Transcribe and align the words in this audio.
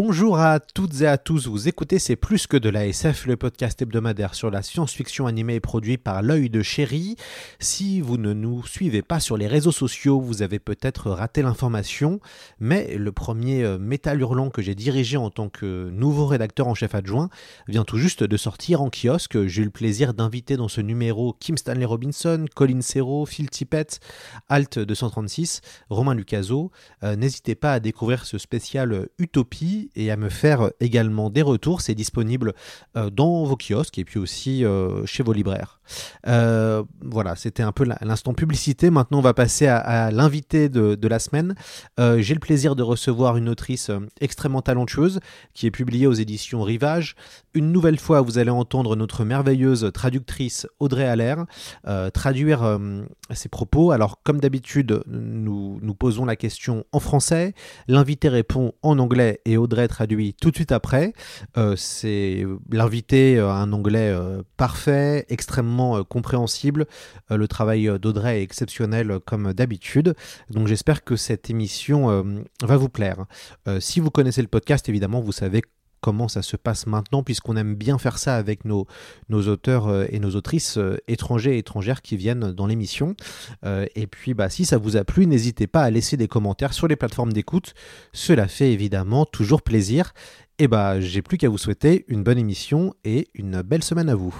Bonjour 0.00 0.38
à 0.38 0.60
toutes 0.60 1.00
et 1.00 1.08
à 1.08 1.18
tous, 1.18 1.48
vous 1.48 1.66
écoutez 1.66 1.98
C'est 1.98 2.14
plus 2.14 2.46
que 2.46 2.56
de 2.56 2.68
la 2.68 2.86
SF, 2.86 3.26
le 3.26 3.36
podcast 3.36 3.82
hebdomadaire 3.82 4.36
sur 4.36 4.48
la 4.48 4.62
science-fiction 4.62 5.26
animée 5.26 5.56
et 5.56 5.60
produit 5.60 5.98
par 5.98 6.22
l'œil 6.22 6.50
de 6.50 6.62
chéri. 6.62 7.16
Si 7.58 8.00
vous 8.00 8.16
ne 8.16 8.32
nous 8.32 8.64
suivez 8.64 9.02
pas 9.02 9.18
sur 9.18 9.36
les 9.36 9.48
réseaux 9.48 9.72
sociaux, 9.72 10.20
vous 10.20 10.42
avez 10.42 10.60
peut-être 10.60 11.10
raté 11.10 11.42
l'information, 11.42 12.20
mais 12.60 12.96
le 12.96 13.10
premier 13.10 13.64
euh, 13.64 13.76
métal 13.76 14.20
hurlant 14.20 14.50
que 14.50 14.62
j'ai 14.62 14.76
dirigé 14.76 15.16
en 15.16 15.30
tant 15.30 15.48
que 15.48 15.90
nouveau 15.90 16.26
rédacteur 16.26 16.68
en 16.68 16.76
chef 16.76 16.94
adjoint 16.94 17.28
vient 17.66 17.82
tout 17.82 17.98
juste 17.98 18.22
de 18.22 18.36
sortir 18.36 18.82
en 18.82 18.90
kiosque. 18.90 19.48
J'ai 19.48 19.62
eu 19.62 19.64
le 19.64 19.72
plaisir 19.72 20.14
d'inviter 20.14 20.56
dans 20.56 20.68
ce 20.68 20.80
numéro 20.80 21.34
Kim 21.40 21.58
Stanley 21.58 21.84
Robinson, 21.84 22.44
Colin 22.54 22.82
Serrault, 22.82 23.26
Phil 23.26 23.50
Tippett, 23.50 23.98
Alt 24.48 24.78
236, 24.78 25.60
Romain 25.90 26.14
Lucaso. 26.14 26.70
Euh, 27.02 27.16
N'hésitez 27.16 27.56
pas 27.56 27.72
à 27.72 27.80
découvrir 27.80 28.26
ce 28.26 28.38
spécial 28.38 28.92
euh, 28.92 29.06
Et 29.94 30.10
à 30.10 30.16
me 30.16 30.28
faire 30.28 30.70
également 30.80 31.30
des 31.30 31.42
retours. 31.42 31.80
C'est 31.80 31.94
disponible 31.94 32.54
euh, 32.96 33.10
dans 33.10 33.44
vos 33.44 33.56
kiosques 33.56 33.98
et 33.98 34.04
puis 34.04 34.18
aussi 34.18 34.64
euh, 34.64 35.04
chez 35.06 35.22
vos 35.22 35.32
libraires. 35.32 35.77
Euh, 36.26 36.82
voilà, 37.02 37.36
c'était 37.36 37.62
un 37.62 37.72
peu 37.72 37.84
l'instant 38.00 38.34
publicité. 38.34 38.90
Maintenant, 38.90 39.18
on 39.18 39.22
va 39.22 39.34
passer 39.34 39.66
à, 39.66 40.10
l'invité 40.10 40.68
de, 40.68 41.08
la 41.08 41.18
semaine. 41.18 41.54
J'ai 41.98 42.34
le 42.34 42.40
plaisir 42.40 42.76
de 42.76 42.82
recevoir 42.82 43.36
une 43.36 43.48
autrice 43.48 43.90
extrêmement 44.20 44.62
talentueuse 44.62 45.20
qui 45.54 45.66
est 45.66 45.70
publiée 45.70 46.06
aux 46.06 46.12
éditions 46.12 46.62
Rivage. 46.62 47.16
Une 47.54 47.72
nouvelle 47.72 47.98
fois, 47.98 48.20
vous 48.20 48.38
allez 48.38 48.50
entendre 48.50 48.94
notre 48.94 49.24
merveilleuse 49.24 49.90
traductrice 49.94 50.66
Audrey 50.80 51.06
Allaire 51.06 51.46
traduire 52.12 52.78
ses 53.30 53.48
propos. 53.48 53.90
Alors, 53.90 54.20
comme 54.22 54.40
d'habitude, 54.40 55.02
nous, 55.06 55.78
nous 55.82 55.94
posons 55.94 56.24
la 56.24 56.36
question 56.36 56.84
en 56.92 57.00
français. 57.00 57.54
L'invité 57.86 58.28
répond 58.28 58.72
en 58.82 58.98
anglais 58.98 59.40
et 59.44 59.56
Audrey 59.56 59.88
traduit 59.88 60.34
tout 60.34 60.50
de 60.50 60.56
suite 60.56 60.72
après. 60.72 61.12
Euh, 61.56 61.74
c'est 61.76 62.46
l'invité 62.70 63.38
un 63.38 63.72
anglais 63.72 64.10
euh, 64.10 64.42
parfait, 64.56 65.26
extrêmement 65.28 65.77
euh, 65.78 66.04
compréhensible. 66.04 66.86
le 67.30 67.48
travail 67.48 67.90
d'Audrey 68.00 68.40
est 68.40 68.42
exceptionnel 68.42 69.18
comme 69.24 69.52
d'habitude. 69.52 70.14
Donc 70.50 70.66
j'espère 70.66 71.04
que 71.04 71.16
cette 71.16 71.50
émission 71.50 72.34
va 72.62 72.76
vous 72.76 72.88
plaire. 72.88 73.26
si 73.80 74.00
vous 74.00 74.10
connaissez 74.10 74.42
le 74.42 74.48
podcast, 74.48 74.88
évidemment, 74.88 75.20
vous 75.20 75.32
savez 75.32 75.62
comment 76.00 76.28
ça 76.28 76.42
se 76.42 76.56
passe 76.56 76.86
maintenant, 76.86 77.22
puisqu'on 77.22 77.56
aime 77.56 77.74
bien 77.74 77.98
faire 77.98 78.18
ça 78.18 78.36
avec 78.36 78.64
nos, 78.64 78.86
auteurs 79.30 79.88
euh, 79.88 80.06
et 80.10 80.20
nos 80.20 80.30
autrices 80.30 80.78
euh, 80.78 80.96
étrangers 81.08 81.56
et 81.56 81.58
étrangères 81.58 82.02
qui 82.02 82.16
viennent 82.16 82.52
dans 82.52 82.66
l'émission. 82.66 83.14
Euh, 83.64 83.86
et 83.94 84.06
puis, 84.06 84.34
bah, 84.34 84.48
si 84.48 84.64
ça 84.64 84.78
vous 84.78 84.96
a 84.96 85.04
plu, 85.04 85.26
n'hésitez 85.26 85.66
pas 85.66 85.82
à 85.82 85.90
laisser 85.90 86.16
des 86.16 86.28
commentaires 86.28 86.72
sur 86.72 86.88
les 86.88 86.96
plateformes 86.96 87.32
d'écoute. 87.32 87.74
Cela 88.12 88.48
fait 88.48 88.72
évidemment 88.72 89.24
toujours 89.24 89.62
plaisir. 89.62 90.12
Et 90.58 90.68
bah, 90.68 91.00
j'ai 91.00 91.22
plus 91.22 91.38
qu'à 91.38 91.48
vous 91.48 91.58
souhaiter 91.58 92.04
une 92.08 92.22
bonne 92.22 92.38
émission 92.38 92.94
et 93.04 93.28
une 93.34 93.62
belle 93.62 93.84
semaine 93.84 94.08
à 94.08 94.14
vous. 94.14 94.34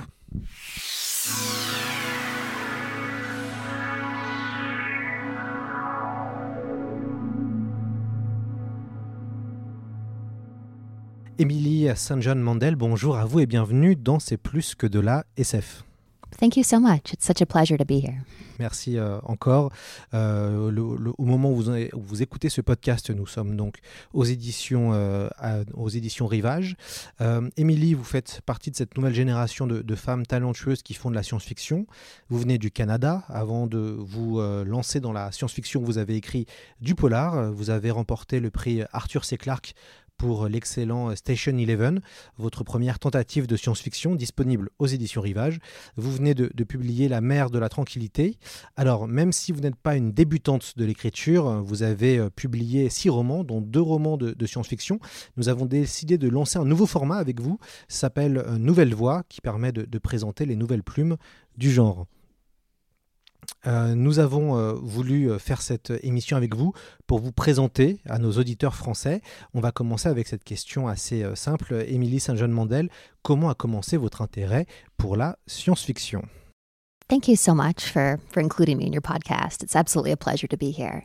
Émilie. 11.40 11.88
John 12.18 12.40
Mandel, 12.40 12.74
bonjour 12.74 13.16
à 13.16 13.24
vous 13.24 13.38
et 13.38 13.46
bienvenue 13.46 13.94
dans 13.94 14.18
C'est 14.18 14.36
plus 14.36 14.74
que 14.74 14.88
de 14.88 14.98
la 14.98 15.24
SF. 15.36 15.87
Thank 16.38 16.56
you 16.56 16.62
so 16.62 16.78
much. 16.78 17.12
It's 17.12 17.26
such 17.26 17.42
a 17.42 17.46
pleasure 17.46 17.76
to 17.76 17.84
be 17.84 18.00
here. 18.00 18.24
Merci 18.58 18.96
euh, 18.96 19.18
encore. 19.24 19.70
Euh, 20.14 20.70
au 21.18 21.24
moment 21.24 21.50
où 21.50 21.62
vous, 21.92 22.22
écoutez 22.22 22.48
ce 22.48 22.60
podcast, 22.60 23.10
nous 23.10 23.26
sommes 23.26 23.56
donc 23.56 23.78
aux 24.12 24.24
éditions, 24.24 24.90
euh, 24.92 25.28
aux 25.74 25.88
éditions 25.88 26.26
Rivage. 26.26 26.76
Émilie, 27.56 27.94
vous 27.94 28.04
faites 28.04 28.40
partie 28.46 28.70
de 28.70 28.76
cette 28.76 28.96
nouvelle 28.96 29.14
génération 29.14 29.66
de, 29.66 29.82
de, 29.82 29.94
femmes 29.94 30.26
talentueuses 30.26 30.82
qui 30.82 30.94
font 30.94 31.10
de 31.10 31.14
la 31.14 31.22
science-fiction. 31.22 31.86
Vous 32.28 32.38
venez 32.38 32.58
du 32.58 32.70
Canada. 32.70 33.24
Avant 33.28 33.66
de 33.66 33.78
vous 33.78 34.40
lancer 34.64 35.00
dans 35.00 35.12
la 35.12 35.32
science-fiction, 35.32 35.82
vous 35.82 35.98
avez 35.98 36.16
écrit 36.16 36.46
du 36.80 36.94
polar. 36.94 37.52
Vous 37.52 37.70
avez 37.70 37.90
remporté 37.90 38.40
le 38.40 38.50
prix 38.50 38.82
Arthur 38.92 39.24
C. 39.24 39.36
Clarke 39.38 39.74
pour 40.18 40.48
l'excellent 40.48 41.14
Station 41.16 41.56
Eleven, 41.56 42.02
votre 42.36 42.64
première 42.64 42.98
tentative 42.98 43.46
de 43.46 43.56
science-fiction 43.56 44.16
disponible 44.16 44.68
aux 44.78 44.86
éditions 44.86 45.22
Rivage. 45.22 45.60
Vous 45.96 46.12
venez 46.12 46.34
de, 46.34 46.64
publier 46.64 47.08
La 47.08 47.20
mer 47.20 47.50
de 47.50 47.58
la 47.58 47.68
tranquillité. 47.68 48.36
Alors, 48.76 49.08
même 49.08 49.32
si 49.32 49.52
vous 49.52 49.60
n'êtes 49.60 49.76
pas 49.76 49.96
une 49.96 50.12
débutante 50.12 50.74
de 50.76 50.84
l'écriture, 50.84 51.62
vous 51.62 51.82
avez 51.82 52.18
euh, 52.18 52.28
publié 52.28 52.90
six 52.90 53.08
romans, 53.08 53.44
dont 53.44 53.60
deux 53.60 53.80
romans 53.80 54.16
de, 54.16 54.46
science-fiction. 54.46 54.98
Nous 55.36 55.48
avons 55.48 55.66
décidé 55.66 56.18
de 56.18 56.28
lancer 56.28 56.58
un 56.58 56.64
nouveau 56.64 56.86
format 56.86 57.16
avec 57.16 57.40
vous, 57.40 57.58
s'appelle 57.86 58.44
Nouvelle 58.58 58.94
Voix, 58.94 59.22
qui 59.28 59.40
permet 59.40 59.72
de 59.72 59.98
présenter 59.98 60.46
les 60.46 60.56
nouvelles 60.56 60.82
plumes 60.82 61.16
du 61.56 61.70
genre. 61.70 62.06
Euh, 63.66 63.94
nous 63.94 64.18
avons 64.18 64.56
euh, 64.56 64.72
voulu 64.74 65.36
faire 65.38 65.62
cette 65.62 65.92
émission 66.02 66.36
avec 66.36 66.54
vous 66.54 66.72
pour 67.06 67.18
vous 67.18 67.32
présenter 67.32 67.98
à 68.06 68.18
nos 68.18 68.32
auditeurs 68.32 68.74
français. 68.74 69.20
On 69.52 69.60
va 69.60 69.72
commencer 69.72 70.08
avec 70.08 70.28
cette 70.28 70.44
question 70.44 70.86
assez 70.86 71.22
euh, 71.24 71.34
simple. 71.34 71.84
Émilie 71.88 72.20
Saint-Jean-Mandel, 72.20 72.88
comment 73.22 73.50
a 73.50 73.54
commencé 73.54 73.96
votre 73.96 74.22
intérêt 74.22 74.66
pour 74.96 75.16
la 75.16 75.36
science-fiction? 75.46 76.22
Thank 77.08 77.26
you 77.26 77.36
so 77.36 77.54
much 77.54 77.90
for, 77.90 78.18
for 78.30 78.40
including 78.40 78.76
me 78.76 78.86
in 78.86 78.92
your 78.92 79.02
podcast. 79.02 79.62
It's 79.62 79.74
absolutely 79.74 80.12
a 80.12 80.16
pleasure 80.16 80.46
to 80.46 80.58
be 80.58 80.70
here. 80.70 81.04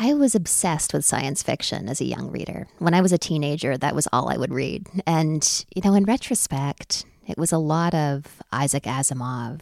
I 0.00 0.12
was 0.14 0.34
obsessed 0.34 0.92
with 0.92 1.04
science 1.04 1.42
fiction 1.42 1.88
as 1.88 2.00
a 2.00 2.04
young 2.04 2.30
reader. 2.30 2.66
When 2.78 2.94
I 2.94 3.00
was 3.00 3.12
a 3.12 3.18
teenager, 3.18 3.76
that 3.78 3.94
was 3.94 4.06
all 4.12 4.28
I 4.28 4.36
would 4.36 4.52
read. 4.52 4.86
And, 5.06 5.64
you 5.74 5.82
know, 5.82 5.94
in 5.94 6.04
retrospect, 6.04 7.04
it 7.26 7.36
was 7.36 7.52
a 7.52 7.58
lot 7.58 7.94
of 7.94 8.42
Isaac 8.52 8.84
Asimov, 8.84 9.60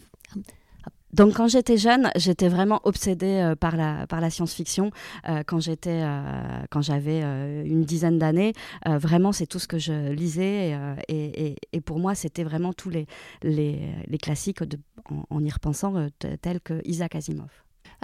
Donc 1.17 1.33
quand 1.33 1.47
j'étais 1.47 1.77
jeune, 1.77 2.11
j'étais 2.15 2.47
vraiment 2.47 2.79
obsédée 2.83 3.41
euh, 3.41 3.55
par 3.55 3.75
la, 3.75 4.05
par 4.05 4.21
la 4.21 4.29
science-fiction. 4.29 4.91
Euh, 5.27 5.41
quand 5.43 5.59
j'étais, 5.59 6.03
euh, 6.03 6.21
quand 6.69 6.83
j'avais 6.83 7.21
euh, 7.23 7.65
une 7.65 7.83
dizaine 7.83 8.19
d'années, 8.19 8.53
euh, 8.87 8.99
vraiment 8.99 9.31
c'est 9.31 9.47
tout 9.47 9.57
ce 9.57 9.67
que 9.67 9.79
je 9.79 10.11
lisais 10.11 10.75
euh, 10.75 10.95
et, 11.07 11.47
et, 11.47 11.55
et 11.73 11.81
pour 11.81 11.97
moi 11.97 12.13
c'était 12.13 12.43
vraiment 12.43 12.71
tous 12.71 12.91
les, 12.91 13.07
les, 13.41 13.79
les 14.05 14.17
classiques 14.19 14.61
de, 14.61 14.77
en, 15.09 15.23
en, 15.31 15.43
y 15.43 15.49
repensant 15.49 15.95
tels 16.43 16.61
que 16.61 16.81
Isaac 16.85 17.15
Asimov. 17.15 17.49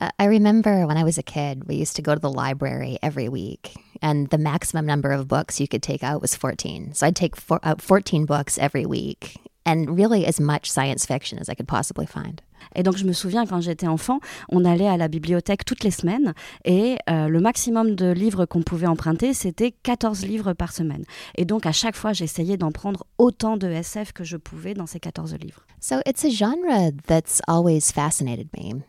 Uh, 0.02 0.10
I 0.18 0.26
remember 0.26 0.88
when 0.88 0.98
I 0.98 1.04
was 1.04 1.20
a 1.20 1.24
kid, 1.24 1.68
we 1.68 1.76
used 1.76 1.96
to 1.98 2.02
go 2.02 2.16
to 2.16 2.20
the 2.20 2.32
library 2.32 2.98
every 3.04 3.30
week, 3.30 3.76
and 4.02 4.28
the 4.32 4.40
maximum 4.40 4.88
number 4.88 5.12
of 5.12 5.28
books 5.28 5.60
you 5.60 5.68
could 5.68 5.84
take 5.84 6.04
out 6.04 6.20
was 6.20 6.36
14. 6.36 6.96
So 6.96 7.06
I'd 7.06 7.16
take 7.16 7.36
four, 7.36 7.60
out 7.62 7.80
14 7.80 8.26
books 8.26 8.58
every 8.58 8.88
week, 8.88 9.38
and 9.66 9.86
really 9.90 10.26
as 10.26 10.40
much 10.40 10.70
science 10.70 11.06
fiction 11.06 11.40
as 11.40 11.50
I 11.50 11.56
could 11.56 11.68
possibly 11.68 12.06
find. 12.06 12.42
Et 12.76 12.84
donc 12.84 12.98
je 12.98 13.06
me 13.06 13.14
souviens 13.14 13.46
quand 13.46 13.62
j'étais 13.62 13.88
enfant, 13.88 14.20
on 14.50 14.66
allait 14.66 14.88
à 14.88 14.98
la 14.98 15.08
bibliothèque 15.08 15.66
toutes 15.66 15.84
les 15.84 15.92
semaines 15.92 16.34
et 16.66 16.98
euh, 17.10 17.28
le 17.28 17.40
maximum 17.40 17.96
de 17.96 18.12
livres 18.12 18.46
qu'on 18.46 18.62
pouvait 18.62 18.88
emprunter, 18.88 19.34
c'était 19.34 19.72
14 19.72 20.26
livres 20.26 20.54
par 20.54 20.72
semaine. 20.72 21.04
Et 21.36 21.46
donc 21.46 21.66
à 21.66 21.72
chaque 21.72 21.96
fois, 21.96 22.14
j'essayais 22.14 22.58
d'en 22.58 22.72
prendre 22.72 23.06
autant 23.18 23.58
de 23.58 23.68
SF 23.68 24.14
que 24.14 24.24
je 24.24 24.38
pouvais 24.38 24.74
dans 24.74 24.88
ces 24.88 25.00
14 25.00 25.36
livres. 25.36 25.66
So 25.82 25.98
it's 26.06 26.24
a 26.24 26.30
genre 26.30 26.92
that's 27.08 27.42
always 27.48 27.92
fascinated 27.92 28.48
me. 28.58 28.82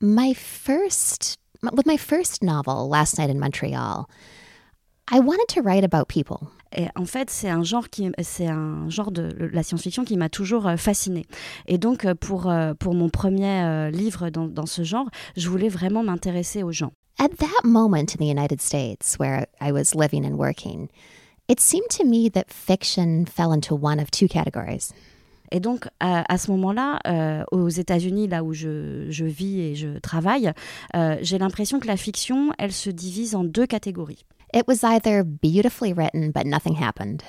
My 0.00 0.34
first 0.34 1.38
with 1.72 1.86
my 1.86 1.96
first 1.96 2.42
novel, 2.42 2.88
Last 2.88 3.18
Night 3.18 3.30
in 3.30 3.38
Montreal, 3.38 4.08
I 5.10 5.20
wanted 5.20 5.48
to 5.48 5.62
write 5.62 5.84
about 5.84 6.08
people. 6.08 6.50
Et 6.74 6.86
en 6.96 7.04
fait, 7.04 7.30
c'est 7.30 7.48
un 7.48 7.62
genre 7.62 7.88
qui, 7.88 8.10
c'est 8.22 8.48
un 8.48 8.88
genre 8.88 9.12
de 9.12 9.28
la 9.52 9.62
science-fiction 9.62 10.04
qui 10.04 10.16
m'a 10.16 10.28
toujours 10.28 10.66
euh, 10.66 10.76
fascinée. 10.76 11.26
Et 11.66 11.78
donc, 11.78 12.04
euh, 12.04 12.14
pour 12.14 12.52
pour 12.78 12.94
mon 12.94 13.08
premier 13.08 13.62
euh, 13.62 13.90
livre 13.90 14.30
dans, 14.30 14.46
dans 14.46 14.66
ce 14.66 14.82
genre, 14.82 15.08
je 15.36 15.48
voulais 15.48 15.68
vraiment 15.68 16.02
m'intéresser 16.02 16.62
aux 16.62 16.72
gens. 16.72 16.92
At 17.18 17.28
that 17.38 17.64
moment 17.64 18.12
in 18.12 18.18
the 18.18 18.28
United 18.28 18.60
States, 18.60 19.16
where 19.18 19.46
I 19.60 19.70
was 19.70 19.94
living 19.94 20.24
and 20.26 20.36
working, 20.36 20.88
it 21.48 21.60
seemed 21.60 21.88
to 21.90 22.04
me 22.04 22.28
that 22.30 22.46
fiction 22.50 23.24
fell 23.24 23.52
into 23.52 23.76
one 23.76 24.00
of 24.00 24.10
two 24.10 24.26
categories. 24.26 24.92
Et 25.54 25.60
donc, 25.60 25.86
à, 26.00 26.30
à 26.30 26.36
ce 26.36 26.50
moment-là, 26.50 26.98
euh, 27.06 27.44
aux 27.52 27.68
États-Unis, 27.68 28.26
là 28.26 28.42
où 28.42 28.52
je, 28.52 29.06
je, 29.08 29.24
vis 29.24 29.60
et 29.60 29.74
je 29.76 29.98
travaille, 30.00 30.52
euh, 30.96 31.16
j'ai 31.22 31.38
l'impression 31.38 31.78
que 31.78 31.86
la 31.86 31.96
fiction, 31.96 32.50
elle 32.58 32.72
se 32.72 32.90
divise 32.90 33.36
en 33.36 33.44
deux 33.44 33.64
catégories. 33.64 34.24
It 34.52 34.64
was 34.66 34.82
either 34.82 35.22
beautifully 35.22 35.92
written, 35.92 36.32
but 36.32 36.44
nothing 36.44 36.74
happened. 36.82 37.22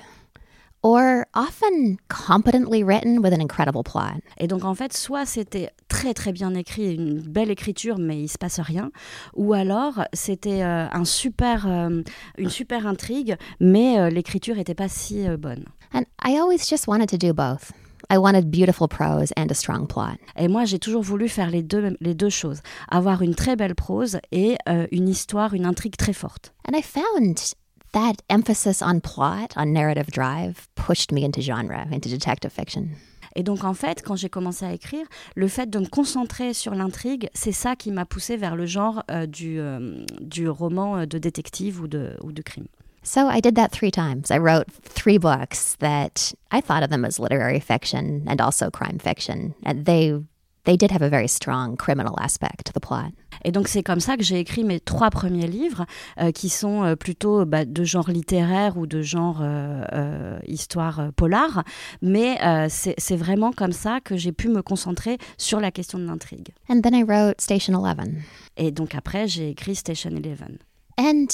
Or 0.82 1.26
often 1.36 1.98
competently 2.10 2.84
written 2.84 3.20
with 3.20 3.32
an 3.32 3.42
incredible 3.42 3.84
plot. 3.84 4.22
Et 4.40 4.48
donc 4.48 4.64
en 4.66 4.74
fait, 4.74 4.94
soit 4.94 5.28
c'était 5.28 5.70
très 5.88 6.16
très 6.16 6.32
bien 6.32 6.56
écrit, 6.56 6.96
une 6.96 7.20
belle 7.20 7.52
écriture, 7.52 8.00
mais 8.00 8.20
il 8.22 8.28
se 8.28 8.40
passe 8.40 8.60
rien, 8.60 8.92
ou 9.36 9.54
alors 9.54 10.04
c'était 10.14 10.64
euh, 10.64 10.88
un 10.92 11.06
super, 11.06 11.68
euh, 11.68 12.02
une 12.40 12.50
super 12.50 12.88
intrigue, 12.88 13.36
mais 13.60 14.00
euh, 14.00 14.10
l'écriture 14.10 14.56
n'était 14.56 14.76
pas 14.76 14.90
si 14.90 15.28
bonne. 15.38 15.66
And 15.94 16.06
I 16.24 16.40
always 16.40 16.68
just 16.68 16.88
wanted 16.88 17.10
to 17.10 17.18
do 17.18 17.32
both. 17.32 17.72
I 18.10 18.18
wanted 18.18 18.52
beautiful 18.52 18.88
prose 18.88 19.32
and 19.38 19.48
a 19.50 19.54
strong 19.54 19.88
plot. 19.88 20.18
Et 20.38 20.48
moi, 20.48 20.66
j'ai 20.66 20.80
toujours 20.80 21.02
voulu 21.02 21.28
faire 21.28 21.50
les 21.50 21.64
deux, 21.64 21.96
les 22.00 22.14
deux 22.14 22.30
choses, 22.30 22.62
avoir 22.90 23.22
une 23.22 23.36
très 23.36 23.56
belle 23.56 23.76
prose 23.76 24.20
et 24.32 24.58
euh, 24.70 24.88
une 24.92 25.10
histoire, 25.10 25.54
une 25.54 25.66
intrigue 25.66 25.96
très 25.98 26.14
forte. 26.14 26.54
And 26.68 26.78
I 26.78 26.82
found 26.82 27.56
that 27.94 28.22
emphasis 28.30 28.82
on 28.82 29.00
plot, 29.00 29.54
on 29.56 29.74
narrative 29.74 30.12
drive, 30.12 30.68
pushed 30.76 31.12
me 31.12 31.24
into 31.24 31.42
genre, 31.42 31.88
into 31.92 32.10
detective 32.10 32.52
fiction. 32.52 32.90
Et 33.36 33.44
donc 33.44 33.64
en 33.64 33.74
fait, 33.74 34.02
quand 34.02 34.16
j'ai 34.16 34.30
commencé 34.30 34.66
à 34.66 34.74
écrire, 34.74 35.06
le 35.36 35.48
fait 35.48 35.70
de 35.70 35.80
me 35.80 35.88
concentrer 35.88 36.54
sur 36.54 36.74
l'intrigue, 36.74 37.30
c'est 37.34 37.52
ça 37.52 37.76
qui 37.76 37.92
m'a 37.92 38.06
poussé 38.06 38.38
vers 38.38 38.56
le 38.56 38.66
genre 38.66 39.04
euh, 39.12 39.26
du, 39.26 39.60
euh, 39.60 40.04
du 40.22 40.48
roman 40.48 40.98
euh, 40.98 41.06
de 41.06 41.18
détective 41.18 41.82
ou 41.82 41.88
de, 41.88 42.16
ou 42.24 42.32
de 42.32 42.42
crime. 42.42 42.68
So 43.06 43.28
I 43.28 43.40
did 43.40 43.56
that 43.56 43.72
three 43.72 43.92
times. 43.92 44.32
I 44.32 44.40
wrote 44.40 44.66
three 44.72 45.20
books 45.20 45.76
that 45.80 46.34
I 46.52 46.60
thought 46.60 46.82
of 46.82 46.90
them 46.90 47.06
as 47.06 47.20
literary 47.20 47.60
fiction 47.60 48.24
and 48.28 48.42
also 48.42 48.72
crime 48.72 48.98
fiction. 48.98 49.54
And 49.64 49.86
they 49.86 50.20
they 50.64 50.76
did 50.76 50.90
have 50.90 51.04
a 51.04 51.10
very 51.10 51.28
strong 51.28 51.78
criminal 51.78 52.18
aspect 52.20 52.66
to 52.66 52.74
the 52.74 52.80
plot. 52.80 53.12
Et 53.44 53.52
donc 53.52 53.68
c'est 53.68 53.84
comme 53.84 54.00
ça 54.00 54.18
que 54.18 54.24
j'ai 54.24 54.40
écrit 54.40 54.64
mes 54.64 54.80
trois 54.80 55.12
premiers 55.12 55.46
livres, 55.46 55.86
euh, 56.20 56.32
qui 56.32 56.50
sont 56.50 56.84
euh, 56.84 56.96
plutôt 56.96 57.46
bah, 57.46 57.64
de 57.64 57.84
genre 57.84 58.10
littéraire 58.10 58.76
ou 58.76 58.88
de 58.88 59.04
genre 59.04 59.42
euh, 59.42 59.84
euh 59.94 60.40
histoire 60.48 61.00
euh, 61.00 61.12
polar. 61.16 61.64
Mais 62.02 62.40
euh, 62.44 62.66
c'est 62.70 63.16
vraiment 63.16 63.52
comme 63.52 63.72
ça 63.72 64.00
que 64.02 64.18
j'ai 64.18 64.32
pu 64.32 64.50
me 64.50 64.64
concentrer 64.64 65.20
sur 65.38 65.60
la 65.60 65.70
question 65.70 66.00
de 66.00 66.06
l'intrigue. 66.06 66.50
And 66.70 66.82
then 66.82 66.96
I 66.96 67.04
wrote 67.04 67.40
Station 67.40 67.76
11. 67.76 68.16
Et 68.58 68.72
donc 68.72 68.96
après 68.96 69.28
j'ai 69.28 69.50
écrit 69.50 69.76
Station 69.76 70.10
Eleven. 70.10 70.58
And 70.98 71.28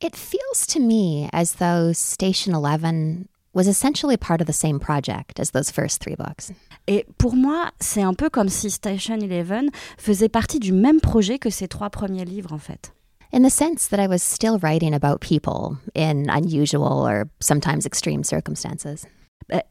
it 0.00 0.16
feels 0.16 0.66
to 0.66 0.80
me 0.80 1.28
as 1.32 1.54
though 1.54 1.92
Station 1.92 2.54
11 2.54 3.28
was 3.52 3.66
essentially 3.66 4.16
part 4.16 4.40
of 4.40 4.46
the 4.46 4.52
same 4.52 4.78
project 4.78 5.38
as 5.40 5.50
those 5.50 5.70
first 5.70 6.00
three 6.02 6.14
books. 6.14 6.52
Et 6.86 7.04
pour 7.18 7.34
moi, 7.34 7.70
c'est 7.80 8.02
un 8.02 8.14
peu 8.14 8.30
comme 8.30 8.48
si 8.48 8.70
Station 8.70 9.16
Eleven 9.16 9.70
faisait 9.98 10.28
partie 10.28 10.58
du 10.58 10.72
même 10.72 11.00
projet 11.00 11.38
que 11.38 11.50
ces 11.50 11.68
trois 11.68 11.90
premiers 11.90 12.24
livres, 12.24 12.52
en 12.52 12.58
fait. 12.58 12.92
In 13.32 13.42
the 13.42 13.50
sense 13.50 13.88
that 13.88 14.00
I 14.00 14.08
was 14.08 14.22
still 14.22 14.58
writing 14.58 14.92
about 14.92 15.20
people 15.20 15.78
in 15.94 16.28
unusual 16.28 17.06
or 17.06 17.24
sometimes 17.40 17.86
extreme 17.86 18.24
circumstances. 18.24 19.06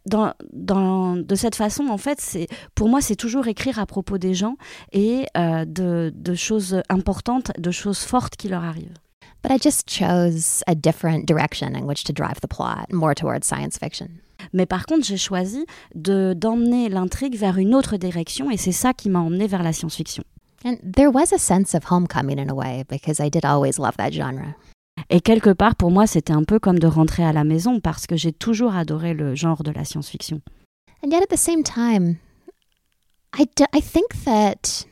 Dans, 0.05 0.33
dans, 0.51 1.15
de 1.15 1.35
cette 1.35 1.55
façon, 1.55 1.87
en 1.87 1.97
fait, 1.97 2.19
c'est 2.19 2.47
pour 2.75 2.89
moi, 2.89 3.01
c'est 3.01 3.15
toujours 3.15 3.47
écrire 3.47 3.79
à 3.79 3.85
propos 3.85 4.17
des 4.17 4.33
gens 4.33 4.55
et 4.91 5.25
euh, 5.37 5.63
de, 5.65 6.11
de 6.13 6.35
choses 6.35 6.81
importantes, 6.89 7.51
de 7.57 7.71
choses 7.71 7.99
fortes 7.99 8.35
qui 8.35 8.49
leur 8.49 8.63
arrivent. 8.63 8.97
But 9.41 9.51
I 9.51 9.57
just 9.57 9.87
chose 9.87 10.63
a 10.67 10.75
different 10.75 11.25
direction 11.25 11.75
in 11.75 11.85
which 11.85 12.03
to 12.05 12.13
drive 12.13 12.41
the 12.41 12.47
plot, 12.47 12.91
more 12.91 13.15
towards 13.15 13.47
science 13.47 13.77
fiction. 13.77 14.21
Mais 14.53 14.65
par 14.65 14.85
contre, 14.85 15.05
j'ai 15.05 15.17
choisi 15.17 15.65
de 15.95 16.33
d'emmener 16.33 16.89
l'intrigue 16.89 17.35
vers 17.35 17.57
une 17.57 17.75
autre 17.75 17.97
direction 17.97 18.49
et 18.49 18.57
c'est 18.57 18.71
ça 18.71 18.93
qui 18.93 19.09
m'a 19.09 19.19
emmené 19.19 19.47
vers 19.47 19.63
la 19.63 19.73
science-fiction. 19.73 20.23
And 20.65 20.77
there 20.83 21.09
was 21.09 21.31
a 21.33 21.37
sense 21.37 21.73
of 21.73 21.85
homecoming 21.89 22.37
in 22.39 22.49
a 22.49 22.53
way 22.53 22.83
because 22.89 23.19
I 23.19 23.29
did 23.29 23.45
always 23.45 23.77
love 23.77 23.95
that 23.97 24.11
genre. 24.11 24.55
Et 25.09 25.21
quelque 25.21 25.53
part, 25.53 25.75
pour 25.75 25.91
moi, 25.91 26.05
c'était 26.05 26.33
un 26.33 26.43
peu 26.43 26.59
comme 26.59 26.79
de 26.79 26.87
rentrer 26.87 27.23
à 27.23 27.31
la 27.31 27.45
maison 27.45 27.79
parce 27.79 28.05
que 28.05 28.17
j'ai 28.17 28.33
toujours 28.33 28.75
adoré 28.75 29.13
le 29.13 29.35
genre 29.35 29.63
de 29.63 29.71
la 29.71 29.85
science-fiction. 29.85 30.41
And 31.01 31.11
yet 31.11 31.21
at 31.23 31.33
the 31.33 31.39
same 31.39 31.63
time, 31.63 32.17
I, 33.37 33.45
do, 33.55 33.63
I 33.73 33.81
think 33.81 34.25
that 34.25 34.85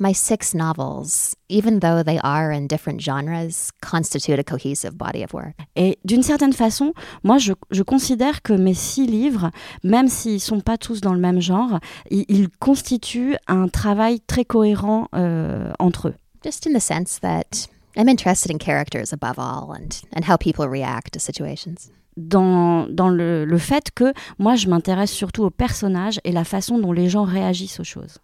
my 0.00 0.12
six 0.12 0.54
novels, 0.54 1.36
even 1.48 1.80
though 1.80 2.02
they 2.02 2.18
are 2.24 2.50
in 2.50 2.66
different 2.66 3.00
genres, 3.00 3.70
constitute 3.82 4.38
a 4.38 4.42
cohesive 4.44 4.96
body 4.96 5.22
of 5.22 5.32
work. 5.34 5.54
Et 5.76 5.98
d'une 6.04 6.22
certaine 6.22 6.52
façon, 6.52 6.94
moi, 7.22 7.38
je, 7.38 7.52
je, 7.70 7.82
considère 7.82 8.42
que 8.42 8.54
mes 8.54 8.74
six 8.74 9.06
livres, 9.06 9.50
même 9.84 10.08
s'ils 10.08 10.34
ne 10.34 10.38
sont 10.38 10.60
pas 10.60 10.78
tous 10.78 11.00
dans 11.00 11.12
le 11.12 11.20
même 11.20 11.40
genre, 11.40 11.78
ils, 12.10 12.24
ils 12.28 12.48
constituent 12.48 13.36
un 13.46 13.68
travail 13.68 14.20
très 14.20 14.44
cohérent 14.44 15.08
euh, 15.14 15.72
entre 15.78 16.08
eux. 16.08 16.14
Just 16.42 16.66
in 16.66 16.72
the 16.72 16.80
sense 16.80 17.20
that 17.20 17.68
I'm 17.96 18.08
interested 18.08 18.50
in 18.50 18.58
characters 18.58 19.12
above 19.12 19.38
all 19.38 19.72
and, 19.72 20.02
and 20.16 20.24
how 20.24 20.36
people 20.36 20.66
react 20.66 21.12
to 21.12 21.20
situations. 21.20 21.90
Dans, 22.16 22.86
dans 22.88 23.08
le, 23.08 23.44
le 23.44 23.58
fait 23.58 23.90
que 23.94 24.12
moi, 24.38 24.54
je 24.54 24.68
m'intéresse 24.68 25.12
surtout 25.12 25.44
aux 25.44 25.50
personnages 25.50 26.20
et 26.24 26.32
la 26.32 26.44
façon 26.44 26.78
dont 26.78 26.92
les 26.92 27.08
gens 27.08 27.24
réagissent 27.24 27.80
aux 27.80 27.84
choses. 27.84 28.18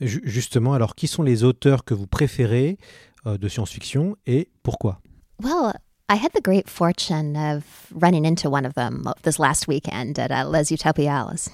Justement, 0.00 0.72
alors 0.72 0.94
qui 0.94 1.06
sont 1.06 1.22
les 1.22 1.44
auteurs 1.44 1.84
que 1.84 1.94
vous 1.94 2.06
préférez 2.06 2.78
euh, 3.26 3.36
de 3.36 3.48
science-fiction 3.48 4.16
et 4.26 4.48
pourquoi? 4.62 5.00
Well, 5.42 5.74
I 6.08 6.16
had 6.16 6.32
the 6.32 6.42
great 6.42 6.68
fortune 6.68 7.36
of 7.36 7.62
running 7.94 8.24
into 8.24 8.50
one 8.50 8.66
of 8.66 8.74
them 8.74 9.04
this 9.22 9.38
last 9.38 9.68
weekend 9.68 10.18
at 10.18 10.32
uh, 10.32 10.44
Les 10.50 10.72
Utopiales. 10.72 11.48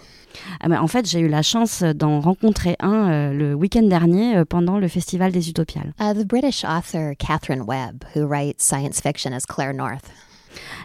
Ah 0.60 0.68
ben, 0.68 0.80
en 0.80 0.86
fait, 0.86 1.06
j'ai 1.06 1.20
eu 1.20 1.28
la 1.28 1.42
chance 1.42 1.82
d'en 1.82 2.20
rencontrer 2.20 2.76
un 2.80 3.10
euh, 3.10 3.32
le 3.32 3.54
week-end 3.54 3.82
dernier 3.82 4.36
euh, 4.36 4.44
pendant 4.44 4.78
le 4.78 4.88
Festival 4.88 5.30
des 5.30 5.50
Utopiales. 5.50 5.92
Uh, 6.00 6.14
the 6.14 6.26
British 6.26 6.64
author 6.64 7.14
Catherine 7.18 7.64
Webb, 7.66 8.04
who 8.14 8.26
writes 8.26 8.62
science 8.62 9.00
fiction 9.00 9.32
as 9.32 9.44
Claire 9.44 9.74
North. 9.74 10.10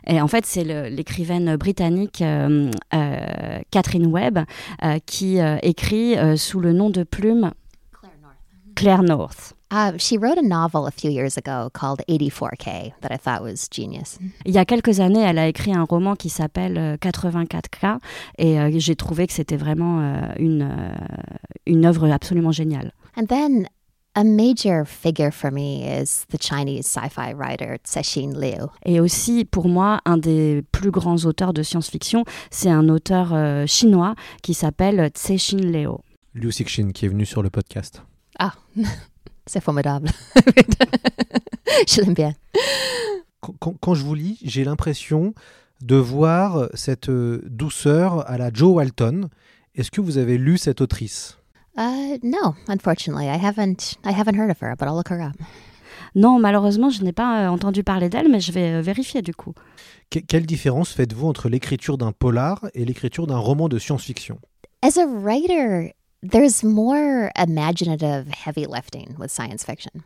Et 0.07 0.21
en 0.21 0.27
fait, 0.27 0.45
c'est 0.45 0.63
l'écrivaine 0.89 1.55
britannique 1.55 2.21
euh, 2.21 2.71
euh, 2.93 3.59
Catherine 3.71 4.07
Webb 4.07 4.39
euh, 4.83 4.99
qui 5.05 5.39
écrit 5.61 6.15
sous 6.37 6.59
le 6.59 6.73
nom 6.73 6.89
de 6.89 7.03
plume 7.03 7.51
Claire 8.01 8.13
North. 8.21 8.35
Claire 8.75 9.03
North. 9.03 9.53
Uh, 9.71 9.97
she 9.97 10.17
wrote 10.17 10.37
a 10.37 10.41
novel 10.41 10.85
a 10.85 10.91
few 10.91 11.09
years 11.09 11.37
ago 11.37 11.69
called 11.71 12.01
84K 12.09 12.91
that 12.99 13.09
I 13.13 13.15
thought 13.15 13.41
was 13.41 13.69
genius. 13.69 14.19
Il 14.45 14.53
y 14.53 14.57
a 14.57 14.65
quelques 14.65 14.99
années, 14.99 15.21
elle 15.21 15.39
a 15.39 15.47
écrit 15.47 15.73
un 15.73 15.85
roman 15.85 16.17
qui 16.17 16.27
s'appelle 16.27 16.97
84K 17.01 17.99
et 18.37 18.59
euh, 18.59 18.69
j'ai 18.75 18.97
trouvé 18.97 19.27
que 19.27 19.33
c'était 19.33 19.55
vraiment 19.55 20.01
euh, 20.01 20.33
une, 20.37 20.63
euh, 20.63 20.93
une 21.65 21.85
œuvre 21.85 22.11
absolument 22.11 22.51
géniale. 22.51 22.91
And 23.15 23.27
then 23.27 23.67
a 24.15 24.23
major 24.23 24.85
figure 24.85 25.31
for 25.31 25.51
me 25.51 25.83
is 25.87 26.25
the 26.29 26.37
Chinese 26.37 26.85
sci-fi 26.85 27.33
writer 27.33 27.77
Cixin 27.83 28.33
Liu. 28.33 28.67
Et 28.85 28.99
aussi, 28.99 29.45
pour 29.45 29.67
moi, 29.67 30.01
un 30.05 30.17
des 30.17 30.63
plus 30.71 30.91
grands 30.91 31.25
auteurs 31.25 31.53
de 31.53 31.63
science-fiction, 31.63 32.25
c'est 32.49 32.69
un 32.69 32.89
auteur 32.89 33.67
chinois 33.67 34.15
qui 34.43 34.53
s'appelle 34.53 35.09
Cixin 35.15 35.57
Liu. 35.57 35.97
Liu 36.33 36.51
Cixin, 36.51 36.91
qui 36.91 37.05
est 37.05 37.09
venu 37.09 37.25
sur 37.25 37.41
le 37.43 37.49
podcast. 37.49 38.03
Ah 38.39 38.53
c'est 39.45 39.61
formidable. 39.61 40.09
je 41.87 42.01
l'aime 42.01 42.13
bien. 42.13 42.33
Quand, 43.39 43.75
quand, 43.79 43.93
je 43.95 44.03
vous 44.03 44.15
lis, 44.15 44.39
j'ai 44.43 44.63
l'impression 44.63 45.33
de 45.81 45.95
voir 45.95 46.69
cette 46.73 47.09
douceur 47.09 48.29
à 48.29 48.37
la 48.37 48.51
Joe 48.53 48.75
Walton. 48.75 49.29
Est-ce 49.75 49.89
que 49.89 50.01
vous 50.01 50.17
avez 50.17 50.37
lu 50.37 50.57
cette 50.57 50.79
autrice? 50.81 51.37
Uh, 51.77 52.17
No, 52.23 52.55
unfortunately, 52.67 53.29
I 53.29 53.37
haven't. 53.37 53.97
I 54.03 54.11
haven't 54.11 54.35
heard 54.35 54.51
of 54.51 54.59
her, 54.59 54.75
but 54.77 54.87
I'll 54.87 54.95
look 54.95 55.09
her 55.09 55.21
up. 55.21 55.35
Non, 56.13 56.39
malheureusement, 56.39 56.89
je 56.89 57.03
n'ai 57.03 57.13
pas 57.13 57.49
entendu 57.49 57.83
parler 57.83 58.09
d'elle, 58.09 58.29
mais 58.29 58.41
je 58.41 58.51
vais 58.51 58.81
vérifier 58.81 59.21
du 59.21 59.33
coup. 59.33 59.53
Que 60.09 60.19
quelle 60.19 60.45
différence 60.45 60.91
faites-vous 60.91 61.27
entre 61.27 61.47
l'écriture 61.47 61.97
d'un 61.97 62.11
polar 62.11 62.65
et 62.73 62.83
l'écriture 62.83 63.27
d'un 63.27 63.37
roman 63.37 63.69
de 63.69 63.79
science-fiction? 63.79 64.37
As 64.81 64.97
a 64.97 65.05
writer, 65.05 65.93
there's 66.21 66.63
more 66.63 67.31
imaginative 67.37 68.27
heavy 68.45 68.65
lifting 68.65 69.15
with 69.17 69.31
science 69.31 69.63
fiction. 69.63 70.03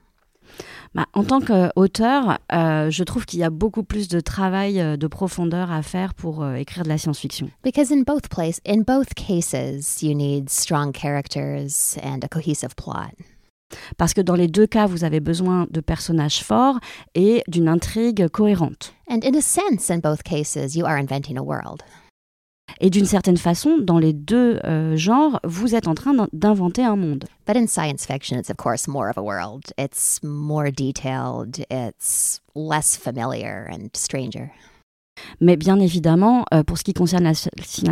Bah, 0.95 1.07
en 1.11 1.25
tant 1.25 1.41
qu'auteur, 1.41 2.39
euh, 2.53 2.89
je 2.89 3.03
trouve 3.03 3.25
qu'il 3.25 3.39
y 3.39 3.43
a 3.43 3.49
beaucoup 3.49 3.83
plus 3.83 4.07
de 4.07 4.21
travail 4.21 4.79
euh, 4.79 4.95
de 4.95 5.07
profondeur 5.07 5.69
à 5.69 5.81
faire 5.81 6.13
pour 6.13 6.41
euh, 6.41 6.55
écrire 6.55 6.85
de 6.85 6.89
la 6.89 6.97
science-fiction. 6.97 7.49
Because 7.65 7.91
in 7.91 8.03
both 8.03 8.29
place, 8.29 8.61
in 8.65 8.83
both 8.87 9.13
cases, 9.13 10.01
you 10.01 10.15
need 10.15 10.49
strong 10.49 10.93
characters 10.93 11.97
and 12.01 12.19
a 12.23 12.29
cohesive 12.29 12.75
plot. 12.77 13.11
Parce 13.97 14.13
que 14.13 14.21
dans 14.21 14.35
les 14.35 14.47
deux 14.47 14.67
cas, 14.67 14.85
vous 14.85 15.03
avez 15.03 15.19
besoin 15.19 15.67
de 15.69 15.81
personnages 15.81 16.41
forts 16.41 16.79
et 17.13 17.43
d'une 17.49 17.67
intrigue 17.67 18.29
cohérente. 18.29 18.93
And 19.09 19.19
in 19.25 19.35
a 19.37 19.41
sense, 19.41 19.89
in 19.89 19.99
both 19.99 20.23
cases, 20.23 20.77
you 20.77 20.85
are 20.85 20.97
inventing 20.97 21.37
a 21.37 21.43
world. 21.43 21.83
Et 22.81 22.89
d'une 22.89 23.05
certaine 23.05 23.37
façon, 23.37 23.77
dans 23.77 23.99
les 23.99 24.13
deux 24.13 24.59
euh, 24.65 24.97
genres, 24.97 25.39
vous 25.43 25.75
êtes 25.75 25.87
en 25.87 25.95
train 25.95 26.27
d'inventer 26.33 26.83
un 26.83 26.95
monde. 26.95 27.25
But 27.47 27.55
in 27.55 27.67
science 27.67 28.05
fiction, 28.05 28.37
it's 28.37 28.49
of 28.49 28.57
course 28.57 28.87
more 28.87 29.09
of 29.09 29.17
a 29.17 29.21
world. 29.21 29.71
It's 29.77 30.19
more 30.23 30.71
detailed, 30.71 31.65
it's 31.69 32.41
less 32.53 32.97
familiar 32.97 33.67
and 33.71 33.89
stranger. 33.95 34.51
Mais 35.39 35.55
bien 35.55 35.79
évidemment, 35.79 36.45
euh, 36.53 36.63
pour 36.63 36.77
ce 36.77 36.83
qui 36.83 36.93
concerne 36.93 37.23
la, 37.23 37.31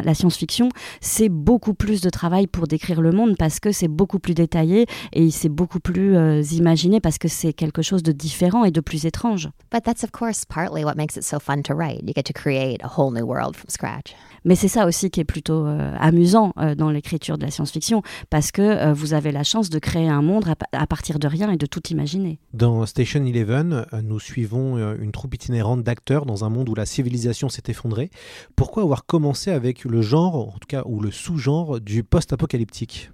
la 0.04 0.14
science-fiction, 0.14 0.70
c'est 1.02 1.30
beaucoup 1.30 1.74
plus 1.74 2.02
de 2.02 2.10
travail 2.10 2.48
pour 2.48 2.68
décrire 2.68 3.02
le 3.02 3.12
monde 3.12 3.38
parce 3.38 3.60
que 3.60 3.72
c'est 3.72 3.88
beaucoup 3.88 4.20
plus 4.20 4.34
détaillé 4.34 4.86
et 5.14 5.32
c'est 5.32 5.50
beaucoup 5.50 5.80
plus 5.80 6.16
euh, 6.18 6.42
imaginé 6.52 7.00
parce 7.00 7.18
que 7.18 7.28
c'est 7.28 7.54
quelque 7.54 7.82
chose 7.82 8.04
de 8.04 8.12
différent 8.12 8.66
et 8.66 8.72
de 8.72 8.82
plus 8.82 9.06
étrange. 9.06 9.50
But 9.72 9.84
that's 9.84 10.04
of 10.04 10.12
course 10.12 10.44
partly 10.46 10.84
what 10.84 10.96
makes 10.96 11.16
it 11.16 11.24
so 11.24 11.40
fun 11.40 11.62
to 11.64 11.74
write. 11.74 12.02
You 12.04 12.14
get 12.14 12.24
to 12.24 12.34
create 12.34 12.84
a 12.84 12.90
whole 12.98 13.12
new 13.12 13.26
world 13.26 13.56
from 13.56 13.70
scratch. 13.70 14.14
Mais 14.46 14.56
c'est 14.56 14.68
ça 14.68 14.86
aussi 14.86 15.10
qui 15.10 15.20
est 15.20 15.26
plutôt 15.26 15.66
euh, 15.66 15.96
amusant 16.00 16.54
euh, 16.58 16.76
dans 16.76 16.90
l'écriture 16.90 17.38
de 17.38 17.46
la 17.46 17.52
science-fiction, 17.52 18.02
parce 18.30 18.52
que 18.52 18.62
euh, 18.62 18.94
vous 18.94 19.14
avez 19.14 19.32
la 19.32 19.44
chance 19.44 19.70
de 19.70 19.80
créer 19.80 20.10
un 20.10 20.22
monde 20.22 20.46
à, 20.48 20.82
à, 20.82 20.88
partir 20.88 21.20
de 21.20 21.28
rien 21.28 21.52
et 21.52 21.58
de 21.58 21.66
tout 21.66 21.82
imaginer. 21.90 22.40
Dans 22.54 22.86
Station 22.86 23.26
Eleven, 23.26 23.86
nous 24.04 24.20
suivons 24.20 24.78
une 24.96 25.12
troupe 25.12 25.36
itinérante 25.36 25.84
d'acteurs 25.84 26.26
dans 26.26 26.44
un 26.44 26.50
monde 26.50 26.70
où 26.70 26.76
la 26.76 26.86
civilisation 26.86 27.50
s'est 27.50 27.64
effondrée. 27.68 28.10
Pourquoi 28.56 28.84
avoir 28.84 29.06
commencé 29.06 29.52
avec 29.52 29.86
le 29.86 30.02
genre, 30.02 30.36
en 30.36 30.60
tout 30.60 30.68
cas, 30.68 30.84
ou 30.86 31.02
le 31.02 31.12
sous-genre 31.12 31.80
du 31.80 32.04
post-apocalyptique? 32.04 33.12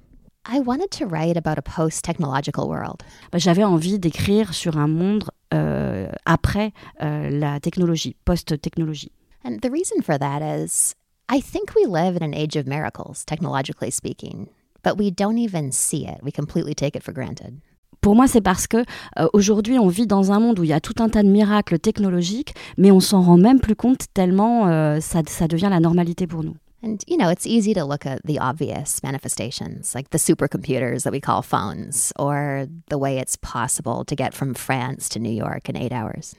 I 0.52 0.60
wanted 0.60 0.90
to 0.92 1.06
write 1.06 1.38
about 1.38 1.58
a 1.58 1.62
post-technological 1.62 2.68
world. 2.68 3.04
Bah, 3.32 3.38
J'avais 3.38 3.64
envie 3.64 4.00
d'écrire 4.00 4.54
sur 4.54 4.78
un 4.78 4.88
monde 4.88 5.26
euh, 5.54 6.10
après 6.26 6.72
euh, 7.02 7.30
la 7.30 7.60
technologie, 7.60 8.16
post-technologie. 8.26 9.12
And 9.44 9.58
the 9.62 9.70
reason 9.72 10.02
for 10.02 10.18
that 10.18 10.42
is 10.42 10.96
I 11.32 11.42
think 11.42 11.76
we 11.76 11.86
live 11.86 12.16
in 12.16 12.24
an 12.24 12.34
age 12.34 12.56
of 12.56 12.66
miracles, 12.66 13.24
technologically 13.24 13.92
speaking, 13.92 14.50
but 14.82 14.98
we 14.98 15.12
don't 15.12 15.38
even 15.38 15.72
see 15.72 16.08
it. 16.08 16.24
We 16.24 16.32
completely 16.32 16.74
take 16.74 16.96
it 16.96 17.04
for 17.04 17.14
granted. 17.14 17.62
Pour 18.02 18.16
moi, 18.16 18.28
c'est 18.28 18.42
parce 18.42 18.66
que 18.66 18.78
euh, 19.20 19.28
aujourd'hui, 19.34 19.78
on 19.78 19.90
vit 19.90 20.08
dans 20.08 20.32
un 20.32 20.40
monde 20.40 20.58
où 20.58 20.64
il 20.64 20.70
y 20.70 20.74
a 20.74 20.80
tout 20.80 20.96
un 21.04 21.10
tas 21.10 21.22
de 21.22 21.28
miracles 21.28 21.78
technologiques, 21.78 22.56
mais 22.78 22.90
on 22.90 23.00
s'en 23.00 23.22
rend 23.22 23.38
même 23.38 23.60
plus 23.60 23.76
compte 23.76 24.06
tellement 24.16 24.70
euh, 24.70 25.00
ça, 25.02 25.22
ça 25.28 25.48
devient 25.48 25.68
la 25.70 25.80
normalité 25.80 26.26
pour 26.26 26.44
nous. 26.44 26.56
And, 26.82 27.04
you 27.08 27.18
know, 27.18 27.30
it's 27.30 27.46
easy 27.46 27.76
to 27.76 27.84
look 27.84 28.08
at 28.08 28.22
the 28.26 28.40
obvious 28.40 29.04
manifestations, 29.04 29.94
like 29.94 30.10
the 30.10 30.18
supercomputers 30.18 31.04
that 31.04 31.12
we 31.12 31.20
call 31.20 31.44
phones, 31.44 32.12
or 32.18 32.66
the 32.90 32.98
way 32.98 33.20
it's 33.20 33.36
possible 33.36 34.04
to 34.06 34.16
get 34.16 34.34
from 34.34 34.56
France 34.56 35.10
to 35.10 35.20
New 35.20 35.30
York 35.30 35.70
in 35.70 35.76
eight 35.76 35.92
hours. 35.92 36.34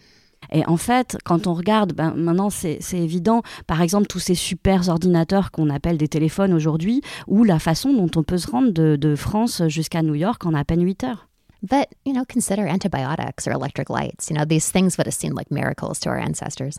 Et 0.53 0.67
en 0.67 0.77
fait, 0.77 1.17
quand 1.25 1.47
on 1.47 1.55
regarde, 1.55 1.93
ben, 1.93 2.15
maintenant 2.17 2.51
c'est 2.51 2.81
évident, 2.93 3.43
par 3.67 3.83
exemple 3.83 4.07
tous 4.07 4.19
ces 4.19 4.35
super 4.35 4.89
ordinateurs 4.89 5.51
qu'on 5.51 5.71
appelle 5.71 5.99
des 5.99 6.09
téléphones 6.09 6.53
aujourd'hui, 6.53 7.03
ou 7.27 7.45
la 7.45 7.59
façon 7.59 7.93
dont 7.93 8.11
on 8.17 8.23
peut 8.23 8.39
se 8.39 8.51
rendre 8.51 8.73
de, 8.73 8.97
de 8.97 9.15
France 9.17 9.63
jusqu'à 9.69 10.03
New 10.03 10.15
York 10.15 10.45
en 10.47 10.55
à 10.55 10.65
peine 10.65 10.83
8 10.83 11.05
heures. 11.05 11.29
But, 11.63 11.89
you 12.07 12.15
know, 12.15 12.25
consider 12.25 12.63
antibiotics 12.63 13.47
or 13.47 13.53
electric 13.53 13.91
lights. 13.91 14.31
You 14.31 14.37
know, 14.37 14.47
these 14.47 14.73
things 14.73 14.97
would 14.97 15.07
have 15.07 15.15
seemed 15.15 15.37
like 15.37 15.51
miracles 15.51 16.01
to 16.01 16.09
our 16.09 16.19
ancestors. 16.19 16.79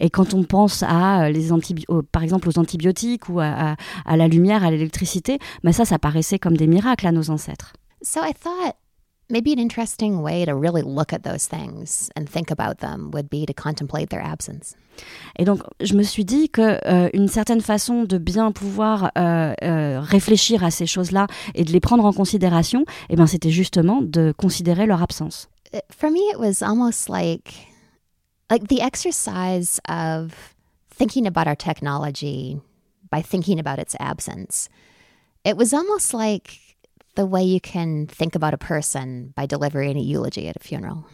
Et 0.00 0.10
quand 0.10 0.34
on 0.34 0.42
pense 0.42 0.82
à 0.82 1.30
les 1.30 1.50
par 2.10 2.22
exemple 2.22 2.48
aux 2.48 2.58
antibiotiques 2.58 3.28
ou 3.28 3.40
à, 3.40 3.72
à, 3.72 3.76
à 4.06 4.16
la 4.16 4.26
lumière, 4.26 4.64
à 4.64 4.70
l'électricité, 4.70 5.38
ben 5.62 5.72
ça, 5.72 5.84
ça 5.84 5.98
paraissait 5.98 6.38
comme 6.38 6.56
des 6.56 6.66
miracles 6.66 7.06
à 7.06 7.12
nos 7.12 7.30
ancêtres. 7.30 7.74
So 8.02 8.20
I 8.24 8.32
thought 8.32 8.74
maybe 9.30 9.52
an 9.52 9.58
interesting 9.58 10.22
way 10.22 10.44
to 10.44 10.54
really 10.54 10.82
look 10.82 11.12
at 11.12 11.22
those 11.22 11.46
things 11.46 12.10
and 12.16 12.26
think 12.28 12.50
about 12.50 12.78
them 12.78 13.10
would 13.12 13.28
be 13.28 13.46
to 13.46 13.52
contemplate 13.52 14.10
their 14.10 14.22
absence. 14.22 14.74
Et 15.38 15.44
donc, 15.44 15.62
je 15.80 15.94
me 15.94 16.02
suis 16.02 16.24
dit 16.24 16.50
que 16.50 16.78
euh, 16.86 17.08
une 17.14 17.28
certaine 17.28 17.60
façon 17.60 18.04
de 18.04 18.18
bien 18.18 18.52
pouvoir 18.52 19.10
euh, 19.16 19.54
euh, 19.62 20.00
réfléchir 20.00 20.64
à 20.64 20.70
ces 20.70 20.86
choses-là 20.86 21.26
et 21.54 21.64
de 21.64 21.72
les 21.72 21.80
prendre 21.80 22.04
en 22.04 22.12
considération, 22.12 22.84
eh 23.08 23.16
ben, 23.16 23.26
c'était 23.26 23.50
justement 23.50 24.02
de 24.02 24.32
considérer 24.36 24.86
leur 24.86 25.02
absence. 25.02 25.48
For 25.90 26.10
me, 26.10 26.18
it 26.32 26.38
was 26.38 26.62
almost 26.62 27.08
like 27.08 27.68
like 28.50 28.66
the 28.66 28.80
exercise 28.82 29.80
of 29.88 30.32
thinking 30.90 31.26
about 31.26 31.46
our 31.46 31.56
technology 31.56 32.58
by 33.10 33.22
thinking 33.22 33.60
about 33.60 33.78
its 33.78 33.94
absence. 34.00 34.68
It 35.44 35.56
was 35.56 35.72
almost 35.72 36.12
like 36.12 36.69
the 37.20 37.26
way 37.26 37.44
you 37.44 37.60
can 37.60 38.06
think 38.06 38.34
about 38.34 38.54
a 38.54 38.58
person 38.58 39.32
by 39.36 39.46
delivering 39.46 39.96
a 39.96 40.00
eulogy 40.00 40.48
at 40.48 40.56
a 40.56 40.60
funeral? 40.60 41.04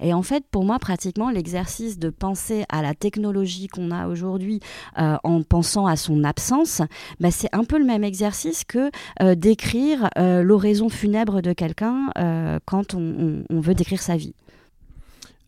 Et 0.00 0.14
en 0.14 0.22
fait, 0.22 0.44
pour 0.50 0.64
moi, 0.64 0.78
pratiquement, 0.78 1.30
l'exercice 1.30 1.98
de 1.98 2.10
penser 2.10 2.64
à 2.68 2.82
la 2.82 2.94
technologie 2.94 3.66
qu'on 3.66 3.90
a 3.90 4.08
aujourd'hui 4.08 4.60
euh, 4.98 5.16
en 5.24 5.42
pensant 5.42 5.86
à 5.86 5.96
son 5.96 6.24
absence, 6.24 6.82
bah, 7.20 7.30
c'est 7.30 7.50
un 7.52 7.64
peu 7.64 7.78
le 7.78 7.84
même 7.84 8.04
exercice 8.04 8.64
que 8.64 8.90
euh, 9.20 9.34
d'écrire 9.34 10.08
euh, 10.16 10.42
l'oraison 10.42 10.88
funèbre 10.88 11.42
de 11.42 11.52
quelqu'un 11.52 12.10
euh, 12.16 12.58
quand 12.64 12.94
on, 12.94 12.98
on, 13.00 13.44
on, 13.50 13.60
veut 13.60 13.74
décrire 13.74 14.00
sa 14.00 14.16
vie. 14.16 14.34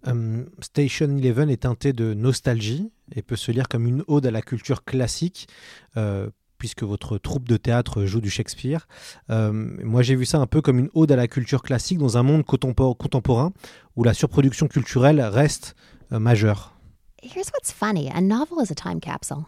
Um, 0.07 0.47
Station 0.61 1.17
Eleven 1.19 1.51
est 1.51 1.63
teinté 1.63 1.93
de 1.93 2.15
nostalgie 2.15 2.91
et 3.15 3.23
peut 3.23 3.37
se 3.37 3.53
lire 3.53 3.69
comme 3.69 3.87
une 3.87 4.03
ode 4.07 4.27
à 4.27 4.31
la 4.31 4.41
culture 4.41 4.85
classique, 4.85 5.49
euh, 5.97 6.31
puisque 6.61 6.85
votre 6.85 7.19
troupe 7.19 7.49
de 7.49 7.57
théâtre 7.57 8.05
joue 8.05 8.21
du 8.21 8.31
Shakespeare. 8.31 8.87
Euh, 9.31 9.51
moi, 9.53 10.03
j'ai 10.03 10.15
vu 10.15 10.27
ça 10.27 10.39
un 10.39 10.47
peu 10.47 10.61
comme 10.61 10.79
une 10.79 10.91
ode 10.95 11.11
à 11.11 11.17
la 11.17 11.27
culture 11.27 11.63
classique 11.63 11.99
dans 11.99 12.17
un 12.17 12.23
monde 12.23 12.45
contemporain 12.45 13.53
où 13.97 14.05
la 14.05 14.15
surproduction 14.15 14.69
culturelle 14.69 15.21
reste 15.21 15.75
euh, 16.13 16.21
majeure. 16.21 16.77
Here's 17.23 17.51
what's 17.53 17.73
funny 17.73 18.09
a 18.15 18.21
novel 18.21 18.63
is 18.63 18.71
a 18.71 18.75
time 18.75 19.01
capsule. 19.01 19.47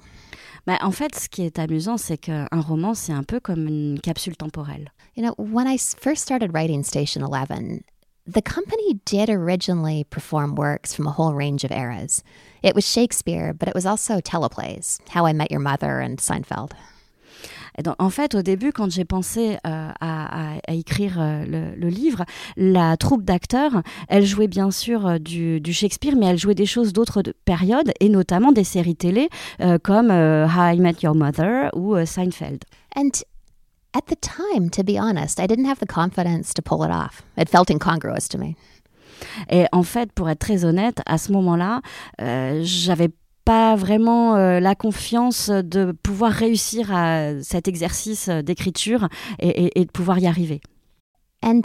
Bah, 0.66 0.78
en 0.80 0.92
fait, 0.92 1.14
ce 1.14 1.28
qui 1.28 1.42
est 1.42 1.58
amusant, 1.58 1.96
c'est 1.96 2.18
qu'un 2.18 2.46
roman, 2.52 2.94
c'est 2.94 3.12
un 3.12 3.24
peu 3.24 3.40
comme 3.40 3.66
une 3.66 4.00
capsule 4.00 4.36
temporelle. 4.36 4.92
You 5.16 5.22
know, 5.22 5.34
when 5.36 5.66
I 5.66 5.76
first 5.76 6.22
started 6.22 6.52
writing 6.54 6.82
Station 6.82 7.22
Eleven, 7.22 7.82
the 8.26 8.42
company 8.42 9.00
did 9.04 9.28
originally 9.28 10.04
perform 10.04 10.54
works 10.54 10.94
from 10.94 11.06
a 11.06 11.10
whole 11.10 11.34
range 11.34 11.64
of 11.64 11.72
eras. 11.72 12.22
It 12.62 12.74
was 12.74 12.88
Shakespeare, 12.88 13.52
but 13.52 13.68
it 13.68 13.74
was 13.74 13.84
also 13.84 14.20
teleplays, 14.20 15.00
How 15.08 15.26
I 15.26 15.32
Met 15.32 15.50
Your 15.50 15.60
Mother 15.60 16.00
and 16.00 16.18
Seinfeld. 16.18 16.72
Et 17.78 17.82
donc, 17.82 17.94
en 17.98 18.10
fait, 18.10 18.34
au 18.34 18.42
début, 18.42 18.72
quand 18.72 18.90
j'ai 18.90 19.04
pensé 19.04 19.54
euh, 19.54 19.56
à, 19.64 19.92
à, 20.00 20.58
à, 20.66 20.72
écrire 20.74 21.16
euh, 21.18 21.44
le, 21.46 21.74
le, 21.74 21.88
livre, 21.88 22.24
la 22.56 22.96
troupe 22.96 23.24
d'acteurs, 23.24 23.82
elle 24.08 24.24
jouait 24.26 24.48
bien 24.48 24.70
sûr 24.70 25.06
euh, 25.06 25.18
du, 25.18 25.60
du, 25.60 25.72
Shakespeare, 25.72 26.14
mais 26.16 26.26
elle 26.26 26.38
jouait 26.38 26.54
des 26.54 26.66
choses 26.66 26.92
d'autres 26.92 27.22
périodes, 27.44 27.92
et 28.00 28.08
notamment 28.08 28.52
des 28.52 28.64
séries 28.64 28.96
télé 28.96 29.28
comme 29.82 30.10
How 30.10 30.74
I 30.74 30.80
Met 30.80 30.96
Your 31.02 31.14
Mother 31.14 31.70
ou 31.74 31.96
Seinfeld. 32.04 32.64
And 32.96 33.10
at 33.94 34.02
the 34.06 34.16
time, 34.20 34.70
to 34.70 34.82
be 34.82 34.98
honest, 34.98 35.38
I 35.38 35.46
didn't 35.46 35.66
have 35.66 35.78
the 35.78 35.86
confidence 35.86 36.52
to 36.54 36.62
pull 36.62 36.84
it 36.84 36.90
off. 36.90 37.22
It 37.36 37.48
felt 37.48 37.70
incongruous 37.70 38.28
to 38.30 38.38
me. 38.38 38.56
Et 39.50 39.66
en 39.72 39.82
fait, 39.82 40.12
pour 40.12 40.28
être 40.28 40.38
très 40.38 40.64
honnête, 40.64 41.00
à 41.06 41.18
ce 41.18 41.32
moment-là, 41.32 41.80
euh, 42.20 42.60
j'avais 42.62 43.10
pas 43.44 43.76
vraiment 43.76 44.36
euh, 44.36 44.60
la 44.60 44.74
confiance 44.74 45.50
de 45.50 45.92
pouvoir 46.02 46.32
réussir 46.32 46.92
à 46.92 47.42
cet 47.42 47.68
exercice 47.68 48.28
d'écriture 48.28 49.08
et, 49.38 49.48
et, 49.48 49.80
et 49.80 49.84
de 49.84 49.90
pouvoir 49.90 50.18
y 50.18 50.26
arriver. 50.26 50.60
And 51.42 51.62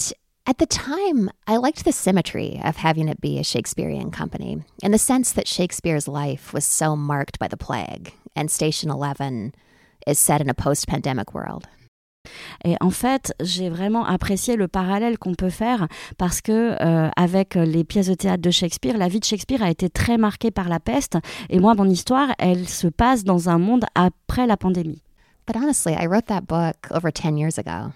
at 0.48 0.58
the 0.58 0.66
time, 0.66 1.30
I 1.46 1.58
liked 1.58 1.84
the 1.84 1.92
symmetry 1.92 2.60
of 2.64 2.78
having 2.78 3.10
it 3.10 3.22
be 3.22 3.38
a 3.38 3.44
Shakespearean 3.44 4.12
company, 4.12 4.64
in 4.82 4.92
the 4.92 4.98
sense 4.98 5.34
that 5.34 5.48
Shakespeare's 5.48 6.08
life 6.08 6.54
was 6.54 6.66
so 6.66 6.96
marked 6.96 7.38
by 7.38 7.48
the 7.48 7.58
plague, 7.58 8.14
and 8.36 8.50
Station 8.50 8.90
11 8.90 9.54
is 10.08 10.18
set 10.18 10.42
in 10.42 10.50
a 10.50 10.54
post 10.54 10.88
pandemic 10.88 11.34
world. 11.34 11.68
Et 12.64 12.76
en 12.82 12.90
fait, 12.90 13.34
j'ai 13.42 13.70
vraiment 13.70 14.06
apprécié 14.06 14.56
le 14.56 14.68
parallèle 14.68 15.18
qu'on 15.18 15.36
peut 15.36 15.50
faire 15.50 15.88
parce 16.18 16.42
que 16.42 16.76
euh, 16.82 17.10
avec 17.16 17.56
les 17.56 17.84
pièces 17.84 18.08
de 18.08 18.14
théâtre 18.14 18.42
de 18.42 18.52
Shakespeare, 18.52 18.98
la 18.98 19.08
vie 19.08 19.20
de 19.20 19.26
Shakespeare 19.26 19.62
a 19.62 19.70
été 19.70 19.90
très 19.90 20.18
marquée 20.18 20.52
par 20.52 20.70
la 20.70 20.80
peste 20.80 21.18
et 21.50 21.60
moi 21.60 21.76
mon 21.76 21.90
histoire, 21.90 22.30
elle 22.40 22.68
se 22.68 22.88
passe 22.88 23.24
dans 23.24 23.50
un 23.50 23.58
monde 23.58 23.86
après 23.96 24.48
la 24.48 24.58
pandémie. 24.58 25.02
But 25.46 25.56
honestly, 25.56 25.94
I 25.94 26.08
wrote 26.08 26.26
that 26.28 26.42
book 26.42 26.76
over 26.92 27.12
10 27.12 27.38
years 27.38 27.58
ago. 27.58 27.94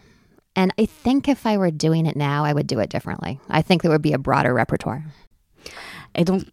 And 0.55 0.69
I 0.77 0.85
think 0.85 1.27
if 1.27 1.45
I 1.45 1.57
were 1.57 1.71
doing 1.71 2.05
it 2.05 2.15
now, 2.15 2.43
I 2.45 2.53
would 2.53 2.67
do 2.67 2.79
it 2.79 2.89
differently. 2.89 3.39
I 3.49 3.61
think 3.61 3.81
there 3.81 3.91
would 3.91 4.01
be 4.01 4.13
a 4.13 4.17
broader 4.17 4.53
repertoire. 4.53 5.01
Et 6.15 6.25
donc 6.25 6.43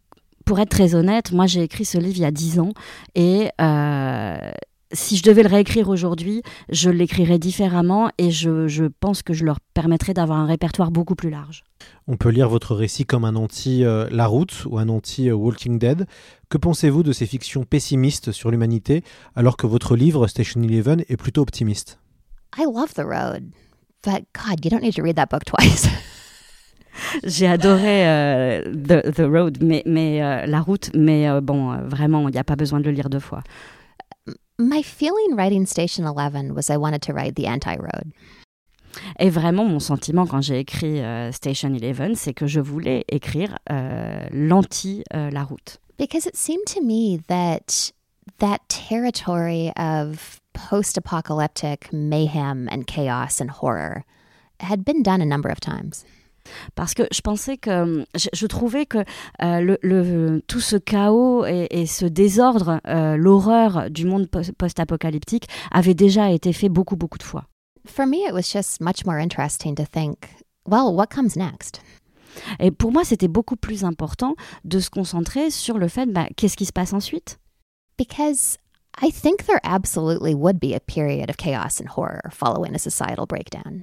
pour 0.44 0.58
être 0.60 0.70
très 0.70 0.94
honnête, 0.94 1.32
moi 1.32 1.46
j'ai 1.46 1.62
écrit 1.62 1.84
ce 1.84 1.98
livre 1.98 2.16
il 2.16 2.22
y 2.22 2.24
a 2.24 2.30
10 2.30 2.58
ans 2.60 2.72
et 3.14 3.50
euh, 3.60 4.50
si 4.92 5.16
je 5.16 5.22
devais 5.22 5.42
le 5.42 5.48
réécrire 5.48 5.88
aujourd'hui, 5.88 6.42
je 6.70 6.90
l'écrirais 6.90 7.38
différemment 7.38 8.10
et 8.18 8.30
je, 8.30 8.68
je, 8.68 8.84
pense 8.84 9.22
que 9.22 9.34
je 9.34 9.44
leur 9.44 9.60
permettrais 9.74 10.14
d'avoir 10.14 10.38
un 10.38 10.46
répertoire 10.46 10.90
beaucoup 10.90 11.14
plus 11.14 11.30
large. 11.30 11.64
On 12.06 12.16
peut 12.16 12.30
lire 12.30 12.48
votre 12.48 12.74
récit 12.74 13.04
comme 13.04 13.24
un 13.24 13.36
anti-La 13.36 14.26
Route 14.26 14.64
ou 14.66 14.78
un 14.78 14.88
anti-Walking 14.88 15.78
Dead. 15.78 16.06
Que 16.48 16.58
pensez-vous 16.58 17.02
de 17.02 17.12
ces 17.12 17.26
fictions 17.26 17.64
pessimistes 17.64 18.32
sur 18.32 18.50
l'humanité 18.50 19.02
alors 19.36 19.56
que 19.56 19.66
votre 19.66 19.96
livre 19.96 20.26
Station 20.26 20.62
Eleven 20.62 21.04
est 21.08 21.16
plutôt 21.16 21.42
optimiste? 21.42 21.98
I 22.56 22.64
love 22.64 22.94
The 22.94 23.04
Road, 23.04 23.50
but 24.02 24.24
God, 24.32 24.64
you 24.64 24.70
don't 24.70 24.82
need 24.82 24.94
to 24.94 25.02
read 25.02 25.16
that 25.16 25.26
book 25.26 25.44
twice. 25.44 25.86
J'ai 27.24 27.46
adoré 27.46 28.08
euh, 28.08 28.62
the, 28.72 29.12
the, 29.14 29.20
Road, 29.20 29.58
mais, 29.62 29.82
mais 29.86 30.22
euh, 30.22 30.46
La 30.46 30.60
Route, 30.60 30.90
mais 30.94 31.28
euh, 31.28 31.40
bon, 31.40 31.76
vraiment, 31.86 32.28
il 32.28 32.32
n'y 32.32 32.38
a 32.38 32.44
pas 32.44 32.56
besoin 32.56 32.80
de 32.80 32.84
le 32.86 32.90
lire 32.90 33.08
deux 33.08 33.20
fois. 33.20 33.42
My 34.60 34.82
feeling 34.82 35.36
writing 35.36 35.66
Station 35.66 36.04
11 36.04 36.52
was 36.52 36.68
I 36.68 36.78
wanted 36.78 37.00
to 37.02 37.12
write 37.12 37.36
the 37.36 37.46
anti-road. 37.46 38.12
Et 39.20 39.30
vraiment, 39.30 39.64
mon 39.64 39.78
sentiment 39.78 40.26
quand 40.26 40.40
j'ai 40.40 40.58
écrit 40.58 41.00
euh, 41.00 41.30
Station 41.30 41.72
11, 41.72 42.18
c'est 42.18 42.34
que 42.34 42.48
je 42.48 42.58
voulais 42.58 43.04
écrire 43.08 43.56
euh, 43.70 44.26
l'anti-la 44.32 45.42
euh, 45.42 45.44
route. 45.44 45.78
Because 45.96 46.26
it 46.26 46.36
seemed 46.36 46.66
to 46.66 46.80
me 46.80 47.20
that 47.28 47.92
that 48.38 48.58
territory 48.68 49.70
of 49.76 50.40
post 50.54 50.96
apocalyptic 50.96 51.92
mayhem 51.92 52.68
and 52.68 52.88
chaos 52.88 53.40
and 53.40 53.50
horror 53.50 54.04
had 54.58 54.84
been 54.84 55.04
done 55.04 55.20
a 55.20 55.26
number 55.26 55.48
of 55.48 55.60
times. 55.60 56.04
Parce 56.74 56.94
que 56.94 57.02
je 57.12 57.20
pensais 57.20 57.56
que 57.56 58.04
je, 58.14 58.28
je 58.32 58.46
trouvais 58.46 58.86
que 58.86 58.98
euh, 58.98 59.60
le, 59.60 59.78
le, 59.82 60.42
tout 60.46 60.60
ce 60.60 60.76
chaos 60.76 61.44
et, 61.46 61.66
et 61.70 61.86
ce 61.86 62.06
désordre, 62.06 62.80
euh, 62.86 63.16
l'horreur 63.16 63.90
du 63.90 64.04
monde 64.04 64.28
post-apocalyptique 64.28 65.48
avait 65.70 65.94
déjà 65.94 66.30
été 66.30 66.52
fait 66.52 66.68
beaucoup 66.68 66.96
beaucoup 66.96 67.18
de 67.18 67.22
fois. 67.22 67.44
For 67.86 68.06
me, 68.06 68.26
it 68.26 68.32
was 68.32 68.42
just 68.42 68.80
much 68.80 69.04
more 69.06 69.18
interesting 69.18 69.74
to 69.76 69.84
think, 69.84 70.28
well, 70.66 70.92
what 70.94 71.06
comes 71.06 71.36
next? 71.36 71.80
Et 72.60 72.70
pour 72.70 72.92
moi, 72.92 73.04
c'était 73.04 73.28
beaucoup 73.28 73.56
plus 73.56 73.84
important 73.84 74.34
de 74.64 74.78
se 74.78 74.90
concentrer 74.90 75.50
sur 75.50 75.78
le 75.78 75.88
fait, 75.88 76.06
bah, 76.06 76.26
qu'est-ce 76.36 76.56
qui 76.56 76.66
se 76.66 76.72
passe 76.72 76.92
ensuite? 76.92 77.38
Because 77.96 78.58
I 79.00 79.10
think 79.10 79.46
there 79.46 79.60
absolutely 79.64 80.34
would 80.34 80.58
be 80.60 80.74
a 80.74 80.80
period 80.80 81.30
of 81.30 81.36
chaos 81.36 81.80
and 81.80 81.88
horror 81.88 82.30
following 82.30 82.74
a 82.74 82.78
societal 82.78 83.26
breakdown. 83.26 83.82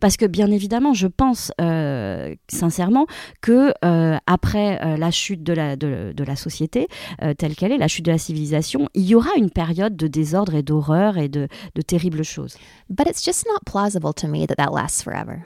Parce 0.00 0.16
que 0.16 0.26
bien 0.26 0.50
évidemment, 0.50 0.94
je 0.94 1.06
pense 1.06 1.52
euh, 1.60 2.34
sincèrement 2.48 3.06
que 3.40 3.72
euh, 3.84 4.16
après 4.26 4.80
euh, 4.84 4.96
la 4.96 5.10
chute 5.10 5.42
de 5.42 5.52
la, 5.52 5.76
de, 5.76 6.12
de 6.14 6.24
la 6.24 6.36
société 6.36 6.88
euh, 7.22 7.34
telle 7.34 7.54
qu'elle 7.54 7.72
est, 7.72 7.78
la 7.78 7.88
chute 7.88 8.04
de 8.04 8.10
la 8.10 8.18
civilisation, 8.18 8.88
il 8.94 9.04
y 9.04 9.14
aura 9.14 9.30
une 9.36 9.50
période 9.50 9.96
de 9.96 10.06
désordre 10.06 10.54
et 10.54 10.62
d'horreur 10.62 11.18
et 11.18 11.28
de, 11.28 11.48
de 11.74 11.82
terribles 11.82 12.24
choses. 12.24 12.56
But 12.88 13.06
it's 13.08 13.24
just 13.24 13.46
not 13.46 13.60
plausible 13.64 14.12
to 14.14 14.28
me 14.28 14.46
that 14.46 14.56
that 14.56 14.70
lasts 14.72 15.02
forever. 15.02 15.42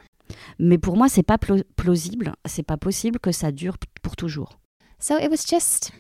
Mais 0.59 0.78
pour 0.78 0.97
moi, 0.97 1.09
c'est 1.09 1.23
pas 1.25 1.38
pl 1.38 1.64
plausible, 1.76 2.35
c'est 2.44 2.62
pas 2.62 2.76
possible 2.76 3.18
que 3.18 3.32
ça 3.32 3.50
dure 3.50 3.76
pour 4.02 4.16
toujours. 4.16 4.59
So 4.99 5.16
it 5.18 5.30
was 5.30 5.47
just, 5.49 5.92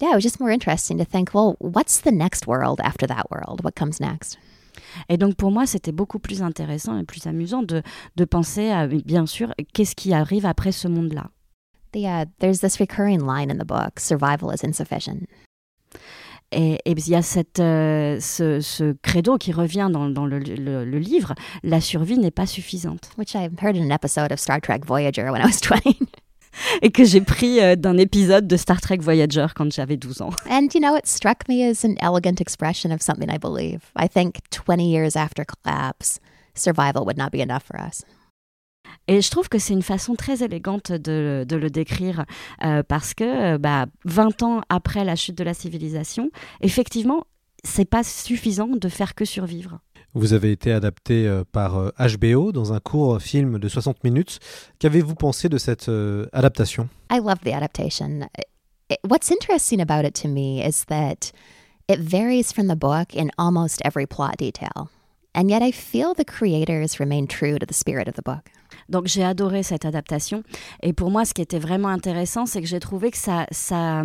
yeah, 0.00 0.12
it 0.12 0.14
was 0.14 0.22
just 0.22 0.40
more 0.40 0.50
interesting 0.50 0.96
to 0.98 1.04
think, 1.04 1.34
well, 1.34 1.56
what's 1.60 2.00
the 2.00 2.12
next 2.12 2.46
world 2.46 2.80
after 2.82 3.06
that 3.06 3.24
world? 3.30 3.62
What 3.62 3.72
comes 3.74 4.00
next? 4.00 4.38
Et 5.08 5.16
donc 5.16 5.34
pour 5.36 5.50
moi, 5.50 5.66
c'était 5.66 5.92
beaucoup 5.92 6.18
plus 6.18 6.42
intéressant 6.42 6.98
et 6.98 7.04
plus 7.04 7.26
amusant 7.26 7.62
de, 7.62 7.82
de 8.16 8.24
penser 8.24 8.70
à, 8.70 8.86
bien 8.86 9.26
sûr, 9.26 9.52
qu'est-ce 9.72 9.94
qui 9.94 10.12
arrive 10.12 10.46
après 10.46 10.72
ce 10.72 10.88
monde-là. 10.88 11.30
The, 11.92 12.04
uh, 12.06 12.26
there's 12.40 12.60
this 12.60 12.78
recurring 12.78 13.20
line 13.20 13.50
in 13.50 13.58
the 13.58 13.66
book, 13.66 14.00
survival 14.00 14.52
is 14.52 14.66
insufficient. 14.66 15.28
Et, 16.50 16.78
et 16.84 16.92
il 16.92 17.08
y 17.08 17.14
a 17.14 17.22
cette, 17.22 17.60
euh, 17.60 18.18
ce, 18.20 18.60
ce, 18.60 18.94
credo 19.02 19.38
qui 19.38 19.52
revient 19.52 19.88
dans, 19.92 20.08
dans 20.08 20.26
le, 20.26 20.38
le, 20.38 20.84
le, 20.84 20.98
livre, 20.98 21.34
la 21.62 21.80
survie 21.80 22.18
n'est 22.18 22.30
pas 22.30 22.46
suffisante. 22.46 23.10
Which 23.18 23.34
I 23.34 23.48
heard 23.60 23.76
in 23.76 23.84
an 23.84 23.90
episode 23.90 24.32
of 24.32 24.38
Star 24.38 24.60
Trek 24.60 24.84
Voyager 24.84 25.30
when 25.30 25.40
I 25.40 25.46
was 25.46 25.60
20. 25.62 25.96
et 26.82 26.90
que 26.90 27.04
j'ai 27.04 27.20
pris 27.20 27.60
euh, 27.60 27.76
d'un 27.76 27.96
épisode 27.96 28.46
de 28.46 28.56
Star 28.56 28.80
Trek 28.80 28.98
Voyager 28.98 29.46
quand 29.54 29.70
j'avais 29.72 29.96
12 29.96 30.22
ans. 30.22 30.30
And 30.50 30.68
you 30.74 30.80
know, 30.80 30.96
it 30.96 31.06
struck 31.06 31.48
me 31.48 31.62
as 31.62 31.84
an 31.84 31.94
elegant 32.00 32.40
expression 32.40 32.90
of 32.90 33.02
something 33.02 33.28
I 33.30 33.38
believe. 33.38 33.80
I 33.96 34.08
think 34.08 34.36
20 34.50 34.90
years 34.90 35.16
after 35.16 35.44
collapse, 35.44 36.20
survival 36.54 37.04
would 37.04 37.18
not 37.18 37.30
be 37.30 37.40
enough 37.40 37.62
for 37.64 37.80
us. 37.80 38.02
Et 39.06 39.20
je 39.20 39.30
trouve 39.30 39.48
que 39.48 39.58
c'est 39.58 39.74
une 39.74 39.82
façon 39.82 40.14
très 40.14 40.42
élégante 40.42 40.92
de, 40.92 41.44
de 41.46 41.56
le 41.56 41.68
décrire 41.68 42.24
euh, 42.64 42.82
parce 42.82 43.12
que 43.12 43.56
bah, 43.58 43.86
20 44.04 44.42
ans 44.42 44.60
après 44.68 45.04
la 45.04 45.16
chute 45.16 45.36
de 45.36 45.44
la 45.44 45.52
civilisation, 45.52 46.30
effectivement, 46.62 47.24
c'est 47.64 47.84
pas 47.88 48.02
suffisant 48.02 48.68
de 48.68 48.88
faire 48.88 49.14
que 49.14 49.24
survivre. 49.24 49.80
Vous 50.14 50.32
avez 50.32 50.52
été 50.52 50.72
adapté 50.72 51.26
euh, 51.26 51.42
par 51.50 51.76
euh, 51.76 51.90
HBO 51.98 52.52
dans 52.52 52.72
un 52.72 52.78
court 52.78 53.20
film 53.20 53.58
de 53.58 53.68
60 53.68 54.04
minutes. 54.04 54.38
Qu'avez-vous 54.78 55.16
pensé 55.16 55.48
de 55.48 55.58
cette 55.58 55.88
euh, 55.88 56.26
adaptation? 56.32 56.88
I 57.10 57.18
love 57.18 57.40
the 57.44 57.52
adaptation. 57.52 58.28
What's 59.02 59.30
interesting 59.30 59.80
about 59.80 60.04
it 60.04 60.14
to 60.22 60.28
me 60.28 60.64
is 60.64 60.84
that 60.86 61.32
it 61.88 61.98
varies 61.98 62.52
from 62.52 62.68
the 62.68 62.76
book 62.76 63.14
in 63.14 63.30
almost 63.38 63.82
every 63.84 64.06
plot 64.06 64.36
detail. 64.38 64.88
And 65.34 65.50
yet 65.50 65.62
I 65.62 65.72
feel 65.72 66.14
the 66.14 66.24
creators 66.24 67.00
remain 67.00 67.26
true 67.26 67.58
to 67.58 67.66
the 67.66 67.74
spirit 67.74 68.06
of 68.06 68.14
the 68.14 68.22
book. 68.22 68.50
Donc 68.88 69.06
j'ai 69.06 69.24
adoré 69.24 69.62
cette 69.62 69.84
adaptation. 69.84 70.42
Et 70.82 70.92
pour 70.92 71.10
moi, 71.10 71.24
ce 71.24 71.34
qui 71.34 71.42
était 71.42 71.58
vraiment 71.58 71.88
intéressant, 71.88 72.46
c'est 72.46 72.60
que 72.60 72.66
j'ai 72.66 72.80
trouvé 72.80 73.10
que 73.10 73.18
ça, 73.18 73.46
ça, 73.50 74.02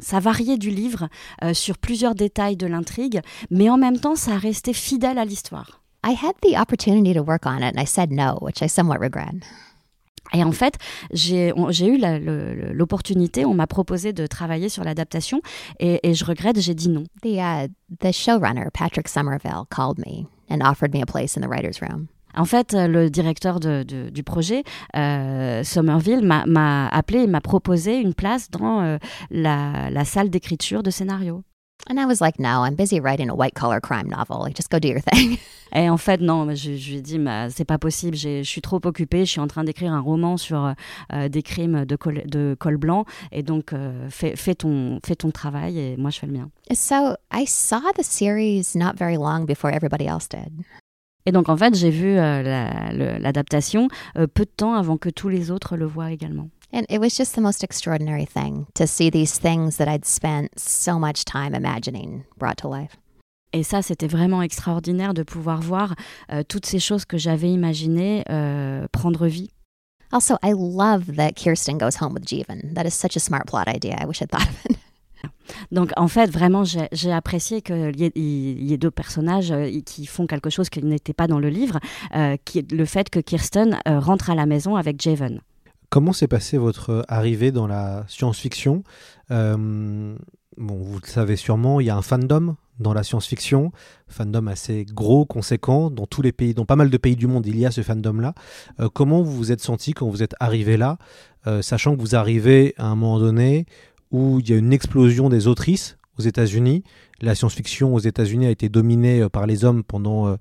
ça 0.00 0.20
variait 0.20 0.58
du 0.58 0.70
livre 0.70 1.08
euh, 1.42 1.54
sur 1.54 1.78
plusieurs 1.78 2.14
détails 2.14 2.56
de 2.56 2.66
l'intrigue, 2.66 3.20
mais 3.50 3.70
en 3.70 3.76
même 3.76 3.98
temps, 3.98 4.16
ça 4.16 4.36
restait 4.36 4.72
fidèle 4.72 5.18
à 5.18 5.24
l'histoire. 5.24 5.82
I 6.04 6.14
had 6.14 6.34
the 6.40 6.56
opportunity 6.56 7.14
to 7.14 7.22
work 7.22 7.46
on 7.46 7.58
it 7.58 7.74
and 7.74 7.80
I 7.80 7.84
said 7.84 8.12
no, 8.12 8.38
which 8.40 8.62
I 8.62 8.68
somewhat 8.68 8.98
regret. 9.00 9.34
Et 10.32 10.42
en 10.42 10.52
fait, 10.52 10.74
j'ai 11.12 11.52
eu 11.52 11.98
l'opportunité, 12.72 13.44
on 13.44 13.54
m'a 13.54 13.66
proposé 13.66 14.12
de 14.12 14.26
travailler 14.26 14.68
sur 14.68 14.84
l'adaptation 14.84 15.40
et, 15.78 16.00
et, 16.08 16.14
je 16.14 16.24
regrette, 16.24 16.60
j'ai 16.60 16.74
dit 16.74 16.88
non. 16.88 17.04
The, 17.22 17.38
uh, 17.38 17.68
the 18.00 18.12
showrunner, 18.12 18.70
Patrick 18.72 19.08
Somerville, 19.08 19.66
called 19.70 19.98
me 19.98 20.26
and 20.50 20.62
offered 20.62 20.92
me 20.92 21.00
a 21.00 21.06
place 21.06 21.36
in 21.36 21.42
the 21.42 21.48
writer's 21.48 21.80
room. 21.80 22.08
En 22.36 22.44
fait, 22.44 22.74
le 22.74 23.08
directeur 23.08 23.60
de, 23.60 23.82
de, 23.82 24.10
du 24.10 24.22
projet, 24.22 24.62
euh, 24.96 25.64
Somerville, 25.64 26.22
m'a 26.22 26.88
appelé 26.88 27.20
et 27.20 27.26
m'a 27.26 27.40
proposé 27.40 27.96
une 27.96 28.14
place 28.14 28.50
dans 28.50 28.82
euh, 28.82 28.98
la, 29.30 29.90
la, 29.90 30.04
salle 30.04 30.30
d'écriture 30.30 30.82
de 30.82 30.90
scénario. 30.90 31.42
And 31.88 32.00
I 32.00 32.06
was 32.06 32.20
like, 32.20 32.38
no, 32.38 32.62
I'm 32.62 32.74
busy 32.74 33.00
writing 33.00 33.30
a 33.30 33.34
white 33.34 33.54
collar 33.54 33.80
crime 33.80 34.08
novel. 34.08 34.40
Like, 34.40 34.56
just 34.56 34.70
go 34.70 34.78
do 34.78 34.88
your 34.88 35.00
thing. 35.00 35.38
Et 35.74 35.90
en 35.90 35.96
fait, 35.96 36.20
non, 36.20 36.48
je, 36.54 36.76
je 36.76 36.90
lui 36.90 36.96
ai 36.98 37.02
dit, 37.02 37.20
c'est 37.50 37.64
pas 37.64 37.78
possible, 37.78 38.16
je 38.16 38.42
suis 38.42 38.60
trop 38.60 38.80
occupée, 38.84 39.24
je 39.24 39.30
suis 39.32 39.40
en 39.40 39.46
train 39.46 39.64
d'écrire 39.64 39.92
un 39.92 40.00
roman 40.00 40.36
sur 40.36 40.74
euh, 41.12 41.28
des 41.28 41.42
crimes 41.42 41.84
de 41.84 41.96
col, 41.96 42.22
de 42.26 42.56
col 42.58 42.76
blanc, 42.76 43.04
et 43.32 43.42
donc 43.42 43.72
euh, 43.72 44.08
fais, 44.08 44.36
fais, 44.36 44.54
ton, 44.54 45.00
fais 45.04 45.16
ton 45.16 45.30
travail 45.32 45.78
et 45.78 45.96
moi 45.96 46.10
je 46.10 46.20
fais 46.20 46.26
le 46.26 46.32
mien. 46.32 46.50
So 46.72 47.16
I 47.32 47.46
saw 47.46 47.92
the 47.96 48.04
series 48.04 48.74
not 48.74 48.96
very 48.96 49.16
long 49.16 49.44
before 49.44 49.72
everybody 49.72 50.06
else 50.06 50.28
did. 50.28 50.64
Et 51.26 51.32
donc 51.32 51.48
en 51.48 51.56
fait, 51.56 51.74
j'ai 51.74 51.90
vu 51.90 52.16
euh, 52.16 53.18
l'adaptation 53.18 53.88
la, 54.14 54.22
euh, 54.22 54.26
peu 54.26 54.44
de 54.44 54.50
temps 54.56 54.74
avant 54.74 54.96
que 54.96 55.10
tous 55.10 55.28
les 55.28 55.50
autres 55.50 55.76
le 55.76 55.84
voient 55.84 56.12
également. 56.12 56.48
And 56.72 56.82
it 56.88 57.00
was 57.00 57.10
just 57.16 57.34
the 57.34 57.40
most 57.40 57.62
extraordinary 57.62 58.26
thing 58.26 58.66
to 58.74 58.86
see 58.86 59.10
these 59.10 59.38
things 59.38 59.76
that 59.76 59.88
I'd 59.88 60.04
spent 60.04 60.50
so 60.56 60.98
much 60.98 61.24
time 61.24 61.54
imagining 61.54 62.24
brought 62.38 62.58
to 62.58 62.68
life. 62.68 62.96
Et 63.52 63.62
ça, 63.62 63.80
c'était 63.80 64.08
vraiment 64.08 64.42
extraordinaire 64.42 65.14
de 65.14 65.22
pouvoir 65.22 65.60
voir 65.60 65.94
euh, 66.30 66.42
toutes 66.46 66.66
ces 66.66 66.78
choses 66.78 67.04
que 67.04 67.16
j'avais 67.16 67.50
imaginées 67.50 68.24
euh, 68.28 68.86
prendre 68.92 69.26
vie. 69.26 69.50
Also, 70.12 70.34
I 70.42 70.52
love 70.52 71.16
that 71.16 71.32
Kirsten 71.36 71.78
goes 71.78 71.96
home 72.00 72.12
with 72.12 72.24
Jeevan. 72.24 72.74
That 72.74 72.84
is 72.84 72.94
such 72.94 73.16
a 73.16 73.20
smart 73.20 73.46
plot 73.46 73.66
idea. 73.68 73.96
I 74.00 74.06
wish 74.06 74.20
I'd 74.20 74.30
thought 74.30 74.48
of 74.48 74.70
it. 74.70 74.76
Donc 75.72 75.92
en 75.96 76.08
fait, 76.08 76.30
vraiment, 76.30 76.64
j'ai 76.64 77.12
apprécié 77.12 77.62
qu'il 77.62 77.94
y, 77.96 78.72
ait 78.72 78.78
deux 78.78 78.90
personnages 78.90 79.50
euh, 79.50 79.80
qui 79.84 80.06
font 80.06 80.26
quelque 80.26 80.50
chose 80.50 80.70
qui 80.70 80.82
n'était 80.82 81.12
pas 81.12 81.26
dans 81.26 81.38
le 81.38 81.48
livre, 81.48 81.78
euh, 82.14 82.36
qui 82.44 82.60
est 82.60 82.72
le 82.72 82.84
fait 82.84 83.10
que 83.10 83.20
Kirsten 83.20 83.78
euh, 83.88 83.98
rentre 83.98 84.30
à 84.30 84.34
la 84.34 84.46
maison 84.46 84.76
avec 84.76 85.00
Javen. 85.00 85.40
Comment 85.88 86.12
s'est 86.12 86.28
passée 86.28 86.58
votre 86.58 87.04
arrivée 87.08 87.52
dans 87.52 87.66
la 87.66 88.04
science-fiction? 88.08 88.82
Bon, 90.58 90.74
vous 90.74 90.98
le 91.02 91.06
savez 91.06 91.36
sûrement, 91.36 91.80
il 91.80 91.86
y 91.86 91.90
a 91.90 91.96
un 91.96 92.02
fandom 92.02 92.56
dans 92.80 92.94
la 92.94 93.02
science-fiction, 93.02 93.72
fandom 94.08 94.46
assez 94.46 94.86
gros, 94.90 95.26
conséquent, 95.26 95.90
dans 95.90 96.06
tous 96.06 96.22
les 96.22 96.32
pays, 96.32 96.54
dans 96.54 96.64
pas 96.64 96.76
mal 96.76 96.88
de 96.88 96.96
pays 96.96 97.14
du 97.14 97.26
monde, 97.26 97.46
il 97.46 97.58
y 97.58 97.66
a 97.66 97.70
ce 97.70 97.82
fandom-là. 97.82 98.34
Comment 98.94 99.22
vous 99.22 99.32
vous 99.32 99.52
êtes 99.52 99.60
senti 99.60 99.92
quand 99.92 100.08
vous 100.08 100.22
êtes 100.22 100.34
arrivé 100.40 100.78
là, 100.78 100.96
sachant 101.60 101.94
que 101.94 102.00
vous 102.00 102.16
arrivez 102.16 102.74
à 102.78 102.86
un 102.86 102.96
moment 102.96 103.20
donné 103.20 103.66
où 104.16 104.40
il 104.40 104.48
y 104.48 104.54
a 104.54 104.56
une 104.56 104.72
explosion 104.72 105.28
des 105.28 105.46
autrices 105.46 105.98
aux 106.18 106.22
États-Unis. 106.22 106.82
La 107.20 107.34
science-fiction 107.34 107.94
aux 107.94 107.98
États-Unis 107.98 108.46
a 108.46 108.50
été 108.50 108.70
dominée 108.70 109.20
euh, 109.20 109.28
par 109.28 109.46
les 109.46 109.64
hommes 109.64 109.84
pendant 109.84 110.26
euh, 110.26 110.36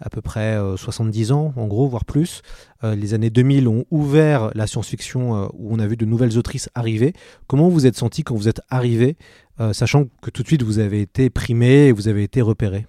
à 0.00 0.10
peu 0.10 0.20
près 0.20 0.56
euh, 0.56 0.76
70 0.76 1.30
ans, 1.30 1.52
en 1.56 1.66
gros, 1.68 1.86
voire 1.86 2.04
plus. 2.04 2.42
Euh, 2.82 2.96
les 2.96 3.14
années 3.14 3.30
2000 3.30 3.68
ont 3.68 3.84
ouvert 3.92 4.50
la 4.54 4.66
science-fiction 4.66 5.36
euh, 5.36 5.46
où 5.54 5.72
on 5.72 5.78
a 5.78 5.86
vu 5.86 5.96
de 5.96 6.04
nouvelles 6.04 6.38
autrices 6.38 6.68
arriver. 6.74 7.12
Comment 7.46 7.68
vous 7.68 7.86
êtes 7.86 7.96
senti 7.96 8.24
quand 8.24 8.34
vous 8.34 8.48
êtes 8.48 8.60
arrivé, 8.68 9.16
euh, 9.60 9.72
sachant 9.72 10.06
que 10.22 10.30
tout 10.30 10.42
de 10.42 10.48
suite 10.48 10.62
vous 10.62 10.80
avez 10.80 11.00
été 11.00 11.30
primé 11.30 11.86
et 11.86 11.92
vous 11.92 12.08
avez 12.08 12.24
été 12.24 12.40
repéré 12.40 12.86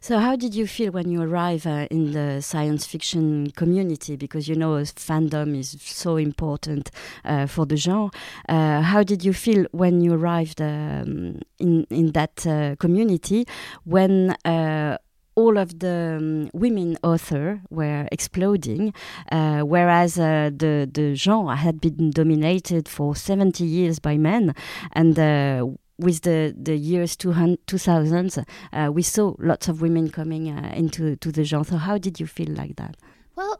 So, 0.00 0.18
how 0.18 0.36
did 0.36 0.54
you 0.54 0.66
feel 0.66 0.92
when 0.92 1.10
you 1.10 1.22
arrive 1.22 1.66
uh, 1.66 1.86
in 1.90 2.12
the 2.12 2.40
science 2.42 2.86
fiction 2.86 3.50
community? 3.52 4.16
Because 4.16 4.48
you 4.48 4.54
know, 4.56 4.72
fandom 4.72 5.58
is 5.58 5.76
so 5.80 6.16
important 6.16 6.90
uh, 7.24 7.46
for 7.46 7.66
the 7.66 7.76
genre. 7.76 8.10
Uh, 8.48 8.82
how 8.82 9.02
did 9.02 9.24
you 9.24 9.32
feel 9.32 9.66
when 9.72 10.00
you 10.00 10.14
arrived 10.14 10.60
um, 10.60 11.40
in 11.58 11.86
in 11.90 12.12
that 12.12 12.46
uh, 12.46 12.76
community 12.78 13.46
when? 13.84 14.36
Uh, 14.44 14.98
all 15.34 15.56
of 15.56 15.78
the 15.78 16.18
um, 16.18 16.50
women 16.52 16.96
authors 17.02 17.58
were 17.70 18.06
exploding, 18.12 18.92
uh, 19.30 19.60
whereas 19.60 20.18
uh, 20.18 20.50
the 20.54 20.88
the 20.92 21.14
genre 21.14 21.56
had 21.56 21.80
been 21.80 22.10
dominated 22.10 22.88
for 22.88 23.16
70 23.16 23.64
years 23.64 23.98
by 23.98 24.18
men, 24.18 24.54
and 24.92 25.18
uh, 25.18 25.66
with 26.02 26.22
the, 26.22 26.54
the 26.56 26.76
years 26.76 27.16
2000s, 27.16 28.44
uh, 28.72 28.90
we 28.92 29.02
saw 29.02 29.34
lots 29.38 29.68
of 29.68 29.80
women 29.80 30.10
coming 30.10 30.50
uh, 30.50 30.72
into 30.74 31.16
to 31.16 31.32
the 31.32 31.44
genre. 31.44 31.64
So 31.64 31.76
how 31.76 31.98
did 31.98 32.20
you 32.20 32.26
feel 32.26 32.50
like 32.50 32.76
that? 32.76 32.96
Well, 33.36 33.58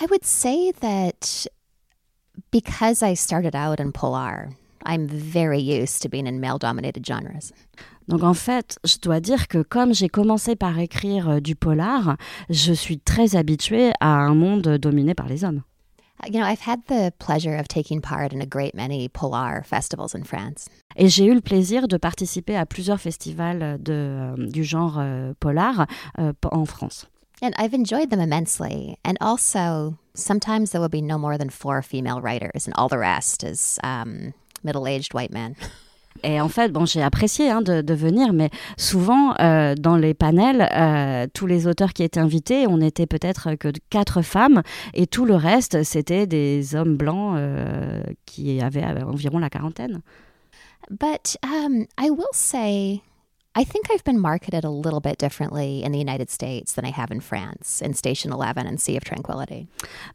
I 0.00 0.06
would 0.06 0.24
say 0.24 0.70
that 0.72 1.46
because 2.50 3.02
I 3.02 3.14
started 3.14 3.56
out 3.56 3.80
in 3.80 3.92
Polar, 3.92 4.50
I'm 4.84 5.08
very 5.08 5.60
used 5.60 6.02
to 6.02 6.08
being 6.08 6.26
in 6.26 6.40
male 6.40 6.58
dominated 6.58 7.04
genres. 7.06 7.52
Donc 8.08 8.22
en 8.22 8.34
fait, 8.34 8.78
je 8.84 8.96
dois 9.02 9.20
dire 9.20 9.48
que 9.48 9.62
comme 9.62 9.92
j'ai 9.92 10.08
commencé 10.08 10.56
par 10.56 10.78
écrire 10.78 11.28
euh, 11.28 11.40
du 11.40 11.54
polar, 11.54 12.16
je 12.48 12.72
suis 12.72 12.98
très 12.98 13.36
habituée 13.36 13.92
à 14.00 14.08
un 14.08 14.34
monde 14.34 14.78
dominé 14.78 15.14
par 15.14 15.28
les 15.28 15.44
hommes. 15.44 15.62
You 16.26 16.40
know, 16.40 16.46
I've 16.46 16.60
had 16.60 16.84
the 16.86 17.12
pleasure 17.18 17.54
of 17.54 17.68
taking 17.68 18.00
part 18.00 18.32
in 18.32 18.42
a 18.42 18.46
great 18.46 18.74
many 18.74 19.08
polar 19.08 19.62
festivals 19.64 20.14
in 20.14 20.24
France. 20.24 20.68
Et 20.96 21.08
j'ai 21.08 21.26
eu 21.26 21.34
le 21.34 21.40
plaisir 21.40 21.86
de 21.86 21.96
participer 21.96 22.56
à 22.56 22.66
plusieurs 22.66 23.00
festivals 23.00 23.78
de, 23.80 23.92
euh, 23.92 24.50
du 24.50 24.64
genre 24.64 24.98
euh, 24.98 25.32
polar 25.38 25.86
euh, 26.18 26.32
en 26.50 26.66
France. 26.66 27.06
And 27.40 27.54
I've 27.56 27.72
enjoyed 27.72 28.10
them 28.10 28.20
immensely. 28.20 28.98
And 29.04 29.16
also, 29.20 29.96
sometimes 30.14 30.72
there 30.72 30.80
will 30.80 30.88
be 30.88 31.02
no 31.02 31.18
more 31.18 31.38
than 31.38 31.50
four 31.50 31.82
female 31.82 32.20
writers, 32.20 32.66
and 32.66 32.74
all 32.74 32.88
the 32.88 32.98
rest 32.98 33.44
is 33.44 33.78
um, 33.84 34.34
middle 34.64 34.88
aged 34.88 35.14
white 35.14 35.30
men. 35.30 35.54
Et 36.22 36.40
en 36.40 36.48
fait, 36.48 36.72
bon, 36.72 36.86
j'ai 36.86 37.02
apprécié 37.02 37.50
hein, 37.50 37.62
de, 37.62 37.94
venir, 37.94 38.32
mais 38.32 38.50
souvent 38.76 39.34
euh, 39.40 39.74
dans 39.74 39.96
les 39.96 40.14
panels, 40.14 40.68
euh, 40.74 41.26
tous 41.32 41.46
les 41.46 41.66
auteurs 41.66 41.92
qui 41.92 42.02
étaient 42.02 42.20
invités, 42.20 42.66
on 42.66 42.78
n'était 42.78 43.06
peut-être 43.06 43.54
que 43.54 43.68
quatre 43.90 44.22
femmes, 44.22 44.62
et 44.94 45.06
tout 45.06 45.24
le 45.24 45.34
reste, 45.34 45.82
c'était 45.82 46.26
des 46.26 46.74
hommes 46.74 46.96
blancs 46.96 47.34
euh, 47.36 48.02
qui 48.26 48.60
avaient 48.60 48.84
environ 49.02 49.38
la 49.38 49.50
quarantaine. 49.50 50.00
But 50.90 51.36
um, 51.42 51.86
I 51.98 52.10
will 52.10 52.32
say, 52.32 53.02
I 53.58 53.64
think 53.64 53.90
I've 53.90 54.04
been 54.04 54.20
marketed 54.20 54.64
a 54.64 54.70
little 54.70 55.00
bit 55.00 55.18
differently 55.18 55.82
in 55.82 55.90
the 55.90 55.98
United 55.98 56.30
States 56.30 56.74
than 56.74 56.84
I 56.84 56.92
have 56.92 57.10
in 57.10 57.20
France, 57.20 57.82
in 57.82 57.92
Station 57.92 58.30
11 58.32 58.68
and 58.68 58.78
Sea 58.78 58.96
of 58.96 59.02
Tranquility. 59.02 59.66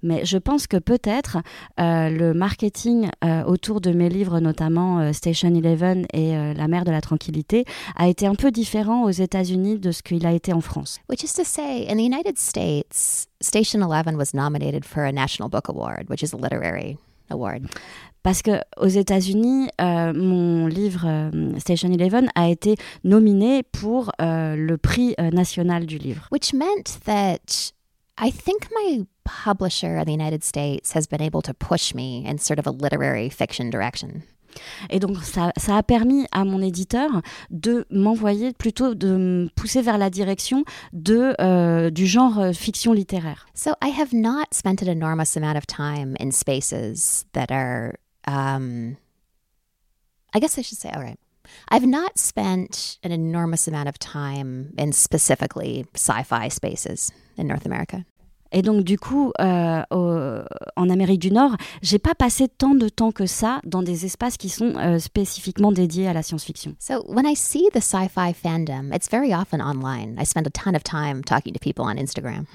Mais 0.02 0.24
je 0.24 0.38
pense 0.38 0.66
que 0.66 0.78
peut-être 0.78 1.40
euh, 1.78 2.10
le 2.10 2.34
marketing 2.34 3.10
euh, 3.26 3.44
autour 3.44 3.82
de 3.82 3.92
mes 3.92 4.08
livres, 4.08 4.40
notamment 4.40 5.00
euh, 5.00 5.12
Station 5.12 5.54
Eleven 5.54 6.06
et 6.14 6.38
euh, 6.38 6.54
La 6.54 6.70
mer 6.70 6.86
de 6.86 6.92
la 6.92 7.02
tranquillité, 7.02 7.66
a 7.98 8.08
été 8.08 8.28
un 8.28 8.36
peu 8.36 8.50
différent 8.50 9.04
aux 9.04 9.12
États-Unis 9.12 9.78
de 9.78 9.92
ce 9.92 10.04
qu'il 10.04 10.26
a 10.26 10.32
été 10.32 10.54
en 10.54 10.62
France. 10.62 11.02
Which 11.10 11.24
is 11.24 11.34
to 11.34 11.44
say, 11.44 11.86
in 11.90 11.98
the 11.98 12.06
United 12.06 12.40
States, 12.40 13.28
Station 13.42 13.82
11 13.82 14.16
was 14.16 14.34
nominated 14.34 14.86
for 14.86 15.04
a 15.04 15.12
National 15.12 15.50
Book 15.50 15.68
Award, 15.68 16.10
which 16.10 16.24
is 16.24 16.32
a 16.32 16.38
literary 16.38 16.98
award. 17.30 17.68
Parce 18.24 18.42
que 18.42 18.62
aux 18.78 18.88
États-Unis, 18.88 19.68
euh, 19.82 20.14
mon 20.14 20.68
livre 20.68 21.04
euh, 21.06 21.60
Station 21.60 21.92
Eleven 21.92 22.30
a 22.36 22.50
été 22.50 22.78
nominé 23.04 23.64
pour 23.64 24.12
euh, 24.22 24.56
le 24.56 24.78
prix 24.78 25.14
euh, 25.20 25.30
national 25.30 25.86
du 25.86 25.98
livre. 25.98 26.28
Which 26.32 26.54
meant 26.54 27.00
that 27.06 27.74
I 28.18 28.32
think 28.32 28.70
my 28.72 29.06
publisher 29.26 29.98
in 29.98 30.06
the 30.06 30.12
United 30.12 30.44
States 30.44 30.96
has 30.96 31.06
been 31.08 31.22
able 31.22 31.42
to 31.42 31.54
push 31.54 31.94
me 31.94 32.24
in 32.26 32.38
sort 32.38 32.60
of 32.60 32.68
a 32.68 32.72
literary 32.72 33.30
fiction 33.30 33.70
direction. 33.70 34.22
Et 34.92 35.00
donc 35.00 35.18
ça, 35.24 35.52
ça 35.58 35.78
a 35.78 35.84
permis 35.84 36.28
à 36.32 36.46
mon 36.46 36.62
éditeur 36.62 37.24
de 37.50 37.86
m'envoyer 37.90 38.54
plutôt 38.54 38.94
de 38.94 39.08
me 39.08 39.50
pousser 39.56 39.82
vers 39.82 39.98
la 39.98 40.12
direction 40.12 40.64
de 40.94 41.34
euh, 41.42 41.90
du 41.90 42.06
genre 42.06 42.54
fiction 42.54 42.94
littéraire. 42.94 43.48
So 43.56 43.72
I 43.84 43.90
have 43.90 44.14
not 44.14 44.46
spent 44.54 44.84
an 44.84 44.88
enormous 44.88 45.36
amount 45.36 45.58
of 45.58 45.66
time 45.66 46.16
in 46.20 46.32
spaces 46.32 47.26
that 47.34 47.48
are, 47.50 47.96
um, 48.28 48.98
I 50.34 50.40
guess 50.40 50.58
I 50.58 50.62
should 50.64 50.78
say, 50.80 50.90
all 50.94 51.02
right. 51.02 51.20
I've 51.70 51.86
not 51.86 52.18
spent 52.18 52.98
an 53.04 53.12
enormous 53.12 53.68
amount 53.68 53.90
of 53.90 54.00
time 54.00 54.74
in 54.78 54.94
specifically 54.94 55.86
sci 55.94 56.24
fi 56.24 56.48
spaces 56.48 57.12
in 57.38 57.48
North 57.48 57.66
America. 57.66 58.06
Et 58.56 58.62
donc 58.62 58.84
du 58.84 58.98
coup, 59.00 59.32
euh, 59.42 59.82
au- 59.90 60.46
en 60.78 60.90
Amérique 60.90 61.20
du 61.20 61.32
Nord, 61.32 61.58
j'ai 61.82 61.98
pas 61.98 62.14
passé 62.14 62.48
tant 62.48 62.76
de 62.76 62.88
temps 62.88 63.12
que 63.12 63.26
ça 63.26 63.60
dans 63.66 63.82
des 63.82 64.06
espaces 64.06 64.38
qui 64.38 64.48
sont 64.48 64.76
euh, 64.78 65.00
spécifiquement 65.00 65.72
dédiés 65.72 66.08
à 66.08 66.14
la 66.14 66.22
science-fiction. 66.22 66.76
So 66.80 67.04
when 67.08 67.26
I 67.26 67.36
see 67.36 67.68
the 67.74 67.82
sci 67.82 68.08
fi 68.08 68.32
fandom, 68.32 68.94
it's 68.94 69.10
very 69.10 69.34
often 69.34 69.60
online. 69.60 70.18
I 70.20 70.24
spend 70.26 70.46
a 70.46 70.52
ton 70.52 70.76
of 70.76 70.84
time 70.84 71.24
talking 71.24 71.52
to 71.54 71.60
people 71.60 71.84
on 71.84 71.96
Instagram. 71.98 72.46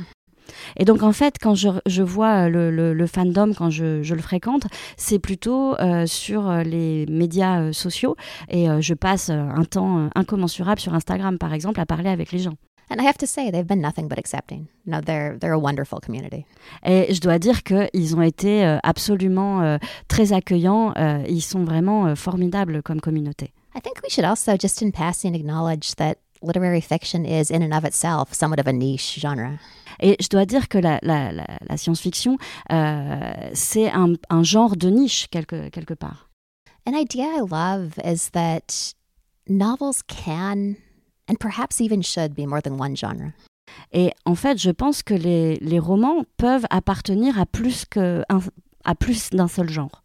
Et 0.76 0.84
donc 0.84 1.02
en 1.02 1.12
fait, 1.12 1.36
quand 1.40 1.54
je, 1.54 1.68
je 1.86 2.02
vois 2.02 2.48
le, 2.48 2.70
le- 2.70 2.94
le 2.94 3.06
fandom, 3.06 3.52
quand 3.54 3.70
je, 3.70 4.02
je 4.02 4.14
le 4.14 4.22
fréquente, 4.22 4.64
c'est 4.96 5.18
plutôt 5.18 5.74
euh, 5.78 6.06
sur 6.06 6.48
euh, 6.48 6.62
les 6.62 7.06
médias 7.08 7.60
euh, 7.60 7.72
sociaux 7.72 8.16
et 8.48 8.68
euh, 8.68 8.80
je 8.80 8.94
passe 8.94 9.30
euh, 9.30 9.34
un 9.54 9.64
temps 9.64 9.98
euh, 9.98 10.08
incommensurable 10.14 10.80
sur 10.80 10.94
Instagram 10.94 11.38
par 11.38 11.52
exemple 11.52 11.80
à 11.80 11.86
parler 11.86 12.10
avec 12.10 12.32
les 12.32 12.38
gens. 12.38 12.54
And 12.90 13.02
I 13.02 13.06
have 13.06 13.18
to 13.18 13.26
say, 13.26 13.50
they've 13.50 13.66
been 13.66 13.82
nothing 13.82 14.08
but 14.08 14.18
accepting. 14.18 14.64
No, 14.86 15.02
they're, 15.02 15.36
they're 15.38 15.52
a 15.52 15.58
wonderful 15.58 15.98
community. 16.00 16.46
Et 16.86 17.12
je 17.12 17.20
dois 17.20 17.38
dire 17.38 17.62
qu'ils 17.62 18.16
ont 18.16 18.22
été 18.22 18.64
euh, 18.64 18.78
absolument 18.82 19.60
euh, 19.60 19.76
très 20.08 20.32
accueillants, 20.32 20.94
euh, 20.96 21.22
ils 21.28 21.42
sont 21.42 21.64
vraiment 21.64 22.06
euh, 22.06 22.14
formidables 22.14 22.82
comme 22.82 23.02
communauté. 23.02 23.52
I 23.76 23.80
think 23.82 23.96
we 24.02 24.10
should 24.10 24.24
also, 24.24 24.52
just 24.58 24.80
in 24.82 24.90
passing, 24.90 25.34
acknowledge 25.36 25.94
that 25.96 26.14
literary 26.42 26.80
fiction 26.80 27.24
is, 27.24 27.50
in 27.50 27.62
and 27.62 27.72
of 27.72 27.84
itself, 27.84 28.32
somewhat 28.34 28.58
of 28.60 28.66
a 28.66 28.72
niche 28.72 29.18
genre. 29.20 29.58
Et 30.00 30.16
je 30.20 30.28
dois 30.28 30.46
dire 30.46 30.68
que 30.68 30.78
la, 30.78 30.98
la- 31.02 31.32
la- 31.32 31.58
la 31.68 31.76
science-fiction, 31.76 32.38
euh, 32.70 33.50
c'est 33.54 33.90
un, 33.90 34.14
un 34.30 34.42
genre 34.44 34.76
de 34.76 34.88
niche 34.90 35.28
quelque, 35.30 35.68
quelque 35.70 35.94
part. 35.94 36.28
An 36.86 36.94
idea 36.94 37.24
I 37.26 37.40
love 37.40 37.98
is 38.04 38.30
that 38.30 38.94
novels 39.48 40.02
can, 40.06 40.76
and 41.28 41.38
perhaps 41.40 41.80
even 41.80 42.02
should, 42.02 42.34
be 42.34 42.46
more 42.46 42.60
than 42.62 42.78
one 42.78 42.94
genre. 42.96 43.32
Et 43.92 44.12
en 44.24 44.34
fait, 44.34 44.56
je 44.58 44.70
pense 44.70 45.02
que 45.02 45.14
les, 45.14 45.56
les 45.56 45.78
romans 45.78 46.24
peuvent 46.38 46.66
appartenir 46.70 47.38
à 47.38 47.44
plus 47.46 47.84
que 47.84 48.24
un- 48.30 48.40
à 48.84 48.94
plus 48.94 49.30
d'un 49.30 49.48
seul 49.48 49.68
genre. 49.68 50.02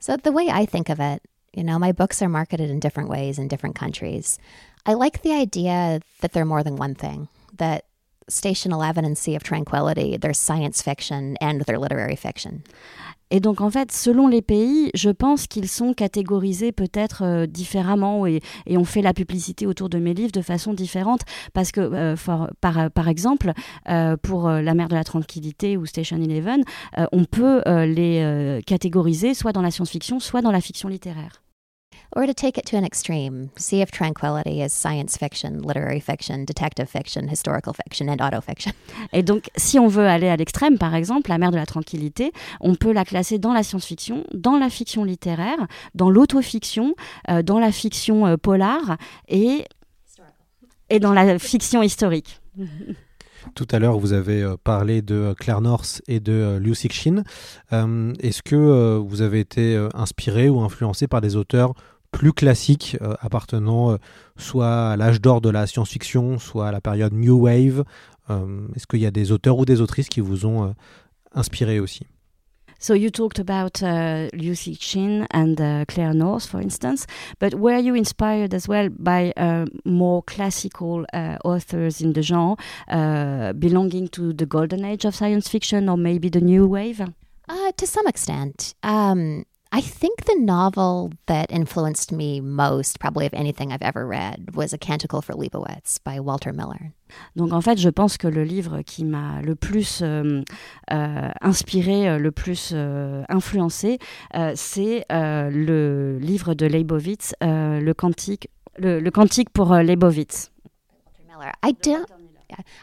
So, 0.00 0.16
the 0.16 0.32
way 0.32 0.48
I 0.48 0.66
think 0.66 0.88
of 0.88 0.98
it, 0.98 1.22
you 1.54 1.62
know, 1.62 1.78
my 1.78 1.92
books 1.92 2.20
are 2.22 2.28
marketed 2.28 2.70
in 2.70 2.80
different 2.80 3.08
ways 3.08 3.38
in 3.38 3.46
different 3.46 3.76
countries. 3.78 4.38
I 4.86 4.94
like 4.94 5.22
the 5.22 5.32
idea 5.32 6.00
that 6.20 6.32
they're 6.32 6.44
more 6.44 6.62
than 6.64 6.76
one 6.76 6.94
thing, 6.94 7.28
that 7.58 7.82
Station 8.28 8.72
11 8.72 9.04
and 9.04 9.14
Sea 9.16 9.36
of 9.36 9.42
Tranquility, 9.42 10.16
they're 10.16 10.34
science 10.34 10.82
fiction 10.82 11.36
and 11.40 11.60
they're 11.66 11.78
literary 11.78 12.16
fiction. 12.16 12.62
Et 13.30 13.40
donc 13.40 13.60
en 13.62 13.70
fait, 13.70 13.90
selon 13.92 14.26
les 14.28 14.42
pays, 14.42 14.90
je 14.94 15.08
pense 15.08 15.46
qu'ils 15.46 15.68
sont 15.68 15.94
catégorisés 15.94 16.70
peut-être 16.70 17.22
euh, 17.24 17.46
différemment 17.46 18.26
et, 18.26 18.40
on 18.68 18.84
fait 18.84 19.00
la 19.00 19.14
publicité 19.14 19.66
autour 19.66 19.88
de 19.88 19.98
mes 19.98 20.12
livres 20.12 20.32
de 20.32 20.42
façon 20.42 20.74
différente 20.74 21.20
parce 21.54 21.72
que 21.72 21.80
euh, 21.80 22.14
for- 22.16 22.50
par, 22.60 22.90
par 22.90 23.08
exemple 23.08 23.52
euh, 23.88 24.16
pour 24.18 24.50
La 24.50 24.74
mer 24.74 24.88
de 24.88 24.94
la 24.94 25.04
tranquillité 25.04 25.76
ou 25.78 25.86
Station 25.86 26.18
Eleven, 26.20 26.62
on 27.12 27.24
peut 27.24 27.62
les 27.86 28.60
catégoriser 28.66 29.32
soit 29.34 29.52
dans 29.52 29.62
la 29.62 29.70
science-fiction, 29.70 30.20
soit 30.20 30.42
dans 30.42 30.52
la 30.52 30.60
fiction 30.60 30.88
littéraire. 30.88 31.42
Or 32.14 32.26
to 32.26 32.34
take 32.34 32.58
it 32.58 32.66
to 32.66 32.76
an 32.76 32.84
extreme, 32.84 33.50
Sea 33.56 33.82
of 33.82 33.90
Tranquility 33.90 34.62
is 34.62 34.72
science 34.72 35.16
fiction, 35.16 35.62
literary 35.62 36.00
fiction, 36.00 36.44
detective 36.44 36.88
fiction, 36.88 37.28
historical 37.28 37.72
fiction, 37.72 38.08
and 38.08 38.18
autofiction. 38.18 38.72
Et 39.12 39.22
donc, 39.22 39.50
si 39.56 39.78
on 39.78 39.88
veut 39.88 40.06
aller 40.06 40.28
à 40.28 40.36
l'extrême, 40.36 40.78
par 40.78 40.94
exemple, 40.94 41.30
La 41.30 41.38
mer 41.38 41.50
de 41.50 41.56
la 41.56 41.66
tranquillité, 41.66 42.32
on 42.60 42.74
peut 42.74 42.92
la 42.92 43.04
classer 43.04 43.38
dans 43.38 43.52
la 43.52 43.62
science-fiction, 43.62 44.24
dans 44.34 44.58
la 44.58 44.68
fiction 44.68 45.04
littéraire, 45.04 45.66
dans 45.94 46.10
l'autofiction, 46.10 46.94
euh, 47.30 47.42
dans 47.42 47.58
la 47.58 47.72
fiction 47.72 48.26
euh, 48.26 48.36
polar 48.36 48.98
et, 49.28 49.64
et 50.90 51.00
dans 51.00 51.12
la 51.14 51.38
fiction 51.38 51.82
historique. 51.82 52.40
Tout 53.54 53.66
à 53.70 53.78
l'heure, 53.78 53.98
vous 53.98 54.12
avez 54.12 54.42
euh, 54.42 54.56
parlé 54.62 55.02
de 55.02 55.14
euh, 55.14 55.34
Claire 55.34 55.60
North 55.60 56.02
et 56.06 56.20
de 56.20 56.32
euh, 56.32 56.58
Liu 56.58 56.74
Cixin. 56.74 57.22
Est-ce 57.70 58.42
que 58.42 58.98
vous 58.98 59.22
avez 59.22 59.40
été 59.40 59.88
inspiré 59.94 60.48
ou 60.48 60.60
influencé 60.60 61.06
par 61.06 61.20
des 61.20 61.36
auteurs 61.36 61.74
plus 62.10 62.32
classiques 62.32 62.98
appartenant 63.20 63.96
soit 64.36 64.90
à 64.90 64.96
l'âge 64.96 65.20
d'or 65.20 65.40
de 65.40 65.48
la 65.48 65.66
science-fiction, 65.66 66.38
soit 66.38 66.68
à 66.68 66.72
la 66.72 66.80
période 66.80 67.14
New 67.14 67.44
Wave? 67.44 67.84
Est-ce 68.28 68.86
qu'il 68.86 69.00
y 69.00 69.06
a 69.06 69.10
des 69.10 69.32
auteurs 69.32 69.58
ou 69.58 69.64
des 69.64 69.80
autrices 69.80 70.08
qui 70.08 70.20
vous 70.20 70.44
ont 70.44 70.74
inspiré 71.34 71.80
aussi? 71.80 72.06
So 72.82 72.94
you 72.94 73.10
talked 73.10 73.38
about 73.38 73.80
uh, 73.80 74.28
Cixin 74.32 75.28
and 75.30 75.60
uh, 75.60 75.84
Claire 75.86 76.12
North, 76.12 76.46
for 76.46 76.60
instance, 76.60 77.06
but 77.38 77.54
were 77.54 77.78
you 77.78 77.94
inspired 77.94 78.52
as 78.52 78.66
well 78.66 78.88
by 78.88 79.32
uh, 79.36 79.66
more 79.84 80.24
classical 80.24 81.06
uh, 81.12 81.38
authors 81.44 82.00
in 82.00 82.12
the 82.14 82.22
genre, 82.22 82.56
uh, 82.88 83.52
belonging 83.52 84.08
to 84.08 84.32
the 84.32 84.46
golden 84.46 84.84
age 84.84 85.04
of 85.04 85.14
science 85.14 85.46
fiction 85.46 85.88
or 85.88 85.96
maybe 85.96 86.28
the 86.28 86.40
new 86.40 86.66
wave? 86.66 87.00
Uh, 87.48 87.70
to 87.76 87.86
some 87.86 88.08
extent. 88.08 88.74
Um, 88.82 89.44
I 89.74 89.80
think 89.80 90.26
the 90.26 90.36
novel 90.38 91.12
that 91.26 91.50
influenced 91.50 92.12
me 92.12 92.40
most, 92.42 93.00
probably 93.00 93.24
of 93.24 93.32
anything 93.32 93.72
I've 93.72 93.80
ever 93.80 94.06
read, 94.06 94.54
was 94.54 94.74
A 94.74 94.78
Canticle 94.78 95.22
for 95.22 95.34
Leibowitz 95.34 95.98
by 96.04 96.20
Walter 96.20 96.52
Miller. 96.52 96.92
Donc 97.36 97.52
en 97.52 97.62
fait, 97.62 97.78
je 97.78 97.88
pense 97.88 98.18
que 98.18 98.28
le 98.28 98.44
livre 98.44 98.82
qui 98.82 99.04
m'a 99.04 99.40
le 99.40 99.54
plus 99.54 100.02
euh, 100.02 100.42
euh, 100.92 101.30
inspiré, 101.40 102.06
euh, 102.06 102.18
le 102.18 102.30
plus 102.32 102.72
euh, 102.74 103.24
influencé, 103.30 103.98
euh, 104.34 104.52
c'est 104.54 105.06
euh, 105.10 105.48
le 105.48 106.18
livre 106.18 106.52
de 106.52 106.66
Leibovitz, 106.66 107.34
euh, 107.42 107.80
le 107.80 107.94
cantique, 107.94 108.48
le, 108.76 109.00
le 109.00 109.10
cantique 109.10 109.48
pour 109.50 109.70
Miller. 109.70 111.52
I 111.62 111.72
don't. 111.82 112.06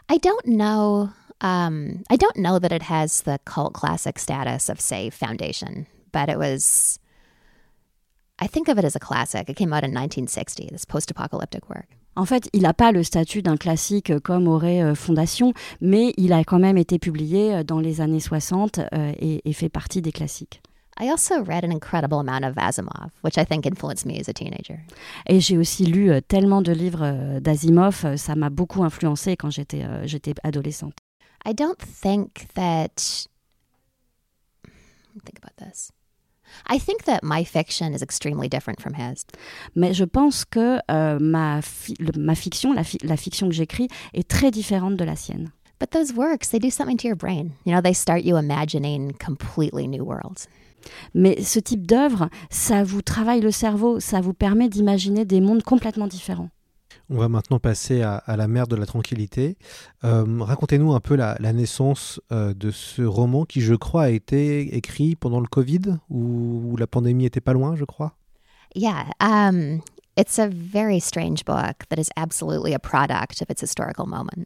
I 0.10 0.18
don't 0.18 0.48
know. 0.48 1.10
Um, 1.42 2.04
I 2.10 2.18
don't 2.18 2.38
know 2.38 2.58
that 2.58 2.72
it 2.72 2.82
has 2.90 3.22
the 3.22 3.40
cult 3.46 3.74
classic 3.74 4.18
status 4.18 4.70
of, 4.70 4.82
say, 4.82 5.12
Foundation, 5.12 5.86
but 6.12 6.30
it 6.30 6.38
was. 6.38 7.00
I 8.42 8.48
think 8.48 8.70
of 8.70 8.78
it 8.78 8.86
as 8.86 8.96
a 8.96 9.00
classic. 9.00 9.50
It 9.50 9.58
came 9.58 9.74
out 9.74 9.84
in 9.84 9.92
1960, 9.94 10.70
this 10.72 10.86
post 10.86 11.12
apocalyptic 11.12 11.70
work. 11.70 11.88
En 12.16 12.26
fait, 12.26 12.50
il 12.54 12.64
n'a 12.64 12.74
pas 12.74 12.92
le 12.92 13.04
statut 13.04 13.42
d'un 13.42 13.56
classique 13.56 14.18
comme 14.20 14.48
aurait 14.48 14.82
euh, 14.84 14.96
Fondation, 14.96 15.54
mais 15.80 16.14
il 16.18 16.34
a 16.34 16.44
quand 16.44 16.60
même 16.60 16.78
été 16.78 17.00
publié 17.00 17.54
euh, 17.56 17.64
dans 17.64 17.80
les 17.80 18.02
années 18.02 18.20
60 18.20 18.80
euh, 18.80 19.14
et, 19.20 19.48
et 19.50 19.54
fait 19.54 19.70
partie 19.70 20.02
des 20.02 20.12
classiques. 20.12 20.62
I 21.02 21.10
also 21.10 21.42
read 21.42 21.64
an 21.64 21.72
incredible 21.72 22.20
amount 22.20 22.44
of 22.44 22.58
Asimov, 22.58 23.12
which 23.24 23.38
I 23.38 23.46
think 23.46 23.66
influenced 23.66 24.06
me 24.06 24.20
as 24.20 24.28
a 24.28 24.34
teenager. 24.34 24.80
Et 25.28 25.40
j'ai 25.40 25.58
aussi 25.58 25.86
lu 25.86 26.12
tellement 26.28 26.62
de 26.62 26.74
livres 26.74 27.40
d'Asimov, 27.40 28.18
ça 28.18 28.36
m'a 28.36 28.50
beaucoup 28.50 28.84
influencé 28.84 29.38
quand 29.38 29.50
j'étais 29.50 29.86
j'étais 30.04 30.34
adolescente. 30.44 30.96
I 31.46 31.54
don't 31.54 31.78
think 31.78 32.54
that. 32.56 33.28
Think 35.24 35.40
about 35.42 35.56
this. 35.56 35.94
I 36.70 36.80
think 36.80 37.04
that 37.06 37.20
my 37.24 37.44
fiction 37.44 37.94
is 37.94 38.02
extremely 38.02 38.48
different 38.50 38.82
from 38.82 38.94
his. 38.96 39.26
Mais 39.76 39.94
je 39.94 40.06
pense 40.06 40.46
que 40.46 40.80
euh, 40.90 41.18
ma, 41.20 41.62
fi- 41.62 41.96
le- 42.00 42.20
ma 42.20 42.36
fiction, 42.36 42.74
la, 42.74 42.84
fi- 42.84 43.00
la 43.04 43.18
fiction 43.18 43.48
que 43.50 43.56
j'écris, 43.56 43.88
est 44.14 44.28
très 44.28 44.52
différente 44.52 44.96
de 44.96 45.04
la 45.04 45.16
sienne. 45.16 45.52
But 45.80 45.92
those 45.92 46.14
works, 46.14 46.50
they 46.50 46.60
do 46.60 46.70
something 46.70 46.98
to 46.98 47.08
your 47.08 47.16
brain. 47.16 47.52
You 47.66 47.74
know, 47.74 47.82
they 47.82 47.94
start 47.94 48.24
you 48.24 48.38
imagining 48.38 49.14
completely 49.14 49.88
new 49.88 50.04
worlds. 50.04 50.48
Mais 51.14 51.42
ce 51.44 51.60
type 51.60 51.86
d'œuvre, 51.88 52.30
ça 52.50 52.84
vous 52.84 53.02
travaille 53.02 53.42
le 53.42 53.52
cerveau, 53.52 54.00
ça 54.00 54.22
vous 54.22 54.34
permet 54.34 54.70
d'imaginer 54.70 55.26
des 55.26 55.42
mondes 55.42 55.64
complètement 55.64 56.08
différents. 56.08 56.50
On 57.10 57.18
va 57.18 57.28
maintenant 57.28 57.60
passer 57.60 58.04
à, 58.04 58.18
à 58.18 58.38
la 58.38 58.48
mer 58.48 58.68
de 58.68 58.76
la 58.76 58.86
tranquillité. 58.86 59.58
Euh, 60.04 60.26
Racontez-nous 60.42 60.94
un 60.94 61.00
peu 61.00 61.16
la, 61.16 61.36
la 61.40 61.54
naissance 61.54 62.22
euh, 62.32 62.54
de 62.54 62.70
ce 62.70 63.02
roman 63.02 63.46
qui, 63.46 63.62
je 63.62 63.74
crois, 63.74 64.04
a 64.04 64.10
été 64.10 64.76
écrit 64.76 65.16
pendant 65.16 65.40
le 65.40 65.48
Covid, 65.48 65.98
où, 66.10 66.72
où 66.72 66.78
la 66.78 66.86
pandémie 66.86 67.26
était 67.26 67.42
pas 67.42 67.54
loin, 67.54 67.76
je 67.76 67.86
crois. 67.86 68.14
Yeah, 68.76 69.06
um, 69.20 69.82
it's 70.16 70.38
a 70.38 70.48
very 70.48 71.00
strange 71.00 71.44
book 71.46 71.88
that 71.90 72.00
is 72.00 72.10
absolutely 72.16 72.76
a 72.76 72.80
product 72.80 73.42
of 73.42 73.50
its 73.50 73.64
historical 73.64 74.06
moment. 74.06 74.46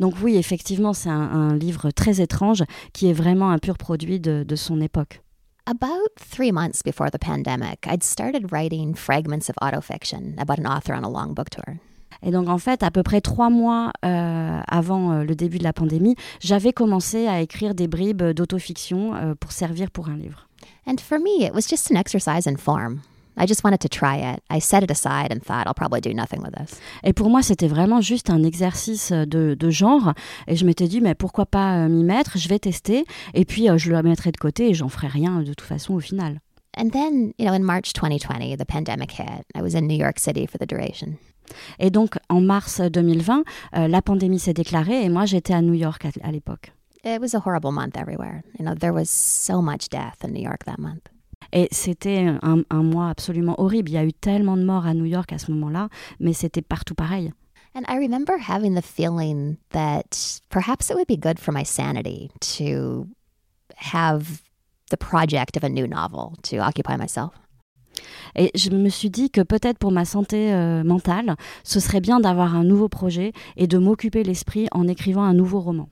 Donc 0.00 0.16
oui, 0.22 0.36
effectivement, 0.36 0.92
c'est 0.92 1.08
un, 1.08 1.30
un 1.32 1.56
livre 1.56 1.90
très 1.92 2.20
étrange 2.20 2.64
qui 2.92 3.08
est 3.08 3.14
vraiment 3.14 3.50
un 3.50 3.58
pur 3.58 3.78
produit 3.78 4.20
de, 4.20 4.42
de 4.42 4.56
son 4.56 4.80
époque. 4.82 5.22
About 5.66 6.10
three 6.18 6.50
months 6.50 6.82
before 6.82 7.10
the 7.10 7.18
pandemic, 7.18 7.86
I'd 7.86 8.02
started 8.02 8.50
writing 8.50 8.94
fragments 8.94 9.48
of 9.48 9.56
autofiction 9.62 10.40
about 10.40 10.58
an 10.58 10.66
author 10.66 10.94
on 10.94 11.04
a 11.04 11.10
long 11.10 11.34
book 11.34 11.50
tour. 11.50 11.78
Et 12.22 12.30
donc 12.30 12.48
en 12.48 12.58
fait, 12.58 12.82
à 12.82 12.90
peu 12.90 13.02
près 13.02 13.20
trois 13.20 13.50
mois 13.50 13.92
euh, 14.04 14.60
avant 14.66 15.12
euh, 15.12 15.24
le 15.24 15.34
début 15.34 15.58
de 15.58 15.64
la 15.64 15.72
pandémie, 15.72 16.16
j'avais 16.40 16.72
commencé 16.72 17.26
à 17.28 17.40
écrire 17.40 17.74
des 17.74 17.88
bribes 17.88 18.22
d'autofiction 18.22 19.14
euh, 19.14 19.34
pour 19.34 19.52
servir 19.52 19.90
pour 19.90 20.08
un 20.08 20.16
livre. 20.16 20.48
And 20.86 20.98
for 20.98 21.18
me, 21.18 21.44
it 21.44 21.54
was 21.54 21.68
just 21.68 21.90
an 21.90 21.96
exercise 21.96 22.46
in 22.46 22.56
form. 22.56 23.00
I 23.40 23.46
just 23.46 23.64
wanted 23.64 23.80
to 23.80 23.88
try 23.88 24.16
it. 24.16 24.42
I 24.50 24.60
set 24.60 24.82
it 24.82 24.90
aside 24.90 25.32
and 25.32 25.40
thought 25.40 25.66
I'll 25.66 25.74
probably 25.74 26.02
do 26.02 26.12
nothing 26.12 26.42
with 26.42 26.52
this. 26.52 26.78
Et 27.02 27.14
pour 27.14 27.30
moi, 27.30 27.42
c'était 27.42 27.68
vraiment 27.68 28.02
juste 28.02 28.28
un 28.28 28.42
exercice 28.42 29.12
de, 29.12 29.54
de 29.58 29.70
genre. 29.70 30.12
Et 30.46 30.56
je 30.56 30.66
m'étais 30.66 30.88
dit, 30.88 31.00
mais 31.00 31.14
pourquoi 31.14 31.46
pas 31.46 31.78
euh, 31.78 31.88
m'y 31.88 32.04
mettre? 32.04 32.36
Je 32.36 32.48
vais 32.48 32.58
tester. 32.58 33.04
Et 33.32 33.46
puis, 33.46 33.70
euh, 33.70 33.78
je 33.78 33.90
le 33.90 34.02
mettrai 34.02 34.30
de 34.30 34.36
côté 34.36 34.68
et 34.68 34.74
j'en 34.74 34.88
ferai 34.90 35.06
rien 35.06 35.40
de 35.40 35.54
toute 35.54 35.66
façon 35.66 35.94
au 35.94 36.00
final. 36.00 36.40
And 36.76 36.90
then, 36.90 37.32
you 37.38 37.46
know, 37.46 37.54
in 37.54 37.64
March 37.64 37.94
2020, 37.94 38.56
the 38.56 38.66
pandemic 38.66 39.12
hit. 39.12 39.44
I 39.56 39.62
was 39.62 39.74
in 39.74 39.86
New 39.88 39.96
York 39.96 40.18
City 40.18 40.46
for 40.46 40.58
the 40.58 40.68
duration. 40.68 41.16
Et 41.78 41.90
donc, 41.90 42.16
en 42.28 42.40
mars 42.40 42.80
2020, 42.80 43.42
euh, 43.76 43.88
la 43.88 44.02
pandémie 44.02 44.38
s'est 44.38 44.54
déclarée 44.54 45.02
et 45.02 45.08
moi, 45.08 45.24
j'étais 45.24 45.54
à 45.54 45.62
New 45.62 45.74
York 45.74 46.04
à, 46.04 46.10
à 46.22 46.30
l'époque. 46.30 46.72
It 47.04 47.20
was 47.20 47.34
a 47.34 47.40
horrible 47.44 47.72
month 47.72 47.96
everywhere. 47.96 48.42
You 48.58 48.66
know, 48.66 48.74
there 48.74 48.92
was 48.92 49.08
so 49.08 49.62
much 49.62 49.88
death 49.88 50.22
in 50.22 50.32
New 50.32 50.42
York 50.42 50.64
that 50.66 50.78
month. 50.78 51.08
Et 51.52 51.68
c'était 51.70 52.26
un, 52.42 52.62
un 52.70 52.82
mois 52.82 53.08
absolument 53.08 53.54
horrible. 53.58 53.90
Il 53.90 53.94
y 53.94 53.98
a 53.98 54.04
eu 54.04 54.12
tellement 54.12 54.56
de 54.56 54.64
morts 54.64 54.86
à 54.86 54.94
New 54.94 55.04
York 55.04 55.32
à 55.32 55.38
ce 55.38 55.50
moment-là, 55.52 55.88
mais 56.18 56.32
c'était 56.32 56.62
partout 56.62 56.94
pareil. 56.94 57.32
And 57.74 57.84
I 57.86 57.98
remember 57.98 58.36
having 58.36 58.74
the 58.74 58.82
feeling 58.82 59.58
that 59.70 60.40
perhaps 60.48 60.90
it 60.90 60.96
would 60.96 61.06
be 61.06 61.16
good 61.16 61.38
for 61.38 61.52
my 61.52 61.64
sanity 61.64 62.30
to 62.56 63.06
have 63.76 64.42
the 64.90 64.96
project 64.96 65.56
of 65.56 65.62
a 65.62 65.68
new 65.68 65.86
novel 65.86 66.34
to 66.42 66.58
occupy 66.58 66.96
myself. 66.96 67.32
Et 68.34 68.50
je 68.54 68.70
me 68.70 68.88
suis 68.88 69.10
dit 69.10 69.30
que 69.30 69.40
peut-être 69.40 69.78
pour 69.78 69.92
ma 69.92 70.04
santé 70.04 70.52
euh, 70.52 70.82
mentale, 70.84 71.36
ce 71.64 71.80
serait 71.80 72.00
bien 72.00 72.20
d'avoir 72.20 72.54
un 72.54 72.64
nouveau 72.64 72.88
projet 72.88 73.32
et 73.56 73.66
de 73.66 73.78
m'occuper 73.78 74.22
l'esprit 74.22 74.68
en 74.72 74.88
écrivant 74.88 75.22
un 75.22 75.34
nouveau 75.34 75.60
roman. 75.60 75.88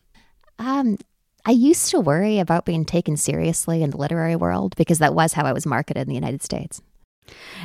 Um, 0.59 0.97
I 1.47 1.53
used 1.53 1.91
to 1.93 2.01
worry 2.01 2.39
about 2.39 2.65
being 2.65 2.85
taken 2.85 3.17
seriously 3.17 3.83
in 3.83 3.91
the 3.91 3.97
literary 3.97 4.37
world 4.37 4.75
because 4.77 4.99
that 4.99 5.15
was 5.15 5.33
how 5.35 5.45
I 5.47 5.53
was 5.53 5.65
marketed 5.67 6.03
in 6.03 6.09
the 6.09 6.15
United 6.15 6.43
States. 6.43 6.81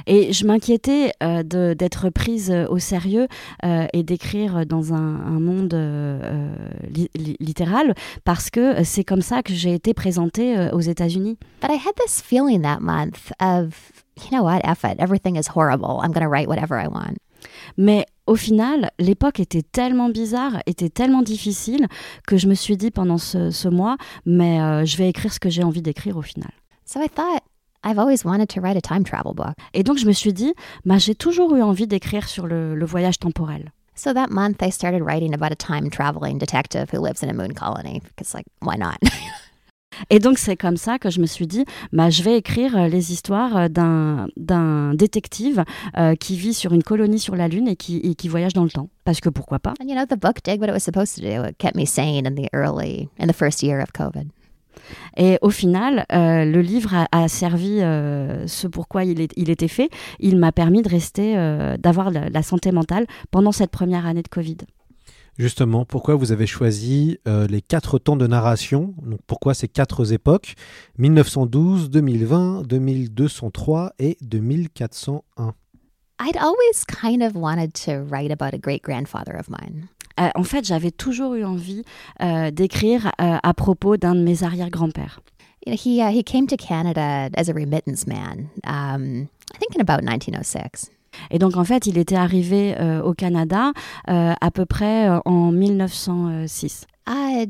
Et 0.06 0.34
je 0.34 0.46
m'inquiétais 0.46 1.14
euh, 1.24 1.42
d'être 1.74 2.10
prise 2.10 2.52
euh, 2.52 2.68
au 2.68 2.80
sérieux 2.80 3.28
euh, 3.64 3.88
et 3.94 4.04
d'écrire 4.04 4.66
dans 4.66 4.94
un, 4.94 4.98
un 4.98 5.40
monde 5.40 5.74
euh, 5.74 6.20
euh, 6.22 6.56
li- 6.90 7.10
li- 7.16 7.38
littéral 7.40 7.94
parce 8.26 8.50
que 8.50 8.84
c'est 8.84 9.06
comme 9.06 9.22
ça 9.22 9.42
que 9.42 9.54
j'ai 9.54 9.74
été 9.74 9.94
présentée 9.94 10.58
euh, 10.58 10.70
aux 10.72 10.82
États-Unis. 10.82 11.38
But 11.62 11.72
I 11.72 11.78
had 11.78 11.94
this 11.96 12.22
feeling 12.22 12.62
that 12.64 12.82
month 12.82 13.32
of, 13.40 14.04
you 14.18 14.32
know 14.32 14.44
what, 14.44 14.60
F 14.66 14.84
it, 14.84 15.00
everything 15.00 15.38
is 15.38 15.48
horrible. 15.56 16.02
I'm 16.04 16.12
going 16.12 16.24
to 16.26 16.30
write 16.30 16.50
whatever 16.50 16.78
I 16.78 16.88
want. 16.90 17.20
Mais 17.78 18.06
au 18.26 18.36
final, 18.36 18.92
l'époque 19.00 19.40
était 19.40 19.62
tellement 19.62 20.10
bizarre, 20.10 20.62
était 20.66 20.90
tellement 20.90 21.22
difficile 21.22 21.88
que 22.28 22.38
je 22.38 22.48
me 22.48 22.54
suis 22.54 22.78
dit 22.78 22.92
pendant 22.92 23.18
ce, 23.18 23.52
ce 23.52 23.68
mois, 23.68 23.98
mais 24.26 24.62
euh, 24.62 24.86
je 24.86 24.98
vais 24.98 25.10
écrire 25.10 25.34
ce 25.34 25.40
que 25.40 25.50
j'ai 25.50 25.64
envie 25.64 25.82
d'écrire 25.82 26.18
au 26.18 26.22
final. 26.22 26.52
So 26.86 27.02
I 27.02 27.10
thought, 27.10 27.44
I've 27.84 28.00
always 28.00 28.24
wanted 28.24 28.48
to 28.50 28.62
write 28.62 28.78
a 28.78 28.82
time 28.82 29.04
travel 29.04 29.34
book. 29.34 29.56
Et 29.74 29.84
donc 29.84 29.98
je 29.98 30.06
me 30.06 30.14
suis 30.14 30.34
dit, 30.34 30.54
bah, 30.86 30.98
j'ai 30.98 31.16
toujours 31.16 31.56
eu 31.56 31.62
envie 31.62 31.88
d'écrire 31.88 32.28
sur 32.30 32.48
le, 32.48 32.76
le 32.76 32.86
voyage 32.86 33.20
temporel. 33.20 33.72
So 33.96 34.14
that 34.14 34.32
month, 34.32 34.64
I 34.64 34.72
started 34.72 35.04
writing 35.04 35.34
about 35.34 35.52
a 35.52 35.56
time 35.56 35.90
traveling 35.90 36.40
detective 36.40 36.90
who 36.92 37.00
lives 37.00 37.22
in 37.22 37.30
a 37.30 37.34
moon 37.34 37.54
colony 37.54 38.02
because, 38.02 38.34
like, 38.34 38.46
why 38.60 38.76
not? 38.76 38.98
Et 40.10 40.20
donc 40.20 40.38
c'est 40.38 40.56
comme 40.58 40.78
ça 40.78 41.00
que 41.00 41.10
je 41.10 41.20
me 41.20 41.26
suis 41.26 41.48
dit, 41.48 41.66
bah, 41.92 42.10
je 42.10 42.24
vais 42.24 42.38
écrire 42.38 42.78
euh, 42.78 42.88
les 42.88 43.12
histoires 43.12 43.58
euh, 43.58 43.68
d'un 43.68 44.28
d'un 44.38 44.94
détective 44.94 45.64
euh, 45.98 46.16
qui 46.16 46.36
vit 46.36 46.54
sur 46.54 46.74
une 46.74 46.84
colonie 46.84 47.20
sur 47.20 47.36
la 47.36 47.48
Lune 47.48 47.68
et 47.68 47.76
qui, 47.76 47.98
et 47.98 48.16
qui 48.16 48.28
voyage 48.28 48.54
dans 48.54 48.64
le 48.64 48.70
temps. 48.70 48.90
Parce 49.06 49.20
que 49.20 49.30
pourquoi 49.30 49.60
pas? 49.60 49.74
And 49.82 49.88
you 49.88 49.96
know, 49.96 50.06
the 50.06 50.20
book 50.20 50.38
did 50.44 50.60
what 50.60 50.68
it 50.68 50.74
was 50.74 50.80
supposed 50.80 51.16
to 51.16 51.22
do. 51.22 51.44
It 51.48 51.58
kept 51.58 51.76
me 51.76 51.86
sane 51.86 52.26
in 52.26 52.36
the 52.36 52.48
early, 52.54 53.10
in 53.20 53.28
the 53.28 53.34
first 53.34 53.64
year 53.64 53.80
of 53.82 53.92
COVID. 53.94 54.28
Et 55.18 55.38
au 55.42 55.50
final, 55.50 56.06
euh, 56.12 56.44
le 56.46 56.62
livre 56.62 56.94
a, 56.94 57.08
a 57.12 57.28
servi 57.28 57.80
euh, 57.82 58.48
ce 58.48 58.68
pourquoi 58.68 59.06
il, 59.06 59.22
est- 59.22 59.32
il 59.38 59.50
était 59.50 59.68
fait. 59.68 59.90
Il 60.20 60.38
m'a 60.38 60.52
permis 60.52 60.82
de 60.82 60.90
rester, 60.90 61.38
euh, 61.38 61.78
d'avoir 61.78 62.12
la, 62.12 62.30
la 62.30 62.44
santé 62.44 62.72
mentale 62.72 63.06
pendant 63.32 63.52
cette 63.52 63.72
première 63.72 64.06
année 64.08 64.24
de 64.24 64.28
Covid. 64.28 64.58
Justement, 65.38 65.84
pourquoi 65.84 66.16
vous 66.16 66.32
avez 66.32 66.46
choisi 66.46 67.18
euh, 67.28 67.48
les 67.48 67.62
quatre 67.62 67.98
temps 67.98 68.16
de 68.16 68.28
narration? 68.28 68.94
Donc, 69.02 69.20
Pourquoi 69.26 69.54
ces 69.54 69.68
quatre 69.68 70.14
époques? 70.14 70.54
1912, 71.00 71.90
2020, 71.90 72.64
2203 72.68 73.94
et 74.00 74.18
2401 74.22 75.54
I'd 76.20 76.38
always 76.38 76.86
kind 76.88 77.22
of 77.24 77.36
wanted 77.36 77.74
to 77.86 78.04
write 78.04 78.32
about 78.32 78.54
a 78.54 78.58
great 78.58 78.84
grandfather 78.84 79.36
of 79.36 79.50
mine. 79.50 79.88
Euh, 80.20 80.30
en 80.36 80.44
fait, 80.44 80.64
j'avais 80.64 80.92
toujours 80.92 81.34
eu 81.34 81.44
envie 81.44 81.84
euh, 82.22 82.52
d'écrire 82.52 83.08
euh, 83.20 83.38
à 83.42 83.54
propos 83.54 83.98
d'un 83.98 84.16
de 84.16 84.22
mes 84.22 84.44
arrière-grands-pères. 84.44 85.22
You 85.66 85.72
know, 85.72 85.78
he 85.78 86.02
uh, 86.02 86.12
he 86.12 86.24
came 86.24 86.46
to 86.48 86.56
Canada 86.56 87.30
as 87.36 87.50
a 87.50 87.54
remittance 87.54 88.06
man. 88.06 88.50
Um, 88.66 89.28
I 89.54 89.58
think 89.60 89.76
in 89.76 89.82
about 89.82 90.04
1906. 90.04 90.92
Et 91.32 91.40
donc, 91.40 91.58
en 91.58 91.64
fait, 91.64 91.88
il 91.88 91.98
était 91.98 92.16
arrivé 92.16 92.76
euh, 92.80 93.02
au 93.02 93.14
Canada 93.14 93.72
euh, 94.10 94.34
à 94.40 94.52
peu 94.52 94.66
près 94.66 95.10
euh, 95.10 95.20
en 95.26 95.52
1906. 95.52 96.86
Uh, 97.08 97.46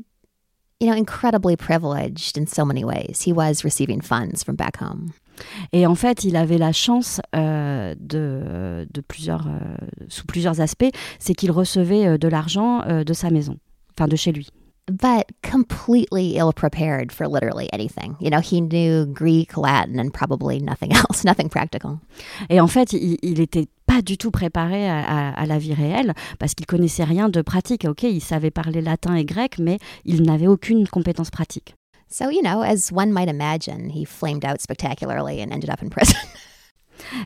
you 0.80 0.88
know, 0.88 0.97
incredibly 0.97 1.56
privileged 1.56 2.38
in 2.38 2.45
so 2.45 2.65
many 2.65 2.84
ways. 2.84 3.21
He 3.26 3.32
was 3.32 3.63
receiving 3.63 4.02
funds 4.02 4.43
from 4.43 4.56
back 4.56 4.78
home. 4.82 5.12
Et 5.71 5.88
en 5.88 5.95
fait, 5.95 6.23
il 6.23 6.36
avait 6.36 6.58
la 6.58 6.71
chance 6.71 7.21
euh, 7.36 7.95
de, 7.99 8.88
de 8.91 9.02
plusieurs, 9.02 9.47
euh, 9.47 9.76
sous 10.08 10.26
plusieurs 10.26 10.62
aspects, 10.62 10.91
c'est 11.19 11.34
qu'il 11.34 11.52
recevait 11.52 12.08
euh, 12.08 12.17
de 12.17 12.28
l'argent 12.28 12.84
de 12.86 13.13
sa 13.13 13.30
maison, 13.30 13.58
enfin 13.91 14.08
de 14.08 14.15
chez 14.15 14.32
lui. 14.32 14.49
But 14.88 15.28
completely 15.41 16.36
ill 16.38 16.52
prepared 16.54 17.12
for 17.12 17.28
literally 17.28 17.69
anything. 17.74 18.15
You 18.19 18.30
know, 18.30 18.39
he 18.41 18.62
knew 18.62 19.06
Greek, 19.06 19.56
Latin, 19.58 20.00
and 20.00 20.12
probably 20.13 20.60
nothing 20.60 20.91
else, 20.96 21.24
nothing 21.24 21.50
practical. 21.50 22.00
Et 22.50 22.60
en 22.60 22.67
fait, 22.67 22.93
il, 22.93 23.17
il 23.24 23.39
était 23.39 23.67
pas 23.88 24.02
du 24.02 24.17
tout 24.17 24.32
préparé 24.32 24.88
à, 24.89 25.00
à- 25.04 25.41
à 25.41 25.46
la 25.46 25.58
vie 25.60 25.74
réelle 25.74 26.13
parce 26.39 26.54
qu'il 26.54 26.65
connaissait 26.65 27.04
rien 27.04 27.30
de 27.30 27.41
pratique. 27.41 27.86
Ok, 27.86 28.04
il 28.04 28.22
savait 28.22 28.52
parler 28.52 28.82
latin 28.82 29.15
et 29.15 29.26
grec, 29.26 29.58
mais 29.60 29.78
il 30.06 30.24
n'avait 30.24 30.48
aucune 30.48 30.88
compétence 30.88 31.30
pratique. 31.32 31.76
So, 32.10 32.30
you 32.30 32.41
know, 32.41 32.62
as 32.62 32.91
one 32.91 33.12
might 33.12 33.28
imagine, 33.30 33.89
he 33.89 34.06
flamed 34.06 34.46
out 34.46 34.62
spectacularly 34.62 35.41
and 35.41 35.52
ended 35.52 35.69
up 35.69 35.82
in 35.82 35.89
prison. 35.89 36.17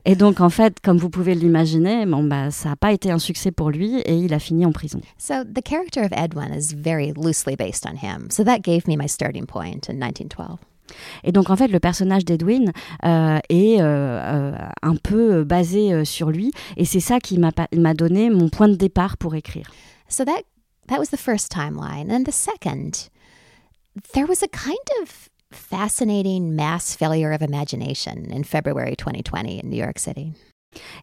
Et 0.05 0.15
donc, 0.15 0.41
en 0.41 0.49
fait, 0.49 0.79
comme 0.81 0.97
vous 0.97 1.09
pouvez 1.09 1.35
l'imaginer, 1.35 2.05
bon, 2.05 2.23
bah, 2.23 2.51
ça 2.51 2.69
n'a 2.69 2.75
pas 2.75 2.91
été 2.91 3.11
un 3.11 3.19
succès 3.19 3.51
pour 3.51 3.69
lui 3.69 3.99
et 4.01 4.15
il 4.15 4.33
a 4.33 4.39
fini 4.39 4.65
en 4.65 4.71
prison. 4.71 5.01
so, 5.17 5.43
the 5.43 5.61
character 5.63 6.03
of 6.03 6.11
Edwin 6.11 6.53
is 6.53 6.73
very 6.73 7.13
loosely 7.13 7.55
based 7.55 7.85
on 7.85 7.95
him. 7.95 8.29
So, 8.29 8.43
that 8.43 8.59
gave 8.59 8.87
me 8.87 8.95
my 8.95 9.07
starting 9.07 9.45
point 9.45 9.89
in 9.89 9.99
1912. 9.99 10.57
Et 11.23 11.31
donc 11.31 11.49
en 11.49 11.55
fait, 11.55 11.67
le 11.67 11.79
personnage 11.79 12.25
d'Edwin 12.25 12.71
euh, 13.05 13.39
est 13.49 13.81
euh, 13.81 13.83
euh, 13.83 14.51
un 14.81 14.95
peu 14.95 15.43
basé 15.43 15.93
euh, 15.93 16.05
sur 16.05 16.29
lui, 16.29 16.51
et 16.77 16.85
c'est 16.85 16.99
ça 16.99 17.19
qui 17.19 17.39
m'a 17.39 17.93
donné 17.93 18.29
mon 18.29 18.49
point 18.49 18.69
de 18.69 18.75
départ 18.75 19.17
pour 19.17 19.35
écrire. 19.35 19.69
So 20.09 20.23
that 20.23 20.43
that 20.87 20.99
was 20.99 21.07
the 21.07 21.17
first 21.17 21.51
timeline. 21.51 22.09
And 22.09 22.23
the 22.23 22.31
second, 22.31 23.09
there 24.13 24.25
was 24.25 24.41
a 24.41 24.47
kind 24.47 24.77
of 25.01 25.29
fascinating 25.51 26.53
mass 26.55 26.95
failure 26.95 27.31
of 27.33 27.41
imagination 27.41 28.25
in 28.31 28.43
February 28.43 28.95
2020 28.95 29.61
in 29.63 29.69
New 29.69 29.77
York 29.77 29.99
City. 29.99 30.33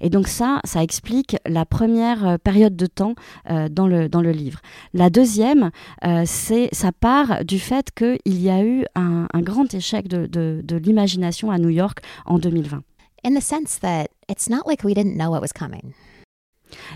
Et 0.00 0.10
donc 0.10 0.28
ça, 0.28 0.60
ça 0.64 0.82
explique 0.82 1.36
la 1.46 1.64
première 1.64 2.26
euh, 2.26 2.38
période 2.38 2.76
de 2.76 2.86
temps 2.86 3.14
euh, 3.50 3.68
dans, 3.68 3.88
le, 3.88 4.08
dans 4.08 4.20
le 4.20 4.30
livre. 4.30 4.60
La 4.92 5.10
deuxième, 5.10 5.70
euh, 6.04 6.22
c'est 6.26 6.68
ça 6.72 6.92
part 6.92 7.44
du 7.44 7.58
fait 7.58 7.90
qu'il 7.92 8.40
y 8.40 8.50
a 8.50 8.62
eu 8.62 8.84
un, 8.94 9.26
un 9.32 9.40
grand 9.40 9.72
échec 9.74 10.06
de, 10.06 10.26
de, 10.26 10.60
de 10.62 10.76
l'imagination 10.76 11.50
à 11.50 11.58
New 11.58 11.70
York 11.70 12.00
en 12.26 12.38
2020. 12.38 12.82
In 13.26 13.34
the 13.34 13.40
sense 13.42 13.80
that 13.80 14.08
it's 14.28 14.48
not 14.50 14.66
like 14.66 14.84
we 14.84 14.94
didn't 14.94 15.16
know 15.16 15.30
what 15.30 15.40
was 15.40 15.52
coming. 15.58 15.92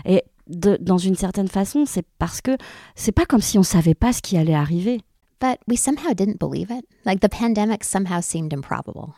Et 0.05 0.23
de- 0.47 0.77
dans 0.79 0.99
une 0.99 1.15
certaine 1.15 1.47
façon, 1.47 1.85
c'est 1.85 2.05
parce 2.19 2.39
que 2.39 2.51
c'est 2.95 3.11
pas 3.11 3.25
comme 3.25 3.41
si 3.41 3.57
on 3.57 3.63
savait 3.63 3.95
pas 3.95 4.13
ce 4.13 4.21
qui 4.21 4.37
allait 4.37 4.53
arriver. 4.53 5.01
But 5.39 5.59
we 5.67 5.77
somehow 5.77 6.13
didn't 6.13 6.39
believe 6.39 6.69
it. 6.69 6.85
Like 7.05 7.21
the 7.21 7.29
pandemic 7.29 7.83
somehow 7.83 8.21
seemed 8.21 8.53
improbable. 8.53 9.13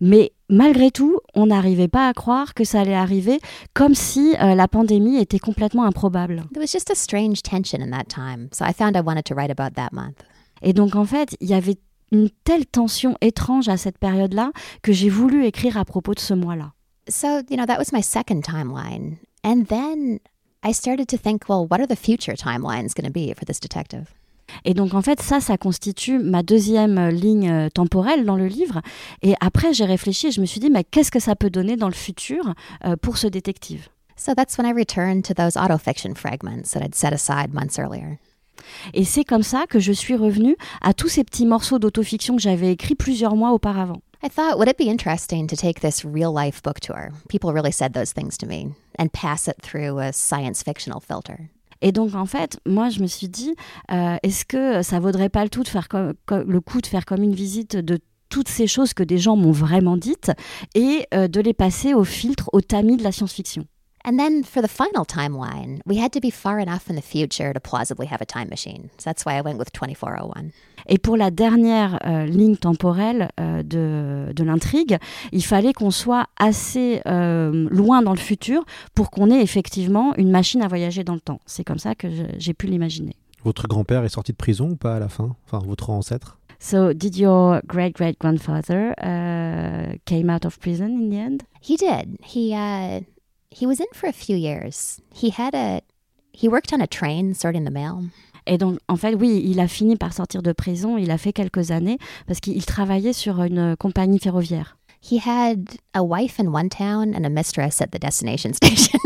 Mais 0.00 0.32
malgré 0.48 0.90
tout, 0.90 1.18
on 1.34 1.46
n'arrivait 1.46 1.88
pas 1.88 2.08
à 2.08 2.12
croire 2.12 2.54
que 2.54 2.64
ça 2.64 2.80
allait 2.80 2.94
arriver, 2.94 3.40
comme 3.74 3.94
si 3.94 4.34
euh, 4.40 4.54
la 4.54 4.68
pandémie 4.68 5.16
était 5.16 5.38
complètement 5.38 5.84
improbable. 5.84 6.44
There 6.52 6.60
was 6.60 6.72
just 6.72 6.90
a 6.90 6.94
strange 6.94 7.42
tension 7.42 7.80
in 7.80 7.90
that 7.90 8.04
time. 8.08 8.48
So 8.52 8.64
I 8.64 8.72
found 8.72 8.96
I 8.96 9.00
wanted 9.00 9.24
to 9.24 9.34
write 9.34 9.50
about 9.50 9.74
that 9.74 9.90
month. 9.92 10.22
Et 10.62 10.72
donc 10.72 10.94
en 10.94 11.04
fait, 11.04 11.36
il 11.40 11.48
y 11.48 11.54
avait 11.54 11.78
une 12.12 12.30
telle 12.44 12.66
tension 12.66 13.16
étrange 13.20 13.68
à 13.68 13.76
cette 13.76 13.98
période-là 13.98 14.52
que 14.82 14.92
j'ai 14.92 15.08
voulu 15.08 15.44
écrire 15.44 15.76
à 15.76 15.84
propos 15.84 16.14
de 16.14 16.20
ce 16.20 16.34
mois-là. 16.34 16.72
So, 17.08 17.42
you 17.50 17.56
know, 17.56 17.66
that 17.66 17.78
was 17.78 17.92
my 17.92 18.02
second 18.02 18.42
timeline. 18.42 19.18
And 19.42 19.66
then 19.68 20.20
I 20.62 20.72
started 20.72 21.08
to 21.08 21.18
think, 21.18 21.48
well, 21.48 21.66
what 21.68 21.80
are 21.80 21.86
the 21.86 21.96
future 21.96 22.34
timelines 22.34 22.94
going 22.94 23.04
to 23.04 23.12
be 23.12 23.34
for 23.34 23.44
this 23.44 23.60
detective? 23.60 24.14
Et 24.64 24.74
donc 24.74 24.94
en 24.94 25.02
fait, 25.02 25.20
ça, 25.20 25.40
ça 25.40 25.56
constitue 25.56 26.18
ma 26.18 26.42
deuxième 26.42 26.98
euh, 26.98 27.10
ligne 27.10 27.50
euh, 27.50 27.68
temporelle 27.68 28.24
dans 28.24 28.36
le 28.36 28.46
livre. 28.46 28.80
Et 29.22 29.34
après, 29.40 29.72
j'ai 29.72 29.84
réfléchi 29.84 30.28
et 30.28 30.30
je 30.30 30.40
me 30.40 30.46
suis 30.46 30.60
dit, 30.60 30.70
mais 30.70 30.84
qu'est-ce 30.84 31.10
que 31.10 31.20
ça 31.20 31.36
peut 31.36 31.50
donner 31.50 31.76
dans 31.76 31.88
le 31.88 31.94
futur 31.94 32.54
euh, 32.84 32.96
pour 32.96 33.18
ce 33.18 33.26
détective? 33.26 33.88
So 34.16 34.32
that's 34.34 34.56
when 34.58 34.66
I 34.66 34.72
returned 34.72 35.24
to 35.24 35.34
those 35.34 35.56
autofiction 35.56 36.14
fragments 36.14 36.72
that 36.72 36.82
I'd 36.82 36.94
set 36.94 37.12
aside 37.12 37.52
months 37.52 37.78
earlier. 37.78 38.18
Et 38.94 39.04
c'est 39.04 39.24
comme 39.24 39.42
ça 39.42 39.66
que 39.68 39.80
je 39.80 39.92
suis 39.92 40.14
revenue 40.14 40.56
à 40.80 40.94
tous 40.94 41.08
ces 41.08 41.24
petits 41.24 41.46
morceaux 41.46 41.78
d'autofiction 41.78 42.36
que 42.36 42.42
j'avais 42.42 42.72
écrits 42.72 42.94
plusieurs 42.94 43.34
mois 43.34 43.52
auparavant. 43.52 44.00
I 44.22 44.28
thought, 44.28 44.56
would 44.56 44.68
it 44.68 44.78
be 44.78 44.88
interesting 44.88 45.46
to 45.48 45.56
take 45.56 45.80
this 45.80 46.04
real 46.04 46.32
life 46.32 46.62
book 46.62 46.80
tour? 46.80 47.10
People 47.28 47.52
really 47.52 47.72
said 47.72 47.92
those 47.92 48.12
things 48.12 48.38
to 48.38 48.46
me 48.46 48.74
and 48.98 49.12
pass 49.12 49.48
it 49.48 49.60
through 49.60 49.98
a 49.98 50.12
science 50.12 50.62
fictional 50.62 51.00
filter. 51.00 51.50
Et 51.84 51.92
donc 51.92 52.14
en 52.14 52.24
fait, 52.24 52.58
moi 52.66 52.88
je 52.88 53.00
me 53.00 53.06
suis 53.06 53.28
dit, 53.28 53.54
euh, 53.92 54.16
est-ce 54.22 54.46
que 54.46 54.82
ça 54.82 54.98
vaudrait 54.98 55.28
pas 55.28 55.44
le, 55.44 55.50
tout 55.50 55.62
de 55.62 55.68
faire 55.68 55.86
le 55.92 56.60
coup 56.60 56.80
de 56.80 56.86
faire 56.86 57.04
comme 57.04 57.22
une 57.22 57.34
visite 57.34 57.76
de 57.76 58.00
toutes 58.30 58.48
ces 58.48 58.66
choses 58.66 58.94
que 58.94 59.02
des 59.02 59.18
gens 59.18 59.36
m'ont 59.36 59.52
vraiment 59.52 59.98
dites 59.98 60.32
et 60.74 61.06
euh, 61.12 61.28
de 61.28 61.40
les 61.42 61.52
passer 61.52 61.92
au 61.92 62.02
filtre, 62.02 62.48
au 62.54 62.62
tamis 62.62 62.96
de 62.96 63.04
la 63.04 63.12
science-fiction? 63.12 63.66
And 64.06 64.16
then 64.16 64.44
for 64.44 64.62
the 64.62 64.68
final 64.68 65.04
timeline, 65.06 65.80
we 65.86 65.98
had 65.98 66.10
to 66.12 66.20
be 66.20 66.30
far 66.30 66.58
enough 66.58 66.88
in 66.88 66.96
the 66.96 67.02
future 67.02 67.52
to 67.52 67.60
plausibly 67.60 68.06
have 68.06 68.22
a 68.22 68.26
time 68.26 68.48
machine. 68.48 68.88
So 68.96 69.04
that's 69.10 69.26
why 69.26 69.36
I 69.36 69.42
went 69.42 69.58
with 69.58 69.70
2401. 69.72 70.52
Et 70.86 70.98
pour 70.98 71.16
la 71.16 71.30
dernière 71.30 71.98
euh, 72.06 72.26
ligne 72.26 72.56
temporelle 72.56 73.30
euh, 73.40 73.62
de, 73.62 74.32
de 74.32 74.44
l'intrigue, 74.44 74.98
il 75.32 75.44
fallait 75.44 75.72
qu'on 75.72 75.90
soit 75.90 76.26
assez 76.38 77.00
euh, 77.06 77.68
loin 77.70 78.02
dans 78.02 78.12
le 78.12 78.18
futur 78.18 78.64
pour 78.94 79.10
qu'on 79.10 79.30
ait 79.30 79.42
effectivement 79.42 80.14
une 80.16 80.30
machine 80.30 80.62
à 80.62 80.68
voyager 80.68 81.04
dans 81.04 81.14
le 81.14 81.20
temps. 81.20 81.40
C'est 81.46 81.64
comme 81.64 81.78
ça 81.78 81.94
que 81.94 82.08
j'ai 82.38 82.54
pu 82.54 82.66
l'imaginer. 82.66 83.16
Votre 83.44 83.68
grand-père 83.68 84.04
est 84.04 84.08
sorti 84.08 84.32
de 84.32 84.36
prison 84.36 84.70
ou 84.70 84.76
pas 84.76 84.96
à 84.96 84.98
la 84.98 85.08
fin? 85.08 85.36
Enfin, 85.46 85.64
votre 85.66 85.90
ancêtre? 85.90 86.38
So, 86.58 86.94
did 86.94 87.16
your 87.16 87.60
great 87.66 87.94
great 87.94 88.18
grandfather 88.18 88.94
uh, 89.02 89.98
came 90.06 90.30
out 90.30 90.46
of 90.46 90.58
prison 90.58 90.86
in 90.86 91.10
the 91.10 91.18
end? 91.18 91.42
He 91.60 91.76
did. 91.76 92.16
He 92.22 92.54
uh 92.54 93.00
he 93.50 93.66
was 93.66 93.80
in 93.80 93.86
for 93.92 94.08
a 94.08 94.12
few 94.12 94.36
years. 94.36 95.00
He 95.12 95.30
had 95.30 95.54
a 95.54 95.82
he 96.32 96.48
worked 96.48 96.72
on 96.72 96.80
a 96.80 96.86
train 96.86 97.34
sorting 97.34 97.64
the 97.64 97.70
mail. 97.70 98.04
Et 98.46 98.58
donc, 98.58 98.78
en 98.88 98.96
fait, 98.96 99.14
oui, 99.14 99.42
il 99.44 99.60
a 99.60 99.68
fini 99.68 99.96
par 99.96 100.12
sortir 100.12 100.42
de 100.42 100.52
prison. 100.52 100.98
Il 100.98 101.10
a 101.10 101.18
fait 101.18 101.32
quelques 101.32 101.70
années 101.70 101.98
parce 102.26 102.40
qu'il 102.40 102.64
travaillait 102.64 103.12
sur 103.12 103.42
une 103.42 103.76
compagnie 103.76 104.18
ferroviaire. 104.18 104.76
He 105.02 105.20
had 105.24 105.68
a 105.92 106.02
wife 106.02 106.40
in 106.40 106.46
one 106.46 106.68
town 106.70 107.14
and 107.14 107.24
a 107.24 107.28
mistress 107.28 107.80
at 107.80 107.88
the 107.88 107.98
destination 107.98 108.52
station. 108.54 108.98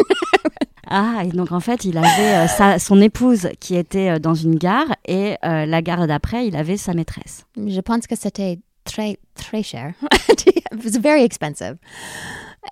Ah, 0.91 1.23
et 1.25 1.29
donc 1.29 1.53
en 1.53 1.61
fait, 1.61 1.85
il 1.85 1.99
avait 1.99 2.35
euh, 2.35 2.47
sa, 2.49 2.79
son 2.79 3.01
épouse 3.01 3.49
qui 3.61 3.77
était 3.77 4.11
euh, 4.11 4.19
dans 4.19 4.35
une 4.35 4.55
gare 4.55 4.87
et 5.07 5.37
euh, 5.45 5.67
la 5.67 5.83
gare 5.83 6.07
d'après, 6.07 6.47
il 6.47 6.57
avait 6.57 6.79
sa 6.79 6.95
maîtresse. 6.95 7.45
Je 7.57 7.81
pense 7.81 8.07
que 8.07 8.17
c'était 8.17 8.59
très 8.85 9.19
très 9.35 9.63
cher. 9.63 9.93
it 10.47 10.65
was 10.83 10.99
very 10.99 11.23
expensive. 11.23 11.77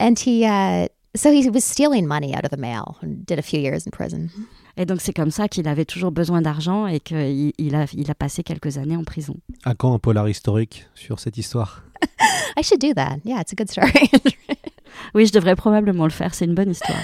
And 0.00 0.14
he 0.18 0.44
uh 0.44 0.88
so 1.16 1.30
he 1.30 1.48
was 1.50 1.60
stealing 1.60 2.06
money 2.06 2.34
out 2.34 2.44
of 2.44 2.50
the 2.50 2.60
mail 2.60 2.96
and 3.02 3.24
did 3.26 3.38
a 3.38 3.42
few 3.42 3.58
years 3.60 3.86
in 3.86 3.90
prison. 3.90 4.28
Et 4.76 4.84
donc 4.86 5.00
c'est 5.00 5.14
comme 5.14 5.30
ça 5.30 5.48
qu'il 5.48 5.66
avait 5.68 5.86
toujours 5.86 6.12
besoin 6.12 6.42
d'argent 6.42 6.86
et 6.86 7.00
qu'il 7.00 7.52
il 7.58 7.74
a, 7.74 7.86
il 7.94 8.10
a 8.10 8.14
passé 8.14 8.42
quelques 8.42 8.76
années 8.78 8.96
en 8.96 9.04
prison. 9.04 9.34
À 9.64 9.74
quand 9.74 9.94
un 9.94 9.98
polar 9.98 10.28
historique 10.28 10.86
sur 10.94 11.18
cette 11.18 11.38
histoire? 11.38 11.82
I 12.58 12.62
should 12.62 12.80
do 12.80 12.92
that. 12.94 13.18
Yeah, 13.24 13.40
it's 13.40 13.52
a 13.52 13.56
good 13.56 13.70
story. 13.70 13.92
Oui, 15.14 15.26
je 15.26 15.32
devrais 15.32 15.56
probablement 15.56 16.04
le 16.04 16.10
faire, 16.10 16.34
c'est 16.34 16.46
une 16.46 16.54
bonne 16.54 16.70
histoire. 16.70 16.98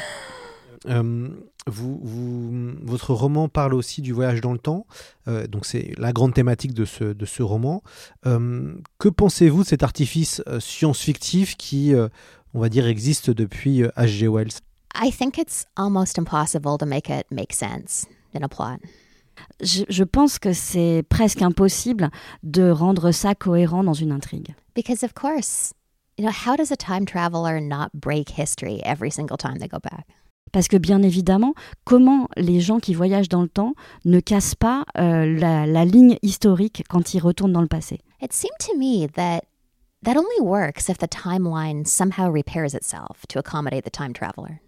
Euh, 0.89 1.29
vous, 1.67 2.01
vous- 2.03 2.73
votre 2.83 3.13
roman 3.15 3.49
parle 3.49 3.75
aussi 3.75 4.01
du 4.03 4.13
voyage 4.13 4.41
dans 4.41 4.53
le 4.53 4.59
temps, 4.59 4.87
euh, 5.29 5.47
donc 5.47 5.65
c'est 5.67 5.93
la 5.99 6.13
grande 6.13 6.35
thématique 6.35 6.73
de 6.75 6.85
ce, 6.85 7.05
de 7.05 7.25
ce 7.27 7.43
roman. 7.43 7.83
Euh, 8.27 8.75
que 8.99 9.09
pensez-vous 9.09 9.63
de 9.63 9.69
cet 9.69 9.83
artifice 9.83 10.43
science-fictif 10.59 11.57
qui, 11.57 11.95
euh, 11.95 12.09
on 12.55 12.61
va 12.61 12.69
dire, 12.69 12.87
existe 12.87 13.31
depuis 13.31 13.83
euh, 13.83 13.91
H.G. 13.97 14.29
Wells 14.29 14.61
I 14.95 15.11
think 15.11 15.39
it's 15.39 15.67
almost 15.77 16.19
impossible 16.19 16.77
to 16.79 16.87
make 16.87 17.09
it 17.09 17.27
make 17.31 17.53
sense 17.53 18.07
in 18.35 18.43
a 18.43 18.49
plot. 18.49 18.81
Je, 19.63 19.85
je 19.89 20.05
pense 20.05 20.39
que 20.39 20.53
c'est 20.53 21.03
presque 21.09 21.41
impossible 21.43 22.11
de 22.43 22.71
rendre 22.71 23.11
ça 23.13 23.35
cohérent 23.35 23.83
dans 23.83 23.95
une 23.95 24.13
intrigue. 24.13 24.55
Because 24.75 25.03
of 25.03 25.15
course, 25.15 25.73
you 26.19 26.25
know, 26.25 26.31
how 26.31 26.57
does 26.57 26.71
a 26.71 26.77
time 26.77 27.07
traveler 27.07 27.61
not 27.61 27.89
break 27.95 28.39
history 28.39 28.81
every 28.85 29.11
single 29.11 29.39
time 29.39 29.59
they 29.59 29.69
go 29.69 29.79
back? 29.83 30.07
Parce 30.53 30.69
que 30.69 30.77
bien 30.77 31.03
évidemment, 31.03 31.55
comment 31.85 32.29
les 32.37 32.61
gens 32.61 32.79
qui 32.79 32.93
voyagent 32.93 33.31
dans 33.31 33.41
le 33.41 33.49
temps 33.49 33.73
ne 34.05 34.21
cassent 34.21 34.55
pas 34.55 34.85
euh, 34.99 35.25
la, 35.25 35.67
la 35.67 35.85
ligne 35.87 36.19
historique 36.21 36.85
quand 36.91 37.15
ils 37.15 37.21
retournent 37.21 37.53
dans 37.53 37.63
le 37.63 37.69
passé? 37.69 38.01
It 38.21 38.35
seemed 38.35 38.59
to 38.61 38.79
me 38.79 39.09
that 39.15 39.45
that 40.03 40.17
only 40.17 40.41
works 40.41 40.89
if 40.89 40.99
the 40.99 41.09
timeline 41.09 41.87
somehow 41.87 42.31
repairs 42.31 42.75
itself 42.75 43.27
to 43.29 43.39
accommodate 43.39 43.85
the 43.85 43.91
time 43.91 44.13
traveler. 44.13 44.61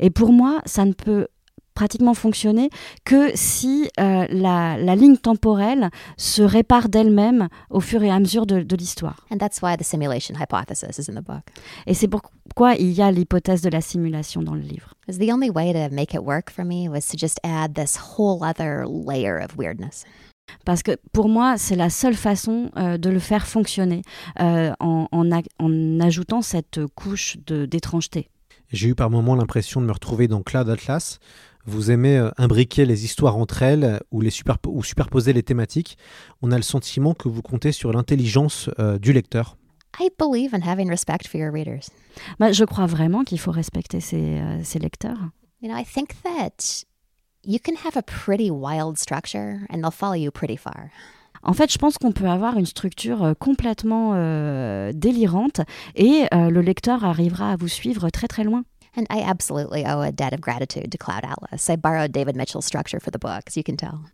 Et 0.00 0.10
pour 0.10 0.32
moi, 0.32 0.60
ça 0.66 0.84
ne 0.84 0.92
peut 0.92 1.28
pratiquement 1.74 2.14
fonctionner 2.14 2.70
que 3.04 3.30
si 3.34 3.88
euh, 3.98 4.26
la, 4.28 4.76
la 4.76 4.94
ligne 4.94 5.16
temporelle 5.16 5.90
se 6.16 6.42
répare 6.42 6.88
d'elle-même 6.88 7.48
au 7.70 7.80
fur 7.80 8.02
et 8.02 8.10
à 8.10 8.18
mesure 8.18 8.46
de, 8.46 8.62
de 8.62 8.76
l'histoire. 8.76 9.26
And 9.30 9.38
that's 9.38 9.62
why 9.62 9.76
the 9.76 9.84
simulation 9.84 10.36
hypothesis 10.36 10.98
is 10.98 11.10
in 11.10 11.14
the 11.14 11.24
book. 11.24 11.50
Et 11.86 11.94
c'est 11.94 12.08
pourquoi 12.08 12.74
il 12.74 12.92
y 12.92 13.02
a 13.02 13.10
l'hypothèse 13.10 13.62
de 13.62 13.70
la 13.70 13.80
simulation 13.80 14.42
dans 14.42 14.54
le 14.54 14.60
livre. 14.60 14.94
The 15.08 15.32
only 15.32 15.50
way 15.50 15.72
to 15.72 15.94
make 15.94 16.14
it 16.14 16.22
work 16.22 16.50
for 16.50 16.64
me 16.64 16.88
was 16.88 17.08
to 17.08 17.16
just 17.16 17.40
add 17.42 17.74
this 17.74 17.96
whole 17.96 18.42
other 18.44 18.84
layer 18.86 19.38
of 19.38 19.56
weirdness. 19.56 20.04
Parce 20.64 20.82
que 20.82 20.92
pour 21.12 21.28
moi, 21.28 21.56
c'est 21.58 21.76
la 21.76 21.90
seule 21.90 22.14
façon 22.14 22.70
euh, 22.76 22.98
de 22.98 23.10
le 23.10 23.18
faire 23.18 23.46
fonctionner 23.46 24.02
euh, 24.40 24.72
en, 24.80 25.08
en 25.10 25.32
a- 25.32 25.42
en 25.58 26.00
ajoutant 26.00 26.42
cette 26.42 26.80
couche 26.94 27.36
d'étrangeté. 27.46 28.28
J'ai 28.70 28.88
eu 28.88 28.94
par 28.94 29.10
moments 29.10 29.34
l'impression 29.34 29.80
de 29.80 29.86
me 29.86 29.92
retrouver 29.92 30.28
dans 30.28 30.42
Cloud 30.42 30.68
Atlas. 30.68 31.18
Vous 31.64 31.90
aimez 31.90 32.16
euh, 32.18 32.30
imbriquer 32.38 32.84
les 32.86 33.04
histoires 33.04 33.36
entre 33.36 33.62
elles 33.62 34.00
ou, 34.10 34.20
les 34.20 34.30
superpo- 34.30 34.70
ou 34.72 34.82
superposer 34.82 35.32
les 35.32 35.42
thématiques. 35.42 35.96
On 36.42 36.50
a 36.52 36.56
le 36.56 36.62
sentiment 36.62 37.14
que 37.14 37.28
vous 37.28 37.42
comptez 37.42 37.72
sur 37.72 37.92
l'intelligence 37.92 38.68
euh, 38.78 38.98
du 38.98 39.12
lecteur. 39.12 39.56
I 40.00 40.08
believe 40.18 40.54
in 40.54 40.62
having 40.66 40.88
respect 40.88 41.28
for 41.28 41.38
your 41.38 41.52
readers. 41.52 41.90
Bah, 42.40 42.50
je 42.52 42.64
crois 42.64 42.86
vraiment 42.86 43.24
qu'il 43.24 43.38
faut 43.38 43.50
respecter 43.52 44.00
ses, 44.00 44.40
euh, 44.40 44.60
ses 44.64 44.78
lecteurs. 44.78 45.18
You 45.60 45.68
know, 45.68 45.76
I 45.78 45.84
think 45.84 46.10
that 46.24 46.84
you 47.44 47.58
can 47.58 47.76
have 47.76 47.96
a 47.96 48.02
pretty 48.02 48.50
wild 48.50 48.98
structure 48.98 49.66
and 49.68 49.82
they'll 49.82 49.90
follow 49.90 50.14
you 50.14 50.30
pretty 50.30 50.56
far. 50.56 50.90
En 51.44 51.54
fait, 51.54 51.72
je 51.72 51.78
pense 51.78 51.98
qu'on 51.98 52.12
peut 52.12 52.28
avoir 52.28 52.56
une 52.56 52.66
structure 52.66 53.24
euh, 53.24 53.34
complètement 53.34 54.12
euh, 54.14 54.92
délirante 54.94 55.60
et 55.96 56.26
euh, 56.32 56.50
le 56.50 56.60
lecteur 56.60 57.04
arrivera 57.04 57.52
à 57.52 57.56
vous 57.56 57.66
suivre 57.66 58.10
très 58.10 58.28
très 58.28 58.44
loin. 58.44 58.62
And 58.94 59.06
I 59.10 59.22
absolutely 59.22 59.84
owe 59.86 60.02
a 60.02 60.12
debt 60.12 60.34
of 60.34 60.40
gratitude 60.40 60.90
to 60.92 60.98
Cloud 60.98 61.24
Atlas. 61.24 61.68
I 61.70 61.76
borrowed 61.76 62.12
David 62.12 62.36
Mitchell's 62.36 62.66
structure 62.66 63.00
for 63.00 63.10
the 63.10 63.18
book, 63.18 63.44
as 63.48 63.56
you 63.56 63.64
can 63.64 63.76
tell. 63.76 64.04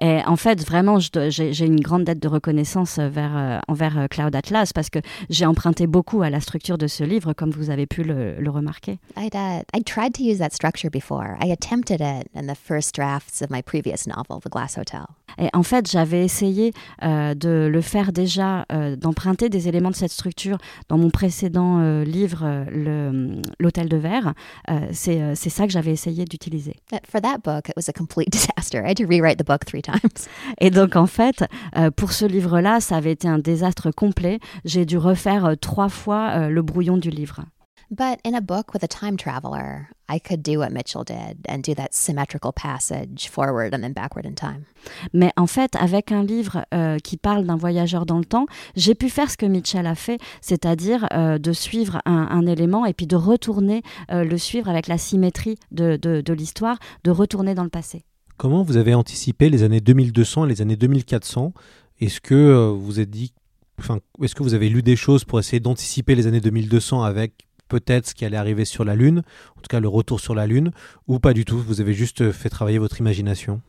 Et 0.00 0.20
en 0.26 0.36
fait, 0.36 0.64
vraiment, 0.64 0.98
j'ai 1.00 1.66
une 1.66 1.80
grande 1.80 2.04
dette 2.04 2.20
de 2.20 2.28
reconnaissance 2.28 2.98
vers, 2.98 3.36
euh, 3.36 3.58
envers 3.68 3.98
euh, 3.98 4.06
Cloud 4.08 4.34
Atlas 4.34 4.72
parce 4.72 4.90
que 4.90 4.98
j'ai 5.30 5.46
emprunté 5.46 5.86
beaucoup 5.86 6.22
à 6.22 6.30
la 6.30 6.40
structure 6.40 6.78
de 6.78 6.86
ce 6.86 7.04
livre, 7.04 7.32
comme 7.32 7.50
vous 7.50 7.70
avez 7.70 7.86
pu 7.86 8.02
le, 8.02 8.36
le 8.38 8.50
remarquer. 8.50 8.98
I'd, 9.16 9.34
uh, 9.34 9.62
I 9.74 9.82
tried 9.82 10.14
to 10.14 10.22
use 10.22 10.38
that 10.38 10.50
structure 10.52 10.90
before. 10.90 11.36
I 11.42 11.52
attempted 11.52 12.00
it 12.00 12.28
in 12.34 12.46
the 12.46 12.56
first 12.56 12.94
drafts 12.94 13.42
of 13.42 13.50
my 13.50 13.62
previous 13.62 14.06
novel, 14.06 14.40
The 14.40 14.50
Glass 14.50 14.76
Hotel. 14.78 15.06
Et 15.38 15.48
en 15.52 15.62
fait, 15.62 15.90
j'avais 15.90 16.24
essayé 16.24 16.72
euh, 17.02 17.34
de 17.34 17.68
le 17.70 17.80
faire 17.80 18.12
déjà, 18.12 18.66
euh, 18.72 18.96
d'emprunter 18.96 19.48
des 19.48 19.68
éléments 19.68 19.90
de 19.90 19.96
cette 19.96 20.12
structure 20.12 20.58
dans 20.88 20.98
mon 20.98 21.10
précédent 21.10 21.78
euh, 21.80 22.04
livre, 22.04 22.40
euh, 22.44 23.40
L'Hôtel 23.58 23.88
de 23.88 23.96
Verre. 23.96 24.34
Euh, 24.70 24.88
c'est 24.92 25.34
ça 25.34 25.66
que 25.66 25.72
j'avais 25.72 25.92
essayé 25.92 26.24
d'utiliser. 26.24 26.76
For 27.08 27.20
that 27.20 27.38
book, 27.44 27.68
it 27.68 27.76
was 27.76 27.88
a 27.88 27.92
complete 27.92 28.30
disaster. 28.32 28.84
I 28.84 28.90
had 28.90 28.96
to 28.98 29.06
rewrite 29.06 29.38
the 29.42 29.46
book 29.46 29.64
three 29.64 29.82
times. 29.82 30.26
Et 30.60 30.70
donc, 30.70 30.96
en 30.96 31.06
fait, 31.06 31.44
euh, 31.76 31.90
pour 31.90 32.12
ce 32.12 32.24
livre-là, 32.24 32.80
ça 32.80 32.96
avait 32.96 33.12
été 33.12 33.28
un 33.28 33.38
désastre 33.38 33.90
complet. 33.90 34.38
J'ai 34.64 34.86
dû 34.86 34.98
refaire 34.98 35.46
euh, 35.46 35.54
trois 35.54 35.88
fois 35.88 36.30
euh, 36.34 36.48
le 36.48 36.62
brouillon 36.62 36.96
du 36.96 37.10
livre. 37.10 37.44
But 37.92 38.20
in 38.24 38.32
a 38.32 38.40
book 38.40 38.72
with 38.72 38.82
a 38.82 38.88
time 38.88 39.18
traveler, 39.18 39.90
I 40.08 40.18
could 40.18 40.42
do 40.42 40.60
what 40.60 40.70
Mitchell 40.70 41.04
did 41.04 41.46
and 41.46 41.58
do 41.58 41.74
that 41.74 41.88
symmetrical 41.92 42.50
passage 42.50 43.28
forward 43.28 43.74
and 43.74 43.82
then 43.82 43.92
backward 43.92 44.24
in 44.24 44.32
time. 44.32 44.64
Mais 45.12 45.30
en 45.36 45.46
fait, 45.46 45.76
avec 45.76 46.10
un 46.10 46.22
livre 46.22 46.64
euh, 46.72 46.96
qui 46.98 47.18
parle 47.18 47.44
d'un 47.44 47.56
voyageur 47.56 48.06
dans 48.06 48.18
le 48.18 48.24
temps, 48.24 48.46
j'ai 48.76 48.94
pu 48.94 49.10
faire 49.10 49.30
ce 49.30 49.36
que 49.36 49.44
Mitchell 49.44 49.86
a 49.86 49.94
fait, 49.94 50.18
c'est-à-dire 50.40 51.06
euh, 51.12 51.36
de 51.36 51.52
suivre 51.52 52.00
un, 52.06 52.28
un, 52.30 52.46
élément 52.46 52.86
et 52.86 52.94
puis 52.94 53.06
de 53.06 53.16
retourner 53.16 53.82
euh, 54.10 54.24
le 54.24 54.38
suivre 54.38 54.70
avec 54.70 54.86
la 54.86 54.96
symétrie 54.96 55.58
de, 55.70 55.96
de, 55.96 56.22
de 56.22 56.32
l'histoire, 56.32 56.78
de 57.04 57.10
retourner 57.10 57.54
dans 57.54 57.64
le 57.64 57.68
passé. 57.68 58.06
Comment 58.42 58.64
vous 58.64 58.76
avez 58.76 58.92
anticipé 58.92 59.50
les 59.50 59.62
années 59.62 59.80
2200 59.80 60.46
et 60.46 60.48
les 60.48 60.62
années 60.62 60.74
2400 60.74 61.52
Est-ce 62.00 62.20
que 62.20 62.34
euh, 62.34 62.72
vous 62.72 62.98
est-ce 62.98 64.34
que 64.34 64.42
vous 64.42 64.54
avez 64.54 64.68
lu 64.68 64.82
des 64.82 64.96
choses 64.96 65.22
pour 65.22 65.38
essayer 65.38 65.60
d'anticiper 65.60 66.16
les 66.16 66.26
années 66.26 66.40
2200 66.40 67.04
avec 67.04 67.46
peut-être 67.68 68.08
ce 68.08 68.14
qui 68.16 68.24
allait 68.24 68.36
arriver 68.36 68.64
sur 68.64 68.84
la 68.84 68.96
Lune, 68.96 69.22
en 69.56 69.60
tout 69.60 69.68
cas 69.70 69.78
le 69.78 69.86
retour 69.86 70.18
sur 70.18 70.34
la 70.34 70.48
Lune, 70.48 70.72
ou 71.06 71.20
pas 71.20 71.34
du 71.34 71.44
tout 71.44 71.56
Vous 71.56 71.80
avez 71.80 71.94
juste 71.94 72.32
fait 72.32 72.48
travailler 72.48 72.78
votre 72.78 72.98
imagination? 72.98 73.60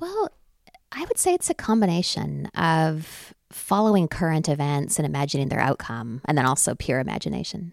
Well, 0.00 0.28
I 0.92 1.02
would 1.02 1.16
say 1.16 1.32
it's 1.32 1.48
a 1.48 1.54
combination 1.54 2.48
of 2.56 3.32
following 3.52 4.08
current 4.08 4.48
events 4.48 4.98
and 4.98 5.04
imagining 5.04 5.50
their 5.50 5.60
outcome, 5.60 6.20
and 6.26 6.34
then 6.34 6.46
also 6.46 6.74
pure 6.74 6.98
imagination. 6.98 7.70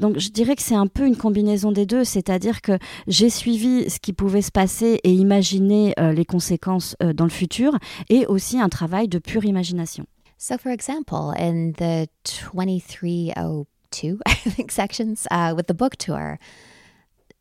Donc 0.00 0.18
je 0.18 0.30
dirais 0.30 0.56
que 0.56 0.62
c'est 0.62 0.74
un 0.74 0.86
peu 0.86 1.06
une 1.06 1.16
combinaison 1.16 1.72
des 1.72 1.86
deux, 1.86 2.04
c'est-à-dire 2.04 2.62
que 2.62 2.78
j'ai 3.06 3.30
suivi 3.30 3.88
ce 3.88 4.00
qui 4.00 4.12
pouvait 4.12 4.42
se 4.42 4.50
passer 4.50 4.98
et 5.04 5.12
imaginer 5.12 5.94
euh, 6.00 6.12
les 6.12 6.24
conséquences 6.24 6.96
euh, 7.02 7.12
dans 7.12 7.24
le 7.24 7.30
futur, 7.30 7.78
et 8.08 8.26
aussi 8.26 8.58
un 8.58 8.70
travail 8.70 9.08
de 9.08 9.18
pure 9.18 9.44
imagination. 9.44 10.06
So, 10.38 10.56
for 10.56 10.72
example, 10.72 11.34
in 11.36 11.72
the 11.72 12.08
2302, 12.24 14.18
I 14.26 14.34
think, 14.50 14.70
sections 14.70 15.26
uh, 15.30 15.52
with 15.54 15.66
the 15.66 15.74
book 15.74 15.98
tour, 15.98 16.38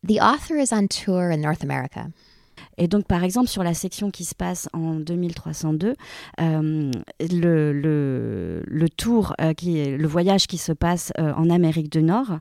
the 0.03 0.19
author 0.19 0.57
is 0.57 0.73
on 0.73 0.89
tour 0.89 1.31
in 1.31 1.39
North 1.39 1.63
America. 1.63 2.11
Et 2.79 2.87
donc, 2.87 3.05
par 3.05 3.23
exemple, 3.23 3.49
sur 3.49 3.61
la 3.61 3.73
section 3.73 4.09
qui 4.09 4.23
se 4.23 4.33
passe 4.33 4.69
en 4.73 4.95
2302, 4.95 5.95
euh, 6.39 6.91
le, 7.19 7.73
le, 7.73 8.63
le, 8.65 8.89
tour, 8.89 9.35
euh, 9.41 9.53
qui 9.53 9.79
est, 9.79 9.97
le 9.97 10.07
voyage 10.07 10.47
qui 10.47 10.57
se 10.57 10.71
passe 10.71 11.11
euh, 11.19 11.33
en 11.33 11.49
Amérique 11.49 11.91
du 11.91 12.01
Nord. 12.01 12.39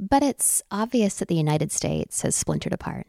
But 0.00 0.24
it's 0.24 0.62
obvious 0.72 1.16
that 1.18 1.26
the 1.26 1.36
United 1.36 1.70
States 1.70 2.24
has 2.24 2.32
splintered 2.32 2.72
apart. 2.72 3.04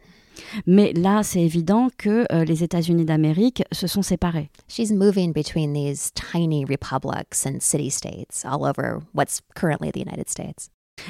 Mais 0.68 0.92
là, 0.94 1.24
c'est 1.24 1.42
évident 1.42 1.88
que 1.98 2.26
euh, 2.32 2.44
les 2.44 2.62
États-Unis 2.62 3.06
d'Amérique 3.06 3.64
se 3.72 3.88
sont 3.88 4.02
séparés. 4.02 4.50
She's 4.68 4.92
moving 4.92 5.32
between 5.32 5.74
these 5.74 6.12
tiny 6.14 6.66
republics 6.66 7.46
and 7.46 7.62
city-states 7.62 8.44
all 8.44 8.66
over 8.66 9.00
what's 9.14 9.40
currently 9.56 9.92
the 9.92 10.00
United 10.00 10.30
States. 10.30 10.70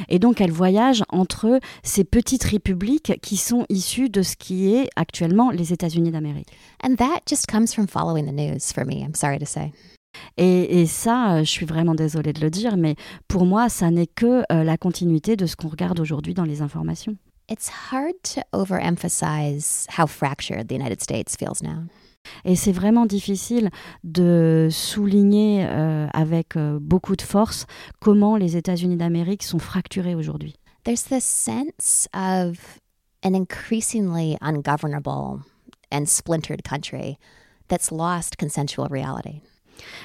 Et 0.09 0.19
donc, 0.19 0.41
elle 0.41 0.51
voyage 0.51 1.03
entre 1.09 1.59
ces 1.83 2.03
petites 2.03 2.43
républiques 2.43 3.19
qui 3.21 3.37
sont 3.37 3.65
issues 3.69 4.09
de 4.09 4.21
ce 4.21 4.35
qui 4.35 4.73
est 4.73 4.89
actuellement 4.95 5.51
les 5.51 5.73
États-Unis 5.73 6.11
d'Amérique. 6.11 6.49
And 6.83 6.95
that 6.95 7.21
just 7.27 7.47
comes 7.47 7.67
from 7.67 7.87
following 7.87 8.25
the 8.25 8.33
news 8.33 8.73
for 8.73 8.85
me, 8.85 9.03
I'm 9.03 9.15
sorry 9.15 9.39
to 9.39 9.45
say. 9.45 9.71
Et, 10.37 10.81
et, 10.81 10.85
ça, 10.85 11.43
je 11.43 11.49
suis 11.49 11.65
vraiment 11.65 11.93
désolée 11.93 12.31
de 12.31 12.39
le 12.39 12.49
dire, 12.49 12.77
mais 12.77 12.95
pour 13.27 13.45
moi, 13.45 13.67
ça 13.67 13.91
n'est 13.91 14.07
que 14.07 14.43
euh, 14.51 14.63
la 14.63 14.77
continuité 14.77 15.35
de 15.35 15.45
ce 15.45 15.55
qu'on 15.57 15.67
regarde 15.67 15.99
aujourd'hui 15.99 16.33
dans 16.33 16.45
les 16.45 16.61
informations. 16.61 17.17
It's 17.49 17.69
hard 17.91 18.15
to 18.33 18.41
overemphasize 18.53 19.87
how 19.97 20.07
fractured 20.07 20.67
the 20.67 20.73
United 20.73 21.01
States 21.01 21.35
feels 21.37 21.61
now. 21.61 21.83
Et 22.43 22.55
c'est 22.55 22.71
vraiment 22.71 23.05
difficile 23.05 23.69
de 24.03 24.67
souligner 24.71 25.65
euh, 25.67 26.07
avec 26.13 26.55
euh, 26.55 26.79
beaucoup 26.81 27.15
de 27.15 27.21
force 27.21 27.65
comment 27.99 28.37
les 28.37 28.57
États-Unis 28.57 28.97
d'Amérique 28.97 29.43
sont 29.43 29.59
fracturés 29.59 30.15
aujourd'hui. 30.15 30.55
There's 30.83 31.03
this 31.03 31.23
sense 31.23 32.07
of 32.13 32.79
an 33.23 33.33
increasingly 33.33 34.37
ungovernable 34.41 35.41
and 35.91 36.05
splintered 36.05 36.61
country 36.63 37.17
that's 37.67 37.91
lost 37.91 38.37
consensual 38.37 38.87
reality. 38.89 39.41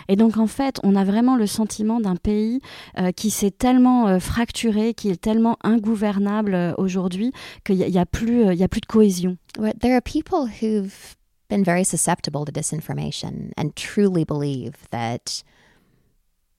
Et 0.09 0.17
donc 0.17 0.37
en 0.37 0.47
fait, 0.47 0.81
on 0.83 0.97
a 0.97 1.05
vraiment 1.05 1.37
le 1.37 1.47
sentiment 1.47 2.01
d'un 2.01 2.17
pays 2.17 2.61
euh, 2.99 3.13
qui 3.13 3.31
s'est 3.31 3.51
tellement 3.51 4.09
euh, 4.09 4.19
fracturé, 4.19 4.95
qui 4.95 5.11
est 5.11 5.21
tellement 5.21 5.57
ingouvernable 5.63 6.55
euh, 6.55 6.73
aujourd'hui 6.79 7.33
qu'il 7.65 7.77
n'y 7.77 7.99
a, 7.99 8.01
a, 8.01 8.07
plus, 8.07 8.55
y 8.55 8.65
a 8.65 8.69
plus 8.69 8.81
de 8.81 8.87
cohésion. 8.87 9.37
There 9.81 9.95
are 9.95 10.03
people 10.03 10.49
who've 10.61 11.17
been 11.51 11.65
very 11.65 11.85
susceptible 11.85 12.45
to 12.47 12.53
disinformation 12.53 13.51
and 13.59 13.77
truly 13.77 14.25
believe 14.25 14.89
that 14.91 15.43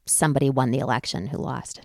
somebody 0.06 0.50
won 0.50 0.72
the 0.72 0.80
election 0.80 1.28
who 1.28 1.38
lost. 1.38 1.82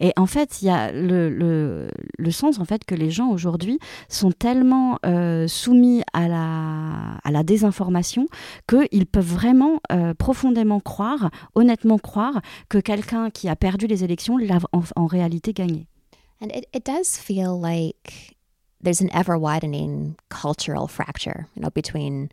Et 0.00 0.12
en 0.16 0.26
fait, 0.26 0.62
il 0.62 0.66
y 0.66 0.70
a 0.70 0.90
le, 0.92 1.28
le, 1.28 1.90
le, 2.18 2.30
sens 2.30 2.58
en 2.58 2.64
fait 2.64 2.84
que 2.84 2.94
les 2.94 3.10
gens 3.10 3.28
aujourd'hui 3.28 3.78
sont 4.08 4.32
tellement 4.32 4.98
euh, 5.04 5.46
soumis 5.46 6.02
à 6.12 6.26
la, 6.26 7.18
à 7.22 7.30
la 7.30 7.42
désinformation 7.42 8.26
qu'ils 8.66 9.06
peuvent 9.06 9.24
vraiment 9.24 9.80
euh, 9.92 10.14
profondément 10.14 10.80
croire, 10.80 11.30
honnêtement 11.54 11.98
croire, 11.98 12.40
que 12.70 12.78
quelqu'un 12.78 13.30
qui 13.30 13.48
a 13.48 13.56
perdu 13.56 13.86
les 13.86 14.04
élections 14.04 14.38
l'a 14.38 14.58
en, 14.72 14.82
en, 14.96 15.06
réalité 15.06 15.52
gagné. 15.52 15.86
And 16.40 16.46
it, 16.46 16.66
it 16.74 16.86
does 16.86 17.18
feel 17.18 17.50
like 17.60 18.36
there's 18.84 19.00
an 19.00 19.10
ever 19.12 19.36
widening 19.36 20.16
cultural 20.28 20.86
fracture, 20.86 21.48
you 21.54 21.62
know, 21.62 21.70
between 21.70 22.30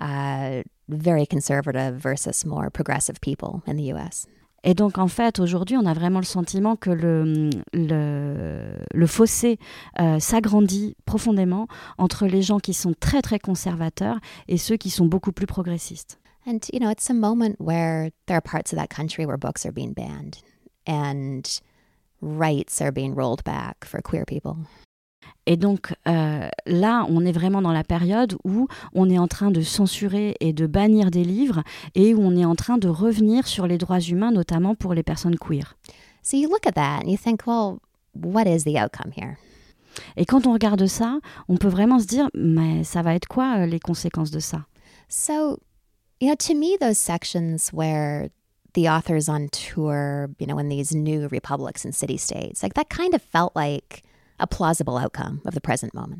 uh, 0.00 0.62
very 0.88 1.26
conservative 1.26 1.96
versus 1.96 2.44
more 2.44 2.70
progressive 2.70 3.20
people 3.20 3.62
in 3.66 3.76
the 3.76 3.92
US. 3.92 4.26
Et 4.64 4.74
donc, 4.74 4.98
en 4.98 5.06
fait, 5.06 5.38
aujourd'hui, 5.38 5.76
on 5.76 5.86
a 5.86 5.94
vraiment 5.94 6.18
le 6.18 6.24
sentiment 6.24 6.74
que 6.74 6.90
le, 6.90 7.50
le, 7.72 8.84
le 8.92 9.06
fossé 9.06 9.60
euh, 10.00 10.18
s'agrandit 10.18 10.96
profondément 11.04 11.68
entre 11.98 12.26
les 12.26 12.42
gens 12.42 12.58
qui 12.58 12.74
sont 12.74 12.92
très, 12.98 13.22
très 13.22 13.38
conservateurs 13.38 14.18
et 14.48 14.56
ceux 14.56 14.76
qui 14.76 14.90
sont 14.90 15.06
beaucoup 15.06 15.30
plus 15.30 15.46
progressistes. 15.46 16.18
And, 16.46 16.58
you 16.72 16.80
know, 16.80 16.90
it's 16.90 17.10
a 17.10 17.14
moment 17.14 17.60
where 17.60 18.10
there 18.26 18.36
are 18.36 18.40
parts 18.40 18.72
of 18.72 18.78
that 18.78 18.88
country 18.88 19.24
where 19.24 19.36
books 19.36 19.64
are 19.66 19.72
being 19.72 19.92
banned 19.92 20.38
and 20.86 21.60
rights 22.20 22.80
are 22.80 22.92
being 22.92 23.14
rolled 23.14 23.44
back 23.44 23.84
for 23.84 24.00
queer 24.00 24.24
people. 24.24 24.56
Et 25.46 25.56
donc 25.56 25.94
euh, 26.08 26.48
là, 26.66 27.06
on 27.08 27.24
est 27.24 27.32
vraiment 27.32 27.62
dans 27.62 27.72
la 27.72 27.84
période 27.84 28.36
où 28.44 28.66
on 28.94 29.08
est 29.08 29.18
en 29.18 29.28
train 29.28 29.50
de 29.50 29.62
censurer 29.62 30.36
et 30.40 30.52
de 30.52 30.66
bannir 30.66 31.10
des 31.10 31.24
livres 31.24 31.62
et 31.94 32.14
où 32.14 32.20
on 32.20 32.36
est 32.36 32.44
en 32.44 32.56
train 32.56 32.78
de 32.78 32.88
revenir 32.88 33.46
sur 33.46 33.66
les 33.66 33.78
droits 33.78 34.00
humains, 34.00 34.32
notamment 34.32 34.74
pour 34.74 34.92
les 34.92 35.02
personnes 35.02 35.36
queer. 35.38 35.76
So 36.22 36.36
you 36.36 36.48
look 36.48 36.66
at 36.66 36.72
that 36.72 37.02
and 37.04 37.08
you 37.08 37.16
think, 37.16 37.46
well, 37.46 37.78
what 38.14 38.46
is 38.46 38.64
the 38.64 38.76
outcome 38.76 39.12
here? 39.16 39.38
Et 40.16 40.26
quand 40.26 40.46
on 40.46 40.52
regarde 40.52 40.86
ça, 40.86 41.20
on 41.48 41.56
peut 41.56 41.68
vraiment 41.68 41.98
se 41.98 42.06
dire, 42.06 42.28
mais 42.34 42.84
ça 42.84 43.02
va 43.02 43.14
être 43.14 43.28
quoi 43.28 43.58
euh, 43.58 43.66
les 43.66 43.80
conséquences 43.80 44.30
de 44.30 44.40
ça? 44.40 44.66
So, 45.08 45.58
you 46.20 46.28
know, 46.28 46.34
to 46.34 46.54
me, 46.54 46.76
those 46.78 46.98
sections 46.98 47.72
where 47.72 48.28
the 48.74 48.88
author's 48.88 49.28
on 49.28 49.48
tour, 49.48 50.28
you 50.38 50.46
know, 50.46 50.58
in 50.58 50.68
these 50.68 50.94
new 50.94 51.28
republics 51.28 51.84
and 51.84 51.92
city 51.94 52.18
states, 52.18 52.62
like 52.62 52.74
that 52.74 52.90
kind 52.90 53.14
of 53.14 53.22
felt 53.22 53.54
like 53.54 54.02
a 54.38 54.46
plausible 54.46 54.96
outcome 54.96 55.40
of 55.46 55.54
the 55.54 55.60
present 55.60 55.92
moment. 55.94 56.18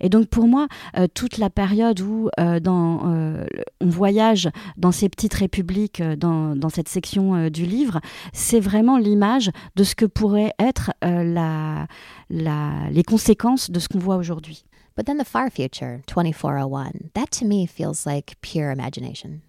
Et 0.00 0.08
donc 0.08 0.28
pour 0.28 0.46
moi, 0.46 0.68
euh, 0.96 1.06
toute 1.12 1.38
la 1.38 1.50
période 1.50 2.00
où 2.00 2.28
euh, 2.38 2.60
dans, 2.60 3.00
euh, 3.04 3.46
on 3.80 3.88
voyage 3.88 4.48
dans 4.76 4.92
ces 4.92 5.08
petites 5.08 5.34
républiques, 5.34 6.02
dans, 6.02 6.56
dans, 6.56 6.68
cette 6.68 6.88
section 6.88 7.48
du 7.48 7.66
livre, 7.66 8.00
c'est 8.32 8.60
vraiment 8.60 8.98
l'image 8.98 9.50
de 9.76 9.84
ce 9.84 9.94
que 9.94 10.06
pourrait 10.06 10.52
être 10.58 10.92
la, 11.02 11.86
la, 12.30 12.90
les 12.90 13.02
conséquences 13.02 13.70
de 13.70 13.80
ce 13.80 13.88
qu'on 13.88 13.98
voit 13.98 14.16
aujourd'hui. 14.16 14.64
But 14.96 15.06
then 15.06 15.18
the 15.18 15.24
far 15.24 15.50
future, 15.50 16.02
2401, 16.06 17.10
that 17.14 17.30
to 17.38 17.46
me 17.46 17.66
feels 17.66 18.04
like 18.06 18.34
pure 18.42 18.72
imagination. 18.72 19.40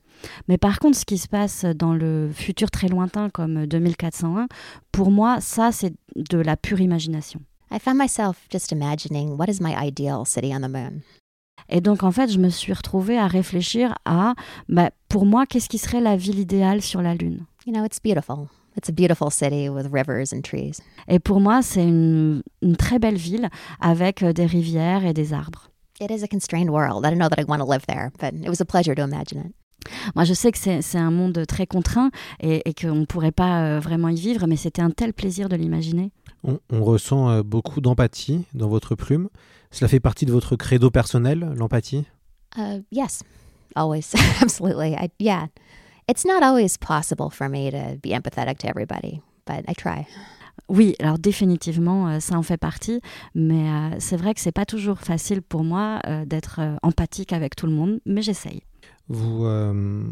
Mais 0.47 0.57
par 0.57 0.79
contre, 0.79 0.97
ce 0.97 1.05
qui 1.05 1.17
se 1.17 1.27
passe 1.27 1.65
dans 1.65 1.93
le 1.93 2.29
futur 2.33 2.69
très 2.71 2.87
lointain 2.87 3.29
comme 3.29 3.65
2401, 3.65 4.47
pour 4.91 5.11
moi, 5.11 5.41
ça, 5.41 5.71
c'est 5.71 5.93
de 6.15 6.37
la 6.37 6.55
pure 6.57 6.81
imagination. 6.81 7.41
I 7.73 7.79
found 7.79 7.97
myself 7.97 8.47
just 8.49 8.73
imagining 8.73 9.37
what 9.37 9.47
is 9.47 9.61
my 9.61 9.73
ideal 9.73 10.25
city 10.25 10.53
on 10.53 10.59
the 10.59 10.69
moon. 10.69 11.03
Et 11.69 11.79
donc 11.79 12.03
en 12.03 12.11
fait, 12.11 12.29
je 12.29 12.37
me 12.37 12.49
suis 12.49 12.73
retrouvée 12.73 13.17
à 13.17 13.27
réfléchir 13.27 13.95
à, 14.03 14.33
bah, 14.67 14.89
pour 15.07 15.25
moi, 15.25 15.45
qu'est-ce 15.45 15.69
qui 15.69 15.77
serait 15.77 16.01
la 16.01 16.17
ville 16.17 16.39
idéale 16.39 16.81
sur 16.81 17.01
la 17.01 17.15
Lune? 17.15 17.45
You 17.65 17.71
know, 17.71 17.85
it's 17.85 17.99
beautiful. 18.03 18.49
It's 18.75 18.89
a 18.89 18.91
beautiful 18.91 19.31
city 19.31 19.69
with 19.69 19.87
rivers 19.89 20.33
and 20.33 20.41
trees. 20.41 20.81
Et 21.07 21.19
pour 21.19 21.39
moi, 21.39 21.61
c'est 21.61 21.83
une, 21.83 22.41
une 22.61 22.75
très 22.75 22.99
belle 22.99 23.17
ville 23.17 23.49
avec 23.79 24.21
euh, 24.21 24.33
des 24.33 24.45
rivières 24.45 25.05
et 25.05 25.13
des 25.13 25.31
arbres. 25.31 25.69
It 26.01 26.11
is 26.11 26.23
a 26.23 26.27
constrained 26.27 26.69
world. 26.69 27.05
I 27.05 27.09
don't 27.09 27.19
know 27.19 27.29
that 27.29 27.39
I 27.39 27.45
want 27.47 27.59
to 27.59 27.65
live 27.65 27.85
there, 27.87 28.11
but 28.19 28.33
it 28.33 28.49
was 28.49 28.59
a 28.59 28.65
pleasure 28.65 28.95
to 28.95 29.03
imagine 29.03 29.39
it. 29.39 29.53
Moi, 30.15 30.25
je 30.25 30.33
sais 30.33 30.51
que 30.51 30.57
c'est 30.57 30.97
un 30.97 31.11
monde 31.11 31.43
très 31.47 31.65
contraint 31.65 32.11
et, 32.39 32.61
et 32.69 32.73
qu'on 32.73 32.95
ne 32.95 33.05
pourrait 33.05 33.31
pas 33.31 33.61
euh, 33.63 33.79
vraiment 33.79 34.09
y 34.09 34.15
vivre, 34.15 34.45
mais 34.47 34.55
c'était 34.55 34.81
un 34.81 34.91
tel 34.91 35.13
plaisir 35.13 35.49
de 35.49 35.55
l'imaginer. 35.55 36.11
On, 36.43 36.59
on 36.71 36.83
ressent 36.83 37.29
euh, 37.29 37.43
beaucoup 37.43 37.81
d'empathie 37.81 38.45
dans 38.53 38.67
votre 38.67 38.95
plume. 38.95 39.29
Cela 39.71 39.87
fait 39.87 39.99
partie 39.99 40.25
de 40.25 40.31
votre 40.31 40.55
credo 40.55 40.89
personnel, 40.89 41.53
l'empathie? 41.55 42.05
Uh, 42.57 42.81
yes, 42.91 43.23
always, 43.75 44.13
absolutely. 44.41 44.93
I, 44.93 45.09
yeah, 45.19 45.47
it's 46.07 46.25
not 46.25 46.43
always 46.43 46.77
possible 46.77 47.29
for 47.29 47.47
me 47.47 47.71
to 47.71 47.97
be 48.01 48.11
empathetic 48.11 48.57
to 48.59 48.67
everybody, 48.67 49.21
but 49.45 49.63
I 49.67 49.73
try. 49.73 50.05
Oui, 50.67 50.95
alors 50.99 51.19
définitivement, 51.19 52.07
euh, 52.07 52.19
ça 52.19 52.37
en 52.37 52.43
fait 52.43 52.57
partie, 52.57 53.01
mais 53.35 53.69
euh, 53.69 53.95
c'est 53.99 54.17
vrai 54.17 54.33
que 54.33 54.39
c'est 54.39 54.51
pas 54.51 54.65
toujours 54.65 54.99
facile 54.99 55.41
pour 55.41 55.63
moi 55.63 55.99
euh, 56.07 56.25
d'être 56.25 56.61
empathique 56.81 57.33
avec 57.33 57.55
tout 57.55 57.65
le 57.65 57.73
monde, 57.73 57.99
mais 58.05 58.21
j'essaye. 58.21 58.61
Vous, 59.07 59.45
euh, 59.45 60.03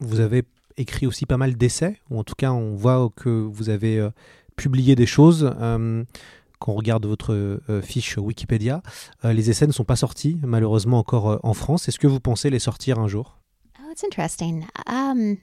vous 0.00 0.20
avez 0.20 0.44
écrit 0.76 1.06
aussi 1.06 1.26
pas 1.26 1.36
mal 1.36 1.56
d'essais, 1.56 1.98
ou 2.10 2.18
en 2.18 2.24
tout 2.24 2.36
cas 2.36 2.52
on 2.52 2.74
voit 2.74 3.10
que 3.16 3.28
vous 3.28 3.70
avez 3.70 4.08
publié 4.58 4.94
des 4.94 5.06
choses. 5.06 5.50
euh, 5.60 6.04
quand 6.60 6.72
on 6.72 6.74
regarde 6.74 7.06
votre 7.06 7.32
euh, 7.34 7.80
fiche 7.82 8.18
Wikipédia, 8.18 8.82
Euh, 9.24 9.32
les 9.32 9.48
essais 9.48 9.66
ne 9.66 9.72
sont 9.72 9.84
pas 9.84 9.96
sortis 9.96 10.40
malheureusement 10.42 10.98
encore 10.98 11.30
euh, 11.30 11.38
en 11.42 11.54
France. 11.54 11.88
Est-ce 11.88 11.98
que 12.00 12.08
vous 12.08 12.20
pensez 12.20 12.50
les 12.50 12.58
sortir 12.58 12.98
un 12.98 13.08
jour? 13.08 13.38
Oh, 13.80 13.90
it's 13.92 14.02
interesting. 14.02 14.66
Um, 14.86 15.38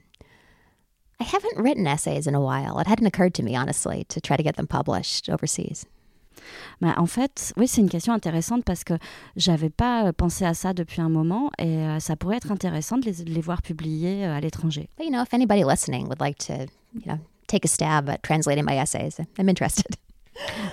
I 1.18 1.24
haven't 1.24 1.56
written 1.56 1.86
essays 1.86 2.28
in 2.28 2.34
a 2.34 2.40
while. 2.40 2.78
It 2.78 2.86
hadn't 2.86 3.06
occurred 3.06 3.32
to 3.34 3.42
me, 3.42 3.56
honestly, 3.56 4.04
to 4.06 4.20
try 4.20 4.36
to 4.36 4.42
get 4.42 4.52
them 4.56 4.66
published 4.66 5.30
overseas. 5.30 5.86
Bah, 6.82 6.94
en 6.98 7.06
fait, 7.06 7.54
oui, 7.56 7.66
c'est 7.66 7.80
une 7.80 7.88
question 7.88 8.12
intéressante 8.12 8.62
parce 8.64 8.84
que 8.84 8.94
j'avais 9.36 9.70
pas 9.70 10.12
pensé 10.12 10.44
à 10.44 10.52
ça 10.52 10.74
depuis 10.74 11.00
un 11.00 11.08
moment 11.08 11.50
et 11.58 11.78
euh, 11.78 11.98
ça 11.98 12.14
pourrait 12.16 12.36
être 12.36 12.52
intéressant 12.52 12.98
de 12.98 13.06
les, 13.06 13.24
de 13.24 13.32
les 13.32 13.40
voir 13.40 13.62
publiés 13.62 14.26
euh, 14.26 14.36
à 14.36 14.40
l'étranger. 14.40 14.90
But 14.98 15.06
you 15.06 15.10
know, 15.12 15.22
if 15.22 15.32
anybody 15.32 15.64
listening 15.64 16.06
would 16.08 16.20
like 16.20 16.36
to, 16.48 16.66
you 16.94 17.06
know, 17.06 17.18
take 17.46 17.64
a 17.64 17.68
stab 17.68 18.08
at 18.08 18.18
translating 18.22 18.64
my 18.64 18.78
essays, 18.78 19.20
I'm 19.38 19.48
interested. 19.48 19.96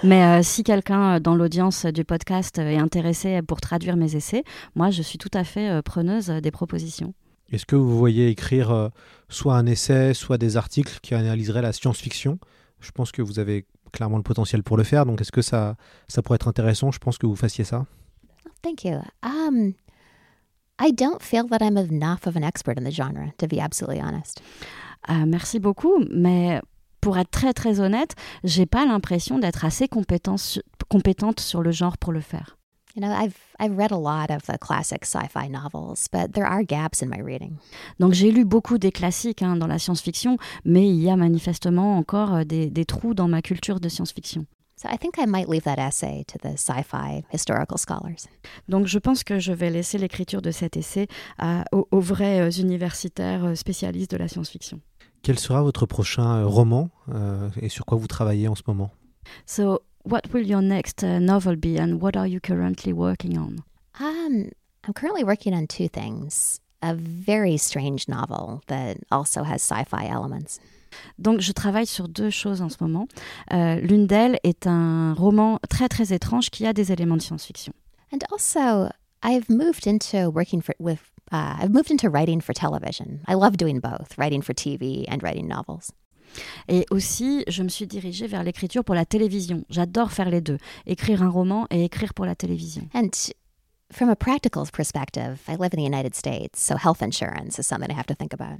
Mais 0.03 0.23
euh, 0.23 0.43
si 0.43 0.63
quelqu'un 0.63 1.15
euh, 1.15 1.19
dans 1.19 1.35
l'audience 1.35 1.85
du 1.85 2.03
podcast 2.03 2.59
euh, 2.59 2.69
est 2.69 2.77
intéressé 2.77 3.41
pour 3.41 3.61
traduire 3.61 3.95
mes 3.95 4.15
essais, 4.15 4.43
moi, 4.75 4.89
je 4.89 5.01
suis 5.01 5.17
tout 5.17 5.31
à 5.33 5.43
fait 5.43 5.69
euh, 5.69 5.81
preneuse 5.81 6.27
des 6.27 6.51
propositions. 6.51 7.13
Est-ce 7.51 7.65
que 7.65 7.75
vous 7.75 7.97
voyez 7.97 8.27
écrire 8.27 8.71
euh, 8.71 8.89
soit 9.29 9.55
un 9.55 9.65
essai, 9.65 10.13
soit 10.13 10.37
des 10.37 10.57
articles 10.57 10.99
qui 11.01 11.13
analyseraient 11.13 11.61
la 11.61 11.71
science-fiction? 11.71 12.39
Je 12.81 12.91
pense 12.91 13.11
que 13.11 13.21
vous 13.21 13.39
avez 13.39 13.65
clairement 13.93 14.17
le 14.17 14.23
potentiel 14.23 14.63
pour 14.63 14.75
le 14.75 14.83
faire, 14.83 15.05
donc 15.05 15.21
est-ce 15.21 15.31
que 15.31 15.41
ça, 15.41 15.75
ça 16.07 16.21
pourrait 16.21 16.35
être 16.35 16.47
intéressant? 16.47 16.91
Je 16.91 16.99
pense 16.99 17.17
que 17.17 17.27
vous 17.27 17.35
fassiez 17.35 17.63
ça. 17.63 17.85
Thank 18.63 18.83
you. 18.83 18.99
Um, 19.21 19.75
I 20.79 20.91
don't 20.91 21.21
feel 21.21 21.47
that 21.49 21.61
I'm 21.61 21.77
enough 21.77 22.25
of 22.25 22.35
an 22.35 22.43
expert 22.43 22.77
in 22.77 22.83
the 22.83 22.91
genre, 22.91 23.31
to 23.37 23.47
be 23.47 23.59
absolutely 23.59 24.01
honest. 24.01 24.41
Euh, 25.09 25.25
merci 25.27 25.59
beaucoup, 25.59 25.99
mais 26.11 26.61
pour 27.01 27.17
être 27.17 27.31
très 27.31 27.53
très 27.53 27.79
honnête, 27.79 28.15
j'ai 28.43 28.65
pas 28.65 28.85
l'impression 28.85 29.37
d'être 29.39 29.65
assez 29.65 29.87
compétente, 29.87 30.39
su- 30.39 30.61
compétente 30.89 31.39
sur 31.39 31.61
le 31.61 31.71
genre 31.71 31.97
pour 31.97 32.13
le 32.13 32.21
faire. 32.21 32.57
You 32.95 33.01
know, 33.01 33.11
I've 33.11 33.35
I've 33.59 33.75
read 33.75 33.91
a 33.91 33.97
lot 33.97 34.29
of 34.29 34.43
the 34.43 34.57
classic 34.59 35.03
sci-fi 35.03 35.49
novels, 35.49 36.07
but 36.13 36.31
there 36.31 36.45
are 36.45 36.63
gaps 36.63 37.01
in 37.01 37.07
my 37.07 37.21
reading. 37.21 37.57
Donc 37.99 38.13
j'ai 38.13 38.31
lu 38.31 38.45
beaucoup 38.45 38.77
des 38.77 38.91
classiques 38.91 39.41
hein, 39.41 39.55
dans 39.57 39.65
la 39.67 39.79
science-fiction, 39.79 40.37
mais 40.63 40.87
il 40.87 41.01
y 41.01 41.09
a 41.09 41.15
manifestement 41.15 41.97
encore 41.97 42.35
euh, 42.35 42.43
des, 42.43 42.69
des 42.69 42.85
trous 42.85 43.15
dans 43.15 43.27
ma 43.27 43.41
culture 43.41 43.79
de 43.79 43.89
science-fiction. 43.89 44.45
So 44.75 44.89
I 44.89 44.97
think 44.97 45.17
I 45.19 45.25
might 45.25 45.47
leave 45.47 45.63
that 45.63 45.77
essay 45.77 46.23
to 46.27 46.37
the 46.39 46.53
sci-fi 46.57 47.23
historical 47.31 47.77
scholars. 47.77 48.27
Donc 48.67 48.87
je 48.87 48.97
pense 48.99 49.23
que 49.23 49.39
je 49.39 49.53
vais 49.53 49.69
laisser 49.69 49.97
l'écriture 49.97 50.41
de 50.41 50.51
cet 50.51 50.75
essai 50.77 51.07
à- 51.37 51.63
aux, 51.71 51.87
aux 51.91 51.99
vrais 52.01 52.41
euh, 52.41 52.49
universitaires 52.51 53.45
euh, 53.45 53.55
spécialistes 53.55 54.11
de 54.11 54.17
la 54.17 54.27
science-fiction. 54.27 54.79
Quel 55.21 55.39
sera 55.39 55.61
votre 55.61 55.85
prochain 55.85 56.39
euh, 56.41 56.47
roman 56.47 56.89
euh, 57.13 57.49
et 57.61 57.69
sur 57.69 57.85
quoi 57.85 57.97
vous 57.97 58.07
travaillez 58.07 58.47
en 58.47 58.55
ce 58.55 58.63
moment? 58.67 58.89
So, 59.45 59.81
what 60.05 60.21
will 60.33 60.45
your 60.45 60.61
next 60.61 61.03
uh, 61.03 61.19
novel 61.19 61.55
be 61.55 61.79
and 61.79 62.01
what 62.01 62.17
are 62.17 62.27
you 62.27 62.39
currently 62.41 62.91
working 62.91 63.37
on? 63.37 63.63
Um, 63.99 64.49
I'm 64.85 64.93
currently 64.93 65.23
working 65.23 65.53
on 65.53 65.67
two 65.67 65.87
things. 65.87 66.59
A 66.81 66.93
very 66.95 67.55
strange 67.57 68.09
novel 68.09 68.59
that 68.67 68.97
also 69.09 69.43
has 69.43 69.61
sci-fi 69.61 70.05
elements. 70.07 70.59
Donc, 71.19 71.41
je 71.41 71.51
travaille 71.51 71.87
sur 71.87 72.07
deux 72.07 72.29
choses 72.29 72.61
en 72.61 72.69
ce 72.69 72.77
moment. 72.81 73.07
Euh, 73.51 73.75
L'une 73.75 74.07
d'elles 74.07 74.39
est 74.43 74.67
un 74.67 75.13
roman 75.13 75.59
très 75.69 75.89
très 75.89 76.13
étrange 76.13 76.49
qui 76.49 76.65
a 76.65 76.73
des 76.73 76.91
éléments 76.91 77.17
de 77.17 77.21
science-fiction. 77.21 77.73
And 78.11 78.19
also, 78.31 78.89
I've 79.23 79.49
moved 79.49 79.87
into 79.87 80.29
working 80.29 80.61
for 80.61 80.75
with 80.79 80.99
uh, 81.31 81.55
I've 81.59 81.71
moved 81.71 81.89
into 81.89 82.09
writing 82.09 82.41
for 82.41 82.53
television. 82.53 83.21
I 83.27 83.33
love 83.33 83.57
doing 83.57 83.79
both, 83.79 84.17
writing 84.17 84.41
for 84.41 84.53
TV 84.53 85.05
and 85.09 85.23
writing 85.23 85.47
novels. 85.47 85.91
Et 86.67 86.85
aussi, 86.89 87.43
je 87.47 87.63
me 87.63 87.69
suis 87.69 87.87
dirigée 87.87 88.27
vers 88.27 88.43
l'écriture 88.43 88.83
pour 88.83 88.95
la 88.95 89.05
télévision. 89.05 89.63
J'adore 89.69 90.11
faire 90.11 90.29
les 90.29 90.41
deux, 90.41 90.57
écrire 90.85 91.21
un 91.21 91.29
roman 91.29 91.67
et 91.69 91.83
écrire 91.83 92.13
pour 92.13 92.25
la 92.25 92.35
télévision. 92.35 92.87
And 92.93 93.09
from 93.91 94.09
a 94.09 94.15
practical 94.15 94.65
perspective, 94.71 95.41
I 95.47 95.55
live 95.55 95.73
in 95.73 95.77
the 95.77 95.85
United 95.85 96.15
States, 96.15 96.59
so 96.59 96.75
health 96.75 97.01
insurance 97.01 97.59
is 97.59 97.67
something 97.67 97.91
I 97.91 97.95
have 97.95 98.07
to 98.07 98.15
think 98.15 98.33
about. 98.33 98.59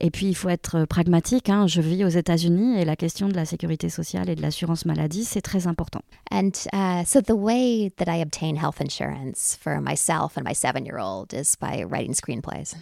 Et 0.00 0.10
puis, 0.10 0.26
il 0.26 0.34
faut 0.34 0.48
être 0.48 0.84
pragmatique. 0.84 1.48
hein. 1.48 1.66
Je 1.66 1.80
vis 1.80 2.04
aux 2.04 2.08
États-Unis 2.08 2.80
et 2.80 2.84
la 2.84 2.96
question 2.96 3.28
de 3.28 3.34
la 3.34 3.44
sécurité 3.44 3.88
sociale 3.88 4.28
et 4.28 4.34
de 4.34 4.42
l'assurance 4.42 4.84
maladie, 4.84 5.24
c'est 5.24 5.42
très 5.42 5.66
important. 5.66 6.00
And 6.30 6.50
uh, 6.72 7.04
so 7.04 7.20
the 7.20 7.34
way 7.36 7.90
that 7.96 8.06
I 8.08 8.22
obtain 8.22 8.56
health 8.56 8.80
insurance 8.80 9.58
for 9.60 9.80
myself 9.80 10.36
and 10.36 10.42
my 10.44 10.54
seven-year-old 10.54 11.32
is 11.32 11.56
by 11.60 11.84
writing 11.84 12.14
screenplays. 12.14 12.74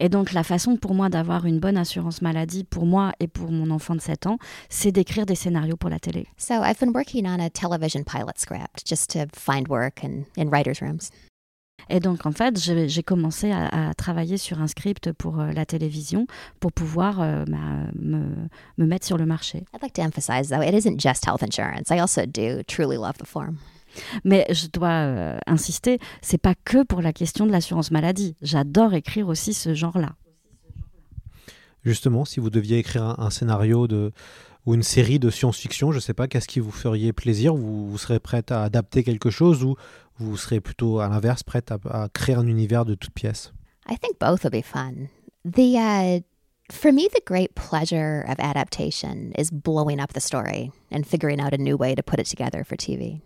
Et 0.00 0.08
donc, 0.08 0.32
la 0.32 0.42
façon 0.44 0.76
pour 0.76 0.94
moi 0.94 1.10
d'avoir 1.10 1.44
une 1.44 1.58
bonne 1.60 1.76
assurance 1.76 2.22
maladie 2.22 2.64
pour 2.64 2.86
moi 2.86 3.12
et 3.20 3.28
pour 3.28 3.50
mon 3.50 3.70
enfant 3.70 3.94
de 3.94 4.00
7 4.00 4.26
ans, 4.26 4.38
c'est 4.70 4.92
d'écrire 4.92 5.26
des 5.26 5.34
scénarios 5.34 5.76
pour 5.76 5.90
la 5.90 5.98
télé. 5.98 6.26
So 6.38 6.54
I've 6.62 6.78
been 6.80 6.92
working 6.94 7.26
on 7.26 7.38
a 7.38 7.50
television 7.50 8.02
pilot 8.02 8.38
script 8.38 8.86
just 8.86 9.10
to 9.10 9.26
find 9.34 9.68
work 9.68 10.02
in, 10.02 10.24
in 10.38 10.48
writers' 10.48 10.80
rooms. 10.80 11.10
Et 11.90 12.00
donc, 12.00 12.26
en 12.26 12.32
fait, 12.32 12.58
j'ai 12.58 13.02
commencé 13.02 13.50
à, 13.50 13.90
à 13.90 13.94
travailler 13.94 14.36
sur 14.36 14.60
un 14.60 14.66
script 14.66 15.12
pour 15.12 15.40
euh, 15.40 15.52
la 15.52 15.64
télévision 15.64 16.26
pour 16.60 16.72
pouvoir 16.72 17.20
euh, 17.20 17.44
bah, 17.46 17.56
me, 17.98 18.26
me 18.76 18.86
mettre 18.86 19.06
sur 19.06 19.16
le 19.16 19.24
marché. 19.24 19.64
I'd 19.74 19.82
like 19.82 19.94
to 19.94 20.02
emphasize, 20.02 20.48
though, 20.50 20.62
it 20.62 20.74
isn't 20.74 21.00
just 21.00 21.24
health 21.24 21.42
insurance. 21.42 21.90
I 21.90 22.00
also 22.00 22.26
do 22.26 22.62
truly 22.66 22.96
love 22.96 23.16
the 23.18 23.26
form. 23.26 23.56
Mais 24.22 24.46
je 24.50 24.66
dois 24.68 24.88
euh, 24.88 25.38
insister, 25.46 25.98
c'est 26.20 26.38
pas 26.38 26.54
que 26.54 26.84
pour 26.84 27.00
la 27.00 27.12
question 27.14 27.46
de 27.46 27.52
l'assurance 27.52 27.90
maladie. 27.90 28.36
J'adore 28.42 28.92
écrire 28.92 29.28
aussi 29.28 29.54
ce 29.54 29.72
genre-là. 29.72 30.14
Justement, 31.84 32.26
si 32.26 32.38
vous 32.38 32.50
deviez 32.50 32.78
écrire 32.78 33.02
un, 33.02 33.14
un 33.18 33.30
scénario 33.30 33.88
de, 33.88 34.12
ou 34.68 34.74
une 34.74 34.82
série 34.82 35.18
de 35.18 35.30
science-fiction, 35.30 35.92
je 35.92 35.96
ne 35.96 36.00
sais 36.00 36.12
pas, 36.12 36.28
qu'est-ce 36.28 36.46
qui 36.46 36.60
vous 36.60 36.70
feriez 36.70 37.14
plaisir? 37.14 37.54
Vous, 37.54 37.96
serez 37.96 38.20
prête 38.20 38.52
à 38.52 38.64
adapter 38.64 39.02
quelque 39.02 39.30
chose 39.30 39.64
ou 39.64 39.76
vous 40.18 40.36
serez 40.36 40.60
plutôt 40.60 41.00
à 41.00 41.08
l'inverse 41.08 41.42
prête 41.42 41.72
à, 41.72 41.78
à 41.88 42.08
créer 42.10 42.34
un 42.34 42.46
univers 42.46 42.84
de 42.84 42.94
toutes 42.94 43.14
pièces? 43.14 43.54
I 43.88 43.96
think 43.96 44.18
both 44.18 44.44
would 44.44 44.52
be 44.52 44.60
fun. 44.62 45.08
The 45.46 45.78
uh, 45.78 46.20
for 46.70 46.92
me, 46.92 47.08
the 47.08 47.22
great 47.24 47.54
pleasure 47.54 48.26
of 48.28 48.38
adaptation 48.38 49.32
is 49.38 49.50
blowing 49.50 50.00
up 50.00 50.12
the 50.12 50.20
story 50.20 50.70
and 50.92 51.04
figuring 51.06 51.40
out 51.40 51.54
a 51.54 51.58
new 51.58 51.78
way 51.78 51.94
to 51.94 52.02
put 52.02 52.20
it 52.20 52.26
together 52.26 52.62
for 52.62 52.76
TV. 52.76 53.22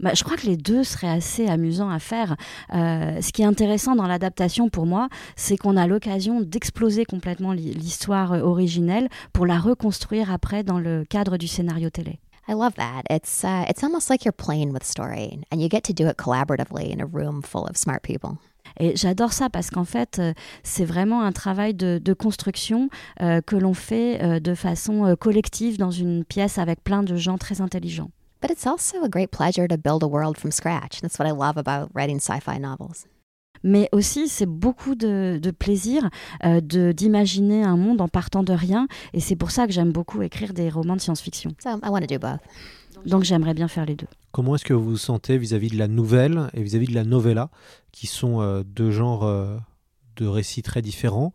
Bah, 0.00 0.10
je 0.14 0.24
crois 0.24 0.36
que 0.36 0.46
les 0.46 0.56
deux 0.56 0.84
seraient 0.84 1.08
assez 1.08 1.46
amusants 1.46 1.90
à 1.90 1.98
faire. 1.98 2.36
Euh, 2.74 3.20
ce 3.20 3.32
qui 3.32 3.42
est 3.42 3.46
intéressant 3.46 3.94
dans 3.94 4.06
l'adaptation 4.06 4.68
pour 4.68 4.86
moi, 4.86 5.08
c'est 5.36 5.56
qu'on 5.56 5.76
a 5.76 5.86
l'occasion 5.86 6.40
d'exploser 6.40 7.04
complètement 7.04 7.52
l'histoire 7.52 8.32
euh, 8.32 8.40
originelle 8.40 9.08
pour 9.32 9.46
la 9.46 9.58
reconstruire 9.58 10.32
après 10.32 10.64
dans 10.64 10.78
le 10.78 11.04
cadre 11.08 11.36
du 11.36 11.46
scénario 11.46 11.90
télé. 11.90 12.18
I 12.46 12.52
love 12.52 12.74
that. 12.74 13.04
It's 13.08 13.42
uh, 13.42 13.64
it's 13.70 13.82
almost 13.82 14.10
like 14.10 14.24
you're 14.24 14.34
playing 14.34 14.72
with 14.72 14.84
story, 14.84 15.40
and 15.50 15.60
you 15.60 15.68
get 15.70 15.82
to 15.84 15.94
do 15.94 16.06
it 16.08 16.18
collaboratively 16.18 16.92
in 16.92 17.00
a 17.00 17.06
room 17.06 17.42
full 17.42 17.66
of 17.66 17.76
smart 17.76 18.02
people. 18.02 18.36
Et 18.80 18.96
j'adore 18.96 19.32
ça 19.32 19.48
parce 19.48 19.70
qu'en 19.70 19.84
fait, 19.84 20.18
euh, 20.18 20.32
c'est 20.62 20.84
vraiment 20.84 21.22
un 21.22 21.32
travail 21.32 21.74
de, 21.74 22.00
de 22.02 22.12
construction 22.12 22.88
euh, 23.22 23.40
que 23.40 23.56
l'on 23.56 23.74
fait 23.74 24.22
euh, 24.22 24.40
de 24.40 24.54
façon 24.54 25.14
collective 25.18 25.78
dans 25.78 25.90
une 25.90 26.24
pièce 26.24 26.58
avec 26.58 26.82
plein 26.82 27.02
de 27.02 27.16
gens 27.16 27.38
très 27.38 27.60
intelligents. 27.60 28.10
But 28.44 28.50
it's 28.50 28.66
also 28.66 29.02
a 29.02 29.08
great 29.08 29.30
pleasure 29.30 29.66
to 29.66 29.78
build 29.78 30.02
a 30.02 30.06
world 30.06 30.36
from 30.36 30.50
scratch. 30.50 31.00
That's 31.00 31.18
what 31.18 31.26
I 31.26 31.30
love 31.30 31.56
about 31.56 31.88
writing 31.94 32.18
sci-fi 32.20 32.58
novels. 32.60 33.06
Mais 33.62 33.88
aussi, 33.90 34.28
c'est 34.28 34.44
beaucoup 34.44 34.94
de, 34.94 35.38
de 35.42 35.50
plaisir 35.50 36.10
euh, 36.44 36.60
de- 36.60 36.92
d'imaginer 36.92 37.64
un 37.64 37.78
monde 37.78 38.02
en 38.02 38.08
partant 38.08 38.42
de 38.42 38.52
rien. 38.52 38.86
Et 39.14 39.20
c'est 39.20 39.34
pour 39.34 39.50
ça 39.50 39.66
que 39.66 39.72
j'aime 39.72 39.92
beaucoup 39.92 40.20
écrire 40.20 40.52
des 40.52 40.68
romans 40.68 40.94
de 40.94 41.00
science-fiction. 41.00 41.52
So 41.62 41.70
I 41.82 41.88
want 41.88 42.02
to 42.02 42.06
do 42.06 42.18
both. 42.18 42.40
Donc 43.06 43.24
j'aimerais 43.24 43.54
bien 43.54 43.66
faire 43.66 43.86
les 43.86 43.94
deux. 43.94 44.08
Comment 44.32 44.56
est-ce 44.56 44.64
que 44.66 44.74
vous 44.74 44.90
vous 44.90 44.96
sentez 44.98 45.38
vis-à-vis 45.38 45.70
de 45.70 45.78
la 45.78 45.88
nouvelle 45.88 46.50
et 46.52 46.62
vis-à-vis 46.62 46.88
de 46.88 46.94
la 46.94 47.04
novella, 47.04 47.48
qui 47.92 48.06
sont 48.06 48.42
euh, 48.42 48.62
deux 48.62 48.90
genres 48.90 49.24
euh, 49.24 49.56
de 50.16 50.26
récits 50.26 50.62
très 50.62 50.82
différents 50.82 51.32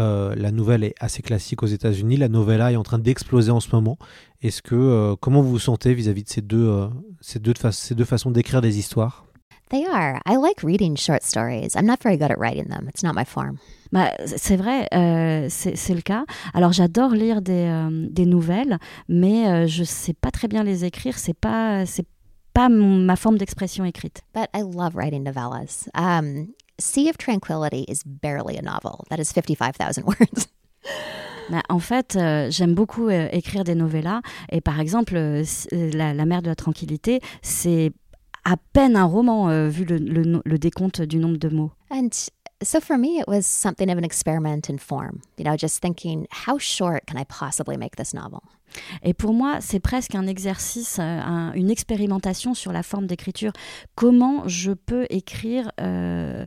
Euh, 0.00 0.34
La 0.36 0.50
nouvelle 0.50 0.84
est 0.84 0.94
assez 1.00 1.22
classique 1.22 1.62
aux 1.62 1.66
États-Unis, 1.66 2.16
la 2.16 2.28
novella 2.28 2.72
est 2.72 2.76
en 2.76 2.82
train 2.82 2.98
d'exploser 2.98 3.50
en 3.50 3.60
ce 3.60 3.68
moment. 3.74 3.98
Est-ce 4.42 4.62
que 4.62 4.74
euh, 4.74 5.16
comment 5.20 5.42
vous 5.42 5.50
vous 5.50 5.58
sentez 5.58 5.94
vis-à-vis 5.94 6.24
de 6.24 6.28
ces 6.28 6.40
deux, 6.42 6.68
euh, 6.68 6.86
ces 7.20 7.38
deux, 7.40 7.54
fa- 7.58 7.72
ces 7.72 7.94
deux 7.94 8.04
façons 8.04 8.30
d'écrire 8.30 8.60
des 8.60 8.78
histoires? 8.78 9.24
They 9.70 9.84
are. 9.86 10.18
I 10.26 10.36
like 10.36 10.62
reading 10.62 10.96
short 10.96 11.22
stories. 11.22 11.74
I'm 11.76 11.84
not 11.84 11.96
very 12.02 12.16
good 12.16 12.30
at 12.30 12.38
writing 12.38 12.68
them. 12.68 12.88
It's 12.88 13.02
not 13.02 13.12
my 13.14 13.26
form. 13.26 13.58
Bah, 13.92 14.12
c'est 14.24 14.56
vrai, 14.56 14.86
euh, 14.94 15.46
c'est 15.50 15.94
le 15.94 16.00
cas. 16.00 16.24
Alors 16.54 16.72
j'adore 16.72 17.10
lire 17.10 17.42
des, 17.42 17.66
euh, 17.68 18.06
des 18.10 18.24
nouvelles, 18.24 18.78
mais 19.08 19.46
euh, 19.48 19.66
je 19.66 19.84
sais 19.84 20.14
pas 20.14 20.30
très 20.30 20.48
bien 20.48 20.62
les 20.62 20.84
écrire. 20.86 21.18
C'est 21.18 21.36
pas 21.38 21.84
c'est 21.84 22.06
pas 22.54 22.70
ma 22.70 23.16
forme 23.16 23.36
d'expression 23.36 23.84
écrite. 23.84 24.22
But 24.34 24.46
I 24.54 24.60
love 24.62 24.94
writing 24.94 25.22
novellas. 25.22 25.88
Um, 25.94 26.46
sea 26.78 27.08
of 27.10 27.16
Tranquility 27.18 27.84
is 27.88 28.02
barely 28.04 28.56
a 28.56 28.62
novel. 28.62 29.04
That 29.10 29.18
is 29.18 29.32
55,000 29.32 30.04
words. 30.06 30.46
Bah, 31.50 31.62
en 31.70 31.78
fait, 31.78 32.16
euh, 32.16 32.50
j'aime 32.50 32.74
beaucoup 32.74 33.08
euh, 33.08 33.28
écrire 33.32 33.64
des 33.64 33.74
novellas. 33.74 34.20
Et 34.52 34.60
par 34.60 34.80
exemple, 34.80 35.14
euh, 35.16 35.44
la, 35.72 36.12
la 36.12 36.24
mer 36.26 36.42
de 36.42 36.48
la 36.48 36.54
tranquillité, 36.54 37.20
c'est 37.42 37.92
à 38.44 38.56
peine 38.72 38.96
un 38.96 39.04
roman 39.04 39.68
vu 39.68 39.84
le, 39.84 39.96
le 39.98 40.22
no- 40.24 40.42
le 40.44 40.58
décompte 40.58 41.02
du 41.02 41.18
nombre 41.18 41.38
de 41.38 41.48
mots. 41.48 41.72
And 41.90 42.10
so 42.62 42.80
for 42.80 42.98
me, 42.98 43.18
it 43.18 43.28
was 43.28 43.46
something 43.46 43.90
of 43.90 43.98
an 43.98 44.04
experiment 44.04 44.68
in 44.68 44.78
form. 44.78 45.22
You 45.36 45.44
know, 45.44 45.56
just 45.56 45.80
thinking, 45.80 46.26
how 46.30 46.58
short 46.58 47.06
can 47.06 47.16
I 47.16 47.24
possibly 47.24 47.76
make 47.76 47.96
this 47.96 48.12
novel? 48.14 48.42
Et 49.02 49.14
pour 49.14 49.32
moi, 49.32 49.60
c'est 49.60 49.80
presque 49.80 50.14
un 50.14 50.26
exercice, 50.26 50.98
euh, 50.98 51.02
un- 51.02 51.52
une 51.54 51.70
expérimentation 51.70 52.54
sur 52.54 52.72
la 52.72 52.82
forme 52.82 53.06
d'écriture. 53.06 53.52
Comment 53.94 54.46
je 54.46 54.72
peux 54.72 55.06
écrire, 55.08 55.70
euh, 55.80 56.44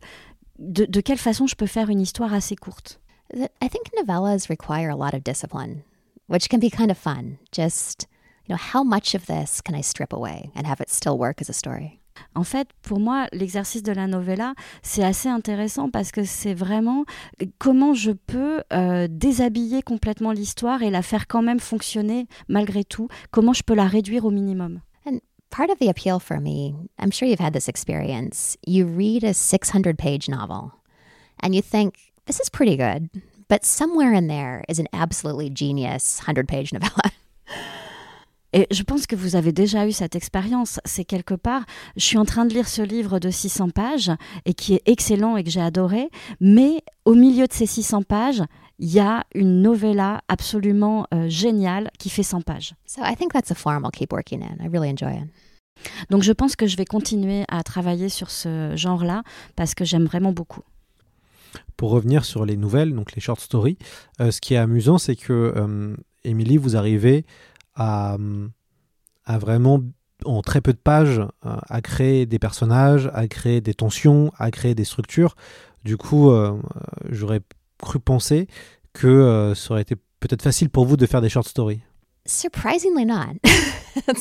de, 0.60 0.86
de 0.86 1.02
quelle 1.02 1.18
façon 1.18 1.48
je 1.48 1.56
peux 1.56 1.66
faire 1.66 1.90
une 1.90 2.00
histoire 2.02 2.34
assez 2.34 2.56
courte. 2.56 3.00
I 3.34 3.70
think 3.70 3.90
novellas 3.98 4.50
require 4.50 4.92
a 4.92 4.96
lot 4.96 5.14
of 5.16 5.24
discipline, 5.24 5.84
which 6.28 6.48
can 6.50 6.60
be 6.60 6.70
kind 6.70 6.92
of 6.92 6.98
fun. 6.98 7.38
Just, 7.52 8.08
you 8.48 8.54
know, 8.54 8.60
how 8.74 8.84
much 8.84 9.16
of 9.16 9.26
this 9.26 9.62
can 9.62 9.74
I 9.74 9.82
strip 9.82 10.14
away 10.14 10.52
and 10.54 10.68
have 10.68 10.82
it 10.82 10.90
still 10.92 11.18
work 11.18 11.42
as 11.42 11.50
a 11.50 11.54
story? 11.54 12.01
En 12.36 12.44
fait, 12.44 12.68
pour 12.82 13.00
moi, 13.00 13.28
l'exercice 13.34 13.84
de 13.84 13.92
la 13.92 14.08
novella, 14.08 14.54
c'est 14.84 15.04
assez 15.04 15.30
intéressant 15.30 15.90
parce 15.90 16.12
que 16.12 16.24
c'est 16.24 16.54
vraiment 16.54 17.06
euh, 17.42 17.46
comment 17.58 17.94
je 17.94 18.12
peux 18.12 18.64
euh, 18.74 19.08
déshabiller 19.10 19.82
complètement 19.82 20.32
l'histoire 20.32 20.84
et 20.84 20.90
la 20.90 21.02
faire 21.02 21.28
quand 21.28 21.42
même 21.42 21.60
fonctionner 21.60 22.28
malgré 22.48 22.84
tout, 22.84 23.08
comment 23.32 23.54
je 23.54 23.64
peux 23.64 23.76
la 23.76 23.88
réduire 23.88 24.26
au 24.26 24.32
minimum. 24.32 24.82
Part 25.52 25.70
of 25.70 25.80
the 25.80 25.90
appeal 25.90 26.22
for 26.22 26.40
me, 26.40 26.74
I'm 26.98 27.12
sure 27.12 27.28
you've 27.28 27.42
had 27.42 27.52
this 27.52 27.68
experience. 27.68 28.56
You 28.66 28.86
read 28.86 29.26
a 29.26 29.34
600 29.34 29.98
page 29.98 30.30
novel 30.30 30.72
and 31.44 31.54
you 31.54 31.62
think, 31.62 32.14
this 32.26 32.40
is 32.40 32.50
pretty 32.50 32.78
good, 32.78 33.10
but 33.50 33.66
somewhere 33.66 34.14
in 34.14 34.28
there 34.28 34.64
is 34.70 34.80
an 34.80 34.88
absolutely 34.94 35.50
genius 35.50 36.20
100 36.20 36.48
page 36.48 36.72
novella. 36.72 37.12
Et 38.54 38.68
je 38.72 38.84
pense 38.84 39.08
que 39.08 39.16
vous 39.16 39.36
avez 39.36 39.52
déjà 39.52 39.88
eu 39.88 39.92
cette 39.92 40.16
expérience. 40.16 40.80
C'est 40.86 41.06
quelque 41.06 41.34
part, 41.34 41.64
je 41.96 42.06
suis 42.06 42.18
en 42.18 42.26
train 42.26 42.46
de 42.46 42.54
lire 42.54 42.68
ce 42.68 42.82
livre 42.82 43.20
de 43.20 43.30
600 43.30 43.70
pages 43.70 44.12
et 44.46 44.54
qui 44.54 44.74
est 44.74 44.82
excellent 44.86 45.38
et 45.38 45.44
que 45.44 45.50
j'ai 45.50 45.62
adoré, 45.62 46.10
mais 46.40 46.84
au 47.06 47.14
milieu 47.14 47.48
de 47.48 47.54
ces 47.54 47.66
600 47.66 48.04
pages, 48.04 48.44
il 48.80 48.92
y 48.92 49.00
a 49.00 49.24
une 49.36 49.62
novella 49.62 50.22
absolument 50.28 51.06
euh, 51.14 51.30
géniale 51.30 51.92
qui 52.00 52.10
fait 52.10 52.24
100 52.24 52.42
pages. 52.42 52.74
So 52.86 53.02
I 53.04 53.16
think 53.16 53.32
that's 53.32 53.52
a 53.52 53.56
form 53.56 53.86
I'll 53.86 53.92
keep 53.92 54.12
working 54.12 54.42
in. 54.42 54.64
I 54.64 54.68
really 54.68 54.90
enjoy 54.90 55.14
it. 55.14 55.30
Donc 56.10 56.24
je 56.24 56.32
pense 56.32 56.56
que 56.56 56.68
je 56.68 56.78
vais 56.78 56.86
continuer 56.86 57.44
à 57.48 57.64
travailler 57.64 58.10
sur 58.10 58.30
ce 58.30 58.74
genre-là 58.76 59.24
parce 59.56 59.76
que 59.76 59.86
j'aime 59.86 60.06
vraiment 60.06 60.32
beaucoup. 60.32 60.62
Pour 61.78 61.92
revenir 61.92 62.26
sur 62.26 62.46
les 62.46 62.58
nouvelles, 62.58 62.94
donc 62.94 63.14
les 63.14 63.22
short 63.22 63.40
stories, 63.40 63.78
euh, 64.20 64.32
ce 64.32 64.42
qui 64.42 64.54
est 64.54 64.58
amusant, 64.58 64.98
c'est 64.98 65.16
que 65.16 65.54
euh, 65.56 65.96
Émilie, 66.24 66.58
vous 66.58 66.76
arrivez 66.76 67.26
à, 67.82 69.38
vraiment, 69.38 69.82
en 70.26 70.42
très 70.42 70.62
peu 70.62 70.74
de 70.74 70.78
pages, 70.78 71.20
euh, 71.20 71.56
à 71.70 71.82
créer 71.82 72.26
des 72.26 72.40
personnages, 72.40 73.10
à 73.14 73.28
créer 73.28 73.62
des 73.62 73.74
tensions, 73.74 74.32
à 74.38 74.52
créer 74.52 74.76
des 74.76 74.84
structures. 74.84 75.36
Du 75.84 75.98
coup, 75.98 76.32
euh, 76.32 76.60
j'aurais 77.10 77.42
cru 77.82 78.00
penser 78.00 78.48
que 78.94 79.08
euh, 79.08 79.56
ça 79.56 79.72
aurait 79.72 79.82
été 79.82 79.96
peut-être 80.20 80.42
facile 80.42 80.70
pour 80.70 80.86
vous 80.86 80.98
de 80.98 81.06
faire 81.06 81.22
des 81.22 81.30
short 81.30 81.48
stories. 81.48 81.82
Surprisingly 82.26 83.06
not. 83.06 83.40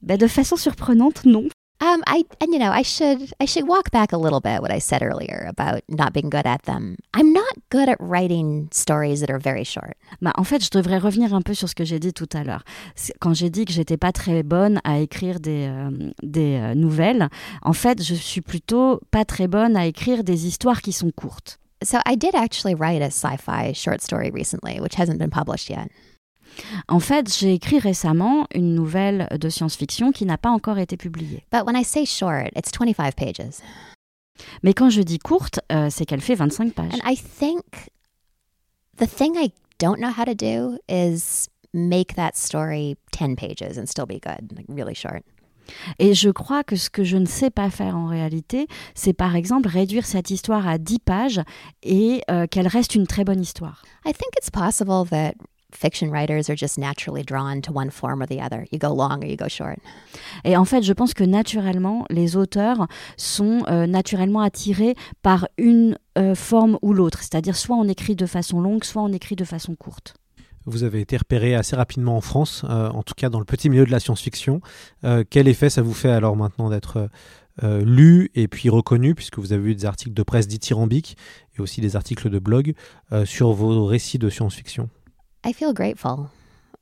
Ben, 0.00 0.16
de 0.16 0.28
façon 0.28 0.56
surprenante, 0.56 1.24
non. 1.26 1.48
Um, 1.80 2.02
I 2.08 2.24
and 2.40 2.52
you 2.52 2.58
know 2.58 2.72
I 2.72 2.82
should 2.82 3.32
I 3.40 3.46
should 3.46 3.68
walk 3.68 3.92
back 3.92 4.12
a 4.12 4.16
little 4.16 4.40
bit 4.40 4.60
what 4.60 4.72
I 4.72 4.80
said 4.80 5.00
earlier 5.00 5.46
about 5.48 5.82
not 5.88 6.12
being 6.12 6.28
good 6.28 6.46
at 6.46 6.62
them. 6.64 6.96
I'm 7.14 7.32
not 7.32 7.54
good 7.70 7.88
at 7.88 7.96
writing 8.00 8.68
stories 8.72 9.20
that 9.20 9.30
are 9.30 9.38
very 9.38 9.62
short. 9.64 9.96
Bah, 10.20 10.32
en 10.36 10.44
fait, 10.44 10.64
je 10.64 10.70
devrais 10.70 10.98
revenir 10.98 11.34
un 11.34 11.42
peu 11.42 11.54
sur 11.54 11.68
ce 11.68 11.76
que 11.76 11.84
j'ai 11.84 12.00
dit 12.00 12.12
tout 12.12 12.28
à 12.32 12.42
l'heure. 12.42 12.64
Quand 13.20 13.32
j'ai 13.32 13.48
dit 13.48 13.64
que 13.64 13.72
j'étais 13.72 13.96
pas 13.96 14.10
très 14.10 14.42
bonne 14.42 14.80
à 14.82 14.98
écrire 14.98 15.38
des, 15.38 15.68
euh, 15.68 16.10
des 16.22 16.58
euh, 16.60 16.74
nouvelles, 16.74 17.28
en 17.62 17.72
fait, 17.72 18.02
je 18.02 18.14
suis 18.14 18.40
plutôt 18.40 19.00
pas 19.12 19.24
très 19.24 19.46
bonne 19.46 19.76
à 19.76 19.86
écrire 19.86 20.24
des 20.24 20.46
histoires 20.46 20.82
qui 20.82 20.92
sont 20.92 21.12
courtes. 21.12 21.58
So 21.84 21.98
I 22.04 22.16
did 22.16 22.34
actually 22.34 22.74
write 22.74 23.02
a 23.02 23.10
sci-fi 23.10 23.72
short 23.72 24.02
story 24.02 24.30
recently, 24.32 24.80
which 24.80 24.96
hasn't 24.96 25.18
been 25.18 25.30
published 25.30 25.70
yet. 25.70 25.90
En 26.88 27.00
fait, 27.00 27.34
j'ai 27.36 27.54
écrit 27.54 27.78
récemment 27.78 28.46
une 28.54 28.74
nouvelle 28.74 29.28
de 29.38 29.48
science-fiction 29.48 30.12
qui 30.12 30.24
n'a 30.24 30.38
pas 30.38 30.50
encore 30.50 30.78
été 30.78 30.96
publiée. 30.96 31.44
But 31.52 31.64
when 31.66 31.76
I 31.76 31.84
say 31.84 32.04
short, 32.04 32.50
it's 32.56 32.70
25 32.70 33.14
pages. 33.14 33.62
Mais 34.62 34.72
quand 34.74 34.90
je 34.90 35.02
dis 35.02 35.18
courte, 35.18 35.60
euh, 35.72 35.88
c'est 35.90 36.04
qu'elle 36.04 36.20
fait 36.20 36.34
25 36.34 36.72
pages. 36.72 36.92
And 36.94 37.10
I 37.10 37.16
think 37.16 37.64
the 38.98 39.06
thing 39.06 39.34
I 39.36 39.52
don't 39.78 39.98
know 39.98 40.10
how 40.10 40.24
to 40.24 40.34
do 40.34 40.78
is 40.88 41.48
make 41.72 42.14
that 42.14 42.32
story 42.34 42.96
10 43.12 43.36
pages 43.36 43.78
and 43.78 43.86
still 43.86 44.06
be 44.06 44.20
good, 44.20 44.52
like 44.56 44.66
really 44.68 44.94
short. 44.94 45.22
Et 45.98 46.14
je 46.14 46.30
crois 46.30 46.64
que 46.64 46.76
ce 46.76 46.88
que 46.88 47.04
je 47.04 47.18
ne 47.18 47.26
sais 47.26 47.50
pas 47.50 47.68
faire 47.68 47.94
en 47.94 48.06
réalité, 48.06 48.66
c'est 48.94 49.12
par 49.12 49.36
exemple 49.36 49.68
réduire 49.68 50.06
cette 50.06 50.30
histoire 50.30 50.66
à 50.66 50.78
10 50.78 50.98
pages 51.00 51.42
et 51.82 52.22
euh, 52.30 52.46
qu'elle 52.46 52.68
reste 52.68 52.94
une 52.94 53.06
très 53.06 53.22
bonne 53.24 53.40
histoire. 53.40 53.82
I 54.06 54.12
think 54.12 54.32
it's 54.38 54.50
possible 54.50 55.06
that 55.10 55.34
fiction 55.72 56.10
writers 56.10 56.48
are 56.48 56.56
just 56.56 56.78
naturally 56.78 57.22
drawn 57.22 57.60
to 57.62 57.72
one 57.72 57.90
form 57.90 58.22
or 58.22 58.26
the 58.26 58.40
other. 58.40 58.66
You 58.70 58.78
go 58.78 58.94
long 58.94 59.22
or 59.22 59.26
you 59.26 59.36
go 59.36 59.48
short. 59.48 59.78
Et 60.44 60.56
en 60.56 60.64
fait, 60.64 60.82
je 60.82 60.92
pense 60.92 61.14
que 61.14 61.24
naturellement, 61.24 62.04
les 62.10 62.36
auteurs 62.36 62.86
sont 63.16 63.62
euh, 63.68 63.86
naturellement 63.86 64.40
attirés 64.40 64.94
par 65.22 65.48
une 65.58 65.98
euh, 66.16 66.34
forme 66.34 66.78
ou 66.82 66.92
l'autre. 66.92 67.20
C'est-à-dire 67.20 67.56
soit 67.56 67.76
on 67.76 67.88
écrit 67.88 68.16
de 68.16 68.26
façon 68.26 68.60
longue, 68.60 68.84
soit 68.84 69.02
on 69.02 69.12
écrit 69.12 69.36
de 69.36 69.44
façon 69.44 69.74
courte. 69.74 70.14
Vous 70.64 70.82
avez 70.82 71.00
été 71.00 71.16
repéré 71.16 71.54
assez 71.54 71.76
rapidement 71.76 72.16
en 72.16 72.20
France, 72.20 72.62
euh, 72.68 72.90
en 72.90 73.02
tout 73.02 73.14
cas 73.16 73.30
dans 73.30 73.38
le 73.38 73.46
petit 73.46 73.70
milieu 73.70 73.86
de 73.86 73.90
la 73.90 74.00
science-fiction. 74.00 74.60
Euh, 75.04 75.24
quel 75.28 75.48
effet 75.48 75.70
ça 75.70 75.80
vous 75.80 75.94
fait 75.94 76.10
alors 76.10 76.36
maintenant 76.36 76.68
d'être 76.68 77.08
euh, 77.64 77.82
lu 77.84 78.30
et 78.36 78.46
puis 78.46 78.68
reconnu, 78.68 79.16
puisque 79.16 79.38
vous 79.38 79.52
avez 79.52 79.70
eu 79.70 79.74
des 79.74 79.84
articles 79.84 80.14
de 80.14 80.22
presse 80.22 80.46
dithyrambiques 80.46 81.16
et 81.56 81.60
aussi 81.60 81.80
des 81.80 81.96
articles 81.96 82.30
de 82.30 82.38
blog 82.38 82.74
euh, 83.12 83.24
sur 83.24 83.52
vos 83.52 83.84
récits 83.84 84.18
de 84.18 84.30
science-fiction? 84.30 84.88
I 85.44 85.52
feel 85.52 85.72
grateful. 85.72 86.30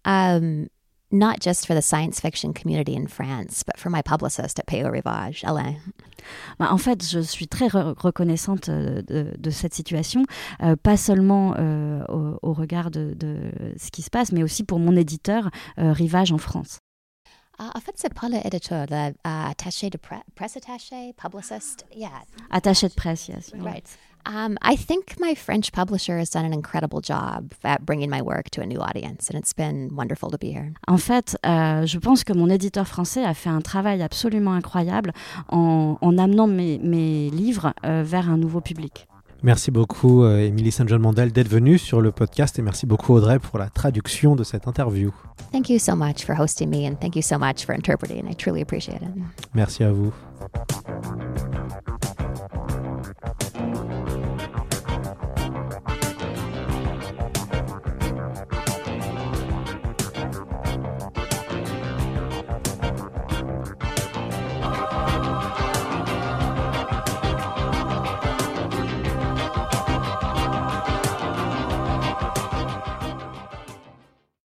Um, 0.04 0.68
not 1.12 1.40
just 1.40 1.66
for 1.66 1.74
the 1.74 1.82
science 1.82 2.20
fiction 2.20 2.52
community 2.52 2.94
in 2.94 3.07
France, 3.07 3.62
but 3.64 3.78
for 3.78 3.90
my 3.90 4.02
publicist 4.02 4.59
at 4.59 4.66
Payot 4.66 4.90
Rivage, 4.90 5.44
Alain. 5.44 5.76
Bah, 6.59 6.68
en 6.72 6.78
fait, 6.78 7.04
je 7.09 7.20
suis 7.20 7.46
très 7.46 7.68
re- 7.68 7.94
reconnaissante 7.96 8.68
euh, 8.68 9.02
de, 9.02 9.32
de 9.38 9.50
cette 9.50 9.72
situation, 9.74 10.24
euh, 10.62 10.74
pas 10.76 10.96
seulement 10.96 11.54
euh, 11.59 12.04
au, 12.09 12.38
au 12.42 12.52
regard 12.52 12.90
de, 12.90 13.14
de 13.14 13.52
ce 13.76 13.90
qui 13.92 14.02
se 14.02 14.11
passe, 14.11 14.32
mais 14.32 14.42
aussi 14.42 14.64
pour 14.64 14.78
mon 14.80 14.96
éditeur 14.96 15.50
euh, 15.78 15.92
Rivage 15.92 16.32
en 16.32 16.38
France. 16.38 16.78
Uh, 17.59 17.70
en 17.74 17.80
fait, 17.80 17.92
c'est 17.96 18.12
pas 18.12 18.28
l'éditeur, 18.28 18.86
le 18.90 19.11
uh, 19.11 19.14
attaché 19.24 19.88
de 19.88 19.96
pre- 19.98 20.20
presse 20.34 20.57
attaché, 20.59 21.14
publicist. 21.16 21.86
Yeah, 21.94 22.11
Attaché 22.50 22.88
de 22.88 22.94
presse, 22.94 23.28
yes. 23.28 23.52
right. 23.61 23.86
Um, 24.26 24.56
I 24.60 24.74
think 24.76 25.20
my 25.20 25.36
French 25.36 25.70
publisher 25.70 26.18
has 26.18 26.30
done 26.30 26.44
an 26.44 26.52
incredible 26.52 27.00
job 27.00 27.52
at 27.62 27.86
bringing 27.86 28.10
my 28.10 28.20
work 28.20 28.50
to 28.50 28.60
a 28.60 28.66
new 28.66 28.80
audience, 28.80 29.30
and 29.30 29.38
it's 29.38 29.52
been 29.54 29.94
wonderful 29.94 30.30
to 30.30 30.38
be 30.38 30.50
here. 30.50 30.72
En 30.88 30.98
fait, 30.98 31.38
euh, 31.46 31.86
je 31.86 31.98
pense 31.98 32.24
que 32.24 32.32
mon 32.32 32.50
éditeur 32.50 32.88
français 32.88 33.24
a 33.24 33.34
fait 33.34 33.50
un 33.50 33.60
travail 33.60 34.02
absolument 34.02 34.54
incroyable 34.54 35.12
en, 35.48 35.96
en 36.00 36.18
amenant 36.18 36.48
mes, 36.48 36.78
mes 36.82 37.30
livres 37.30 37.72
euh, 37.84 38.02
vers 38.04 38.28
un 38.28 38.36
nouveau 38.36 38.60
public. 38.60 39.06
Merci 39.44 39.70
beaucoup, 39.70 40.24
euh, 40.24 40.40
Émilie 40.40 40.72
Saint-Jean-Mandel, 40.72 41.30
d'être 41.30 41.48
venue 41.48 41.78
sur 41.78 42.00
le 42.00 42.10
podcast 42.10 42.58
et 42.58 42.62
merci 42.62 42.84
beaucoup, 42.84 43.12
Audrey, 43.12 43.38
pour 43.38 43.58
la 43.58 43.68
traduction 43.68 44.34
de 44.34 44.42
cette 44.42 44.66
interview. 44.66 45.12
Thank 45.52 45.68
you 45.70 45.78
so 45.78 45.94
much 45.94 46.24
for 46.24 46.34
hosting 46.36 46.68
me, 46.68 46.88
and 46.88 46.96
thank 46.96 47.14
you 47.14 47.22
so 47.22 47.38
much 47.38 47.64
for 47.64 47.74
interpreting. 47.74 48.26
I 48.28 48.34
truly 48.34 48.62
appreciate 48.62 49.02
it. 49.02 49.10
Merci 49.54 49.84
à 49.84 49.92
vous. 49.92 50.12